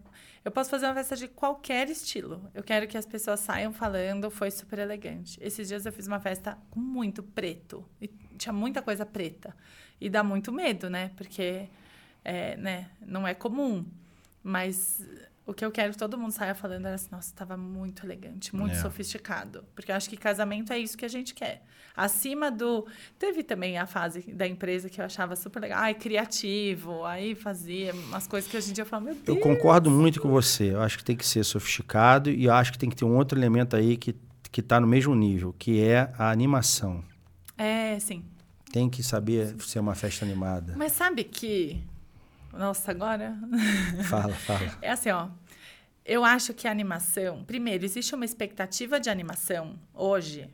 eu 0.44 0.50
posso 0.50 0.70
fazer 0.70 0.86
uma 0.86 0.94
festa 0.94 1.14
de 1.14 1.28
qualquer 1.28 1.88
estilo. 1.88 2.50
Eu 2.52 2.62
quero 2.62 2.88
que 2.88 2.98
as 2.98 3.06
pessoas 3.06 3.40
saiam 3.40 3.72
falando, 3.72 4.30
foi 4.30 4.50
super 4.50 4.78
elegante. 4.78 5.38
Esses 5.40 5.68
dias 5.68 5.86
eu 5.86 5.92
fiz 5.92 6.06
uma 6.06 6.18
festa 6.18 6.58
com 6.70 6.80
muito 6.80 7.22
preto. 7.22 7.84
E 8.00 8.08
tinha 8.36 8.52
muita 8.52 8.82
coisa 8.82 9.06
preta. 9.06 9.54
E 10.00 10.10
dá 10.10 10.24
muito 10.24 10.50
medo, 10.50 10.90
né? 10.90 11.12
Porque 11.16 11.68
é, 12.24 12.56
né, 12.56 12.90
não 13.06 13.26
é 13.26 13.34
comum. 13.34 13.86
Mas 14.42 15.00
o 15.44 15.52
que 15.52 15.64
eu 15.64 15.70
quero 15.70 15.92
que 15.92 15.98
todo 15.98 16.16
mundo 16.16 16.32
saia 16.32 16.54
falando 16.54 16.86
era 16.86 16.94
assim, 16.94 17.08
nossa, 17.10 17.28
estava 17.28 17.56
muito 17.56 18.06
elegante, 18.06 18.54
muito 18.54 18.74
é. 18.74 18.80
sofisticado. 18.80 19.64
Porque 19.74 19.90
eu 19.90 19.96
acho 19.96 20.08
que 20.08 20.16
casamento 20.16 20.72
é 20.72 20.78
isso 20.78 20.96
que 20.96 21.04
a 21.04 21.08
gente 21.08 21.34
quer. 21.34 21.64
Acima 21.96 22.50
do. 22.50 22.86
Teve 23.18 23.42
também 23.42 23.76
a 23.76 23.86
fase 23.86 24.32
da 24.32 24.46
empresa 24.46 24.88
que 24.88 25.00
eu 25.00 25.04
achava 25.04 25.36
super 25.36 25.60
legal. 25.60 25.80
Ai, 25.80 25.94
criativo. 25.94 27.04
Aí 27.04 27.34
fazia 27.34 27.92
umas 27.92 28.26
coisas 28.26 28.50
que 28.50 28.56
hoje 28.56 28.70
em 28.70 28.72
dia 28.72 28.82
eu 28.82 28.86
falo, 28.86 29.04
meu 29.04 29.14
Deus. 29.14 29.26
Eu 29.28 29.36
concordo 29.38 29.90
muito 29.90 30.20
com 30.20 30.28
você. 30.30 30.72
Eu 30.72 30.80
acho 30.80 30.96
que 30.96 31.04
tem 31.04 31.16
que 31.16 31.26
ser 31.26 31.44
sofisticado 31.44 32.30
e 32.30 32.44
eu 32.44 32.52
acho 32.52 32.72
que 32.72 32.78
tem 32.78 32.88
que 32.88 32.96
ter 32.96 33.04
um 33.04 33.16
outro 33.16 33.38
elemento 33.38 33.76
aí 33.76 33.96
que 33.96 34.14
que 34.52 34.60
está 34.60 34.78
no 34.78 34.86
mesmo 34.86 35.14
nível, 35.14 35.54
que 35.58 35.82
é 35.82 36.12
a 36.18 36.30
animação. 36.30 37.02
É, 37.56 37.98
sim. 37.98 38.22
Tem 38.70 38.88
que 38.88 39.02
saber 39.02 39.56
ser 39.60 39.80
uma 39.80 39.94
festa 39.94 40.26
animada. 40.26 40.74
Mas 40.76 40.92
sabe 40.92 41.24
que 41.24 41.82
nossa, 42.52 42.90
agora. 42.90 43.36
Fala, 44.08 44.32
fala. 44.34 44.78
É 44.80 44.90
assim, 44.90 45.10
ó. 45.10 45.28
Eu 46.04 46.24
acho 46.24 46.52
que 46.52 46.66
a 46.66 46.70
animação. 46.70 47.44
Primeiro, 47.44 47.84
existe 47.84 48.14
uma 48.14 48.24
expectativa 48.24 48.98
de 48.98 49.08
animação 49.08 49.78
hoje, 49.94 50.48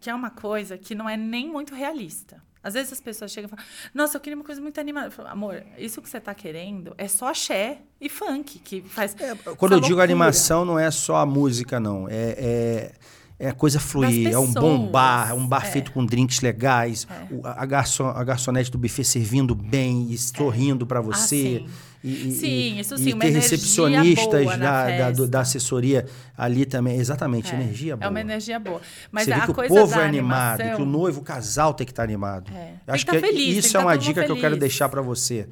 que 0.00 0.08
é 0.08 0.14
uma 0.14 0.30
coisa 0.30 0.78
que 0.78 0.94
não 0.94 1.08
é 1.08 1.16
nem 1.16 1.48
muito 1.48 1.74
realista. 1.74 2.42
Às 2.62 2.72
vezes 2.72 2.94
as 2.94 3.00
pessoas 3.00 3.30
chegam 3.30 3.48
e 3.48 3.50
falam: 3.50 3.64
Nossa, 3.92 4.16
eu 4.16 4.20
queria 4.20 4.36
uma 4.36 4.44
coisa 4.44 4.60
muito 4.60 4.80
animada. 4.80 5.10
Falo, 5.10 5.28
Amor, 5.28 5.62
isso 5.76 6.00
que 6.00 6.08
você 6.08 6.16
está 6.16 6.34
querendo 6.34 6.94
é 6.96 7.06
só 7.06 7.28
axé 7.28 7.82
e 8.00 8.08
funk 8.08 8.58
que 8.60 8.80
faz. 8.80 9.14
É, 9.20 9.34
quando 9.56 9.72
eu 9.72 9.80
digo 9.80 10.00
animação, 10.00 10.64
não 10.64 10.78
é 10.78 10.90
só 10.90 11.16
a 11.16 11.26
música, 11.26 11.78
não. 11.78 12.08
É. 12.08 12.34
é 12.38 12.92
é 13.38 13.52
coisa 13.52 13.80
fluir, 13.80 14.32
é 14.32 14.38
um 14.38 14.52
bom 14.52 14.86
bar, 14.90 15.30
é 15.30 15.34
um 15.34 15.46
bar 15.46 15.66
é. 15.66 15.70
feito 15.70 15.92
com 15.92 16.04
drinks 16.04 16.40
legais, 16.40 17.06
é. 17.10 17.40
a, 17.42 17.66
garçon, 17.66 18.06
a 18.06 18.22
garçonete 18.22 18.70
do 18.70 18.78
buffet 18.78 19.04
servindo 19.04 19.54
bem 19.54 20.08
e 20.10 20.16
sorrindo 20.16 20.86
para 20.86 21.00
você. 21.00 21.64
Ah, 21.64 21.70
e, 22.04 22.32
sim, 22.32 22.46
e, 22.46 22.80
isso 22.80 22.98
sim, 22.98 23.10
e 23.10 23.18
ter 23.18 23.30
recepcionistas 23.30 24.58
da, 24.58 25.10
da, 25.10 25.26
da, 25.26 25.40
assessoria 25.40 26.04
ali 26.36 26.66
também. 26.66 26.98
Exatamente, 26.98 27.50
é, 27.50 27.54
energia 27.54 27.96
boa. 27.96 28.06
É 28.06 28.10
uma 28.10 28.20
energia 28.20 28.60
boa. 28.60 28.80
Mas 29.10 29.24
Você 29.24 29.32
a 29.32 29.38
vê 29.38 29.44
que 29.46 29.50
o 29.50 29.54
povo 29.54 29.98
é 29.98 30.04
animado, 30.04 30.60
animação... 30.60 30.76
que 30.76 30.82
o 30.82 30.84
noivo, 30.84 31.20
o 31.20 31.24
casal 31.24 31.72
tem 31.72 31.86
que 31.86 31.92
estar 31.92 32.02
tá 32.02 32.04
animado. 32.04 32.52
É. 32.54 32.74
Acho 32.86 33.06
que, 33.06 33.10
que 33.10 33.20
tá 33.20 33.26
feliz, 33.26 33.64
isso 33.64 33.76
é 33.76 33.80
uma 33.80 33.96
dica 33.96 34.20
feliz. 34.20 34.26
que 34.26 34.32
eu 34.32 34.40
quero 34.40 34.56
deixar 34.56 34.88
para 34.90 35.00
você. 35.00 35.48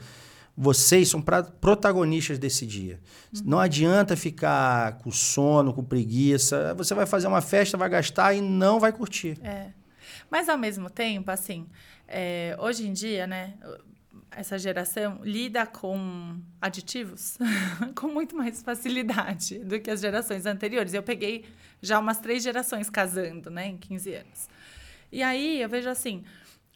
Vocês 0.57 1.09
são 1.09 1.22
pra, 1.22 1.42
protagonistas 1.42 2.38
desse 2.38 2.66
dia. 2.66 3.00
Uhum. 3.34 3.42
Não 3.46 3.59
adianta 3.59 4.16
ficar 4.16 4.98
com 4.98 5.11
sono, 5.11 5.72
com 5.72 5.82
preguiça. 5.82 6.74
Você 6.74 6.94
vai 6.94 7.07
fazer 7.07 7.26
uma 7.26 7.40
festa, 7.40 7.78
vai 7.78 7.88
gastar 7.88 8.34
e 8.34 8.40
não 8.40 8.78
vai 8.78 8.92
curtir. 8.92 9.38
É. 9.42 9.70
Mas 10.30 10.48
ao 10.48 10.59
mesmo 10.59 10.90
tempo, 10.90 11.30
assim, 11.30 11.66
é, 12.07 12.57
hoje 12.61 12.86
em 12.86 12.92
dia, 12.92 13.26
né, 13.26 13.55
essa 14.30 14.59
geração 14.59 15.20
lida 15.22 15.66
com 15.66 16.38
aditivos 16.61 17.38
com 17.94 18.09
muito 18.09 18.36
mais 18.36 18.62
facilidade 18.62 19.59
do 19.59 19.80
que 19.80 19.90
as 19.90 20.00
gerações 20.00 20.46
anteriores. 20.46 20.94
Eu 20.94 21.03
peguei 21.03 21.44
já 21.80 21.98
umas 21.98 22.18
três 22.18 22.42
gerações 22.42 22.88
casando, 22.88 23.50
né, 23.50 23.66
em 23.68 23.76
15 23.76 24.14
anos. 24.14 24.48
E 25.11 25.22
aí 25.22 25.61
eu 25.61 25.68
vejo 25.68 25.88
assim, 25.88 26.24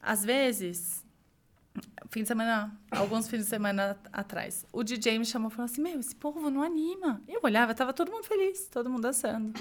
às 0.02 0.24
vezes 0.24 1.04
fim 2.10 2.22
de 2.22 2.28
semana, 2.28 2.76
alguns 2.90 3.28
fins 3.28 3.38
de 3.38 3.44
semana 3.44 3.98
atrás, 4.12 4.66
o 4.72 4.82
DJ 4.82 5.18
me 5.18 5.24
chamou 5.24 5.50
e 5.50 5.52
falou 5.52 5.66
assim: 5.66 5.82
Meu, 5.82 5.98
esse 5.98 6.14
povo 6.14 6.50
não 6.50 6.62
anima. 6.62 7.20
Eu 7.28 7.40
olhava, 7.42 7.74
tava 7.74 7.92
todo 7.92 8.10
mundo 8.10 8.24
feliz, 8.24 8.68
todo 8.68 8.88
mundo 8.88 9.02
dançando, 9.02 9.52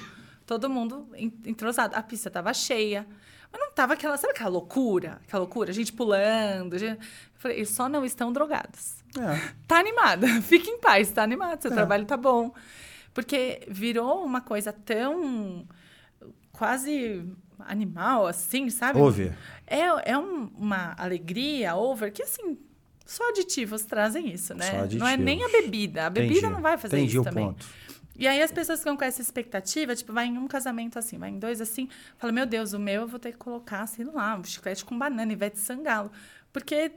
todo 0.46 0.70
mundo 0.70 1.08
entrosado. 1.46 1.96
A 1.96 2.04
pista 2.04 2.30
tava 2.30 2.54
cheia, 2.54 3.08
mas 3.52 3.62
não 3.62 3.72
tava 3.72 3.94
aquela, 3.94 4.18
sabe 4.18 4.32
aquela 4.34 4.50
loucura? 4.50 5.20
Aquela 5.28 5.42
loucura, 5.42 5.74
gente 5.74 5.94
pulando. 5.94 6.78
Gente... 6.78 7.00
Eu 7.00 7.06
falei: 7.36 7.58
Eles 7.58 7.70
só 7.70 7.90
não 7.90 8.06
estão 8.06 8.32
drogados. 8.32 8.98
É. 9.18 9.54
Tá 9.68 9.80
animada, 9.80 10.28
fique 10.44 10.70
em 10.70 10.80
paz, 10.80 11.12
tá 11.12 11.24
animado, 11.24 11.62
seu 11.62 11.72
é. 11.72 11.74
trabalho 11.74 12.06
tá 12.06 12.18
bom. 12.18 12.54
Porque 13.14 13.62
virou 13.70 14.26
uma 14.26 14.42
coisa 14.42 14.74
tão 14.74 15.66
quase 16.52 17.26
animal, 17.60 18.28
assim, 18.28 18.70
sabe? 18.70 19.00
Over. 19.00 19.38
É, 19.66 20.12
é 20.12 20.18
um, 20.18 20.50
uma 20.58 20.96
alegria 20.98 21.76
over 21.76 22.12
que, 22.12 22.24
assim, 22.24 22.58
só 23.06 23.30
aditivos 23.30 23.84
trazem 23.84 24.32
isso, 24.32 24.54
né? 24.54 24.72
Só 24.72 24.78
aditivos. 24.78 25.00
Não 25.00 25.08
é 25.08 25.18
nem 25.18 25.44
a 25.44 25.50
bebida. 25.50 26.08
A 26.08 26.10
bebida 26.10 26.40
Entendi. 26.40 26.54
não 26.54 26.62
vai 26.62 26.78
fazer 26.78 26.98
Entendi 26.98 27.18
isso 27.18 27.24
também. 27.24 27.46
Ponto. 27.46 27.66
E 28.18 28.28
aí 28.28 28.42
as 28.42 28.52
pessoas 28.52 28.80
ficam 28.80 28.96
com 28.96 29.04
essa 29.04 29.22
expectativa, 29.22 29.94
tipo, 29.94 30.14
vai 30.14 30.28
em 30.28 30.38
um 30.38 30.48
casamento 30.48 30.98
assim, 30.98 31.18
vai 31.18 31.30
em 31.30 31.38
dois 31.38 31.60
assim, 31.60 31.90
fala, 32.18 32.32
meu 32.32 32.46
Deus, 32.46 32.72
o 32.72 32.80
meu 32.80 33.02
eu 33.02 33.08
vou 33.08 33.20
ter 33.20 33.34
que 33.34 33.38
colocar, 33.38 33.86
sei 33.88 34.06
lá, 34.06 34.38
um 34.38 34.44
chiclete 34.44 34.86
com 34.86 34.98
banana, 34.98 35.32
Ivete 35.34 35.60
Sangalo. 35.60 36.10
Porque 36.54 36.94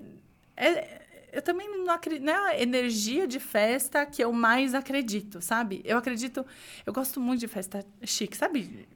é, 0.57 1.03
eu 1.33 1.43
também 1.43 1.69
não 1.69 1.93
acredito, 1.93 2.25
não 2.25 2.33
é 2.33 2.51
a 2.51 2.61
energia 2.61 3.27
de 3.27 3.41
festa 3.41 4.07
que 4.07 4.23
eu 4.23 4.33
mais 4.33 4.75
acredito, 4.75 5.41
sabe? 5.43 5.83
Eu 5.85 5.99
acredito, 5.99 6.47
eu 6.87 6.93
gosto 6.93 7.21
muito 7.21 7.41
de 7.41 7.49
festa 7.49 7.85
chique, 8.05 8.37
sabe? 8.37 8.89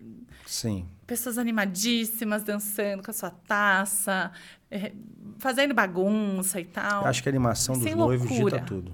Sim. 0.53 0.87
Pessoas 1.07 1.39
animadíssimas, 1.39 2.43
dançando 2.43 3.03
com 3.03 3.11
a 3.11 3.15
sua 3.15 3.31
taça, 3.31 4.31
é, 4.71 4.93
fazendo 5.39 5.73
bagunça 5.73 6.61
e 6.61 6.65
tal. 6.67 7.05
Eu 7.05 7.09
acho 7.09 7.23
que 7.23 7.29
a 7.31 7.33
animação 7.33 7.79
dos 7.79 7.95
noivos 7.95 8.29
loucura. 8.29 8.59
dita 8.59 8.67
tudo. 8.67 8.93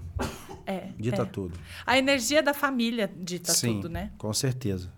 É. 0.65 0.93
Dita 0.97 1.23
é. 1.23 1.25
tudo. 1.25 1.59
A 1.85 1.99
energia 1.99 2.45
da 2.45 2.55
família 2.55 3.11
dita 3.13 3.53
Sim, 3.53 3.81
tudo, 3.81 3.89
né? 3.89 4.13
Com 4.17 4.33
certeza. 4.33 4.89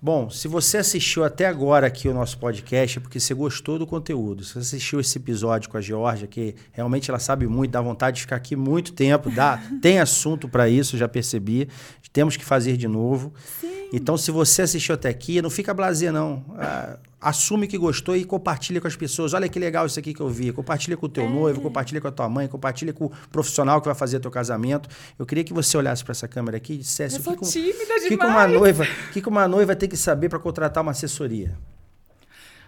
Bom, 0.00 0.30
se 0.30 0.46
você 0.46 0.78
assistiu 0.78 1.24
até 1.24 1.46
agora 1.46 1.88
aqui 1.88 2.08
o 2.08 2.14
nosso 2.14 2.38
podcast, 2.38 2.98
é 2.98 3.00
porque 3.00 3.18
você 3.18 3.34
gostou 3.34 3.80
do 3.80 3.86
conteúdo. 3.86 4.44
Se 4.44 4.52
você 4.52 4.60
assistiu 4.60 5.00
esse 5.00 5.18
episódio 5.18 5.68
com 5.68 5.76
a 5.76 5.80
Georgia, 5.80 6.28
que 6.28 6.54
realmente 6.70 7.10
ela 7.10 7.18
sabe 7.18 7.48
muito, 7.48 7.72
dá 7.72 7.80
vontade 7.80 8.16
de 8.16 8.20
ficar 8.22 8.36
aqui 8.36 8.54
muito 8.54 8.92
tempo, 8.92 9.28
dá, 9.28 9.60
tem 9.82 9.98
assunto 9.98 10.48
para 10.48 10.68
isso, 10.68 10.96
já 10.96 11.08
percebi. 11.08 11.68
Temos 12.12 12.36
que 12.36 12.44
fazer 12.44 12.76
de 12.76 12.86
novo. 12.86 13.32
Sim. 13.60 13.88
Então, 13.92 14.16
se 14.16 14.30
você 14.30 14.62
assistiu 14.62 14.94
até 14.94 15.08
aqui, 15.08 15.42
não 15.42 15.50
fica 15.50 15.74
blazer, 15.74 16.12
não. 16.12 16.44
Ah, 16.56 16.98
assume 17.20 17.66
que 17.66 17.76
gostou 17.76 18.16
e 18.16 18.24
compartilha 18.24 18.80
com 18.80 18.86
as 18.86 18.96
pessoas. 18.96 19.34
Olha 19.34 19.48
que 19.48 19.58
legal 19.58 19.86
isso 19.86 19.98
aqui 19.98 20.14
que 20.14 20.20
eu 20.20 20.28
vi. 20.28 20.52
Compartilha 20.52 20.96
com 20.96 21.06
o 21.06 21.08
teu 21.08 21.24
é. 21.24 21.28
noivo, 21.28 21.60
compartilha 21.60 22.00
com 22.00 22.08
a 22.08 22.12
tua 22.12 22.28
mãe, 22.28 22.46
compartilha 22.46 22.92
com 22.92 23.06
o 23.06 23.10
profissional 23.30 23.80
que 23.80 23.86
vai 23.86 23.94
fazer 23.94 24.20
teu 24.20 24.30
casamento. 24.30 24.88
Eu 25.18 25.26
queria 25.26 25.44
que 25.44 25.52
você 25.52 25.76
olhasse 25.76 26.04
para 26.04 26.12
essa 26.12 26.28
câmera 26.28 26.56
aqui 26.56 26.74
e 26.74 26.78
dissesse 26.78 27.16
eu 27.16 27.20
o 27.20 27.24
que, 27.24 27.36
com, 27.36 27.46
que, 27.46 28.08
que 28.08 28.24
uma 28.24 28.46
noiva, 28.46 28.84
que, 29.12 29.20
que 29.20 29.28
uma 29.28 29.48
noiva 29.48 29.74
tem 29.74 29.88
que 29.88 29.96
saber 29.96 30.28
para 30.28 30.38
contratar 30.38 30.82
uma 30.82 30.92
assessoria. 30.92 31.56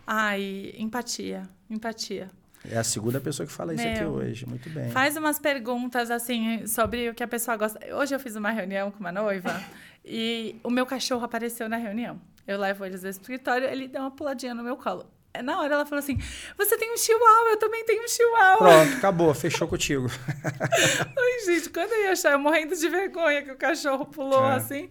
Ai, 0.07 0.75
empatia, 0.77 1.49
empatia. 1.69 2.29
É 2.69 2.77
a 2.77 2.85
segunda 2.85 3.21
pessoa 3.21 3.47
que 3.47 3.53
fala 3.53 3.73
isso 3.73 3.83
Meu, 3.83 3.93
aqui 3.93 4.05
hoje. 4.05 4.47
Muito 4.47 4.69
bem. 4.69 4.91
Faz 4.91 5.17
umas 5.17 5.39
perguntas 5.39 6.11
assim 6.11 6.67
sobre 6.67 7.09
o 7.09 7.15
que 7.15 7.23
a 7.23 7.29
pessoa 7.29 7.57
gosta. 7.57 7.81
Hoje 7.95 8.15
eu 8.15 8.21
fiz 8.21 8.37
uma 8.37 8.51
reunião 8.51 8.91
com 8.91 9.01
uma 9.01 9.13
noiva 9.13 9.63
e 10.05 10.57
o 10.63 10.71
meu 10.71 10.85
cachorro 10.85 11.25
apareceu 11.25 11.69
na 11.69 11.77
reunião. 11.77 12.21
Eu 12.51 12.59
levo 12.59 12.85
ele 12.85 12.95
às 12.95 13.03
vezes 13.03 13.19
pro 13.19 13.33
escritório, 13.33 13.69
ele 13.69 13.87
deu 13.89 14.01
uma 14.03 14.11
puladinha 14.11 14.55
no 14.55 14.63
meu 14.63 14.77
colo. 14.77 15.11
na 15.45 15.61
hora 15.61 15.75
ela 15.75 15.87
falou 15.87 16.01
assim: 16.01 16.19
Você 16.59 16.77
tem 16.77 16.93
um 16.93 16.97
chihuahua, 16.97 17.51
eu 17.51 17.57
também 17.59 17.85
tenho 17.85 18.03
um 18.05 18.09
chihuahua. 18.09 18.59
Pronto, 18.59 18.97
acabou, 18.97 19.35
fechou 19.35 19.69
contigo. 19.69 20.07
Ai, 20.45 21.45
gente, 21.47 21.71
quando 21.71 21.93
eu 21.93 22.05
ia 22.05 22.13
achar, 22.13 22.33
eu 22.33 22.39
morrendo 22.39 22.75
de 22.77 22.89
vergonha 22.89 23.43
que 23.43 23.51
o 23.53 23.57
cachorro 23.57 24.07
pulou 24.07 24.45
É. 24.49 24.55
assim. 24.57 24.89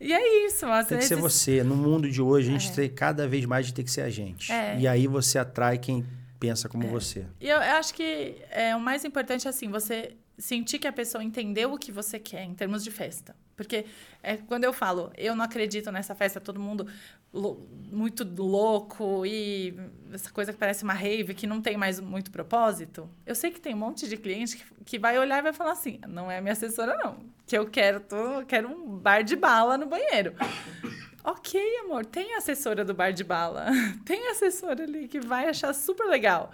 E 0.00 0.12
é 0.12 0.46
isso, 0.46 0.64
às 0.66 0.86
Tem 0.86 0.98
que 0.98 1.04
vezes. 1.04 1.08
ser 1.08 1.16
você. 1.16 1.62
No 1.64 1.74
mundo 1.74 2.08
de 2.08 2.22
hoje, 2.22 2.48
a 2.48 2.52
gente 2.52 2.70
É. 2.70 2.74
tem 2.74 2.88
cada 2.90 3.26
vez 3.26 3.44
mais 3.46 3.66
de 3.66 3.74
ter 3.74 3.82
que 3.82 3.90
ser 3.90 4.02
a 4.02 4.10
gente. 4.10 4.52
É. 4.52 4.78
E 4.78 4.86
aí 4.86 5.06
você 5.08 5.38
atrai 5.38 5.76
quem 5.78 6.06
pensa 6.38 6.68
como 6.68 6.86
você. 6.86 7.26
E 7.40 7.48
eu, 7.48 7.56
eu 7.56 7.72
acho 7.76 7.92
que 7.94 8.36
é, 8.50 8.76
o 8.76 8.80
mais 8.80 9.04
importante 9.04 9.46
é 9.48 9.50
assim, 9.50 9.68
você 9.68 10.14
sentir 10.38 10.78
que 10.78 10.86
a 10.86 10.92
pessoa 10.92 11.24
entendeu 11.24 11.72
o 11.72 11.78
que 11.78 11.90
você 11.90 12.16
quer 12.20 12.44
em 12.44 12.54
termos 12.54 12.84
de 12.84 12.92
festa. 12.92 13.34
Porque 13.58 13.84
é, 14.22 14.36
quando 14.36 14.62
eu 14.62 14.72
falo, 14.72 15.10
eu 15.18 15.34
não 15.34 15.44
acredito 15.44 15.90
nessa 15.90 16.14
festa, 16.14 16.40
todo 16.40 16.60
mundo 16.60 16.86
lou- 17.32 17.68
muito 17.90 18.22
louco 18.40 19.26
e 19.26 19.74
essa 20.12 20.30
coisa 20.30 20.52
que 20.52 20.58
parece 20.58 20.84
uma 20.84 20.92
rave, 20.92 21.34
que 21.34 21.44
não 21.44 21.60
tem 21.60 21.76
mais 21.76 21.98
muito 21.98 22.30
propósito. 22.30 23.10
Eu 23.26 23.34
sei 23.34 23.50
que 23.50 23.60
tem 23.60 23.74
um 23.74 23.78
monte 23.78 24.08
de 24.08 24.16
cliente 24.16 24.56
que, 24.56 24.64
que 24.84 24.98
vai 24.98 25.18
olhar 25.18 25.40
e 25.40 25.42
vai 25.42 25.52
falar 25.52 25.72
assim, 25.72 25.98
não 26.06 26.30
é 26.30 26.40
minha 26.40 26.52
assessora 26.52 26.96
não, 26.96 27.16
que 27.48 27.58
eu 27.58 27.68
quero, 27.68 27.98
tô, 27.98 28.46
quero 28.46 28.68
um 28.68 28.96
bar 28.96 29.22
de 29.24 29.34
bala 29.34 29.76
no 29.76 29.86
banheiro. 29.86 30.32
Ok, 31.24 31.60
amor, 31.80 32.06
tem 32.06 32.36
assessora 32.36 32.84
do 32.84 32.94
bar 32.94 33.12
de 33.12 33.22
bala. 33.22 33.66
Tem 34.06 34.30
assessora 34.30 34.84
ali 34.84 35.06
que 35.08 35.20
vai 35.20 35.46
achar 35.46 35.74
super 35.74 36.06
legal. 36.06 36.50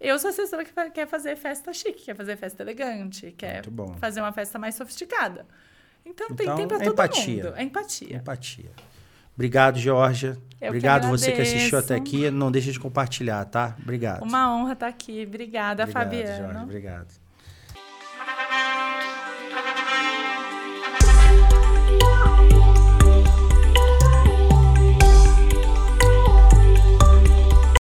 Eu 0.00 0.18
sou 0.18 0.30
assessora 0.30 0.64
que 0.64 0.72
quer 0.90 1.06
fazer 1.06 1.36
festa 1.36 1.72
chique, 1.72 2.02
quer 2.06 2.16
fazer 2.16 2.36
festa 2.36 2.60
elegante, 2.62 3.30
quer 3.38 3.62
fazer 4.00 4.20
uma 4.20 4.32
festa 4.32 4.58
mais 4.58 4.74
sofisticada. 4.74 5.46
Então, 6.06 6.28
tem, 6.28 6.46
Então, 6.46 6.56
tem 6.56 6.68
pra 6.68 6.76
é 6.76 6.80
todo 6.80 6.92
empatia. 6.92 7.44
mundo. 7.44 7.54
É 7.56 7.62
empatia. 7.62 8.16
Empatia. 8.16 8.70
Obrigado, 9.34 9.78
Georgia. 9.78 10.38
que 10.58 10.66
Obrigado 10.66 11.08
você 11.08 11.32
que 11.32 11.42
assistiu 11.42 11.78
até 11.78 11.94
aqui. 11.94 12.30
Não 12.30 12.50
deixe 12.50 12.72
de 12.72 12.80
compartilhar, 12.80 13.44
tá? 13.44 13.76
Obrigado. 13.82 14.22
Uma 14.22 14.54
honra 14.56 14.72
estar 14.72 14.86
aqui. 14.86 15.24
Obrigada, 15.26 15.82
Obrigado, 15.82 16.04
Fabiano. 16.04 16.46
Jorge. 16.52 16.62
Obrigado. 16.64 17.25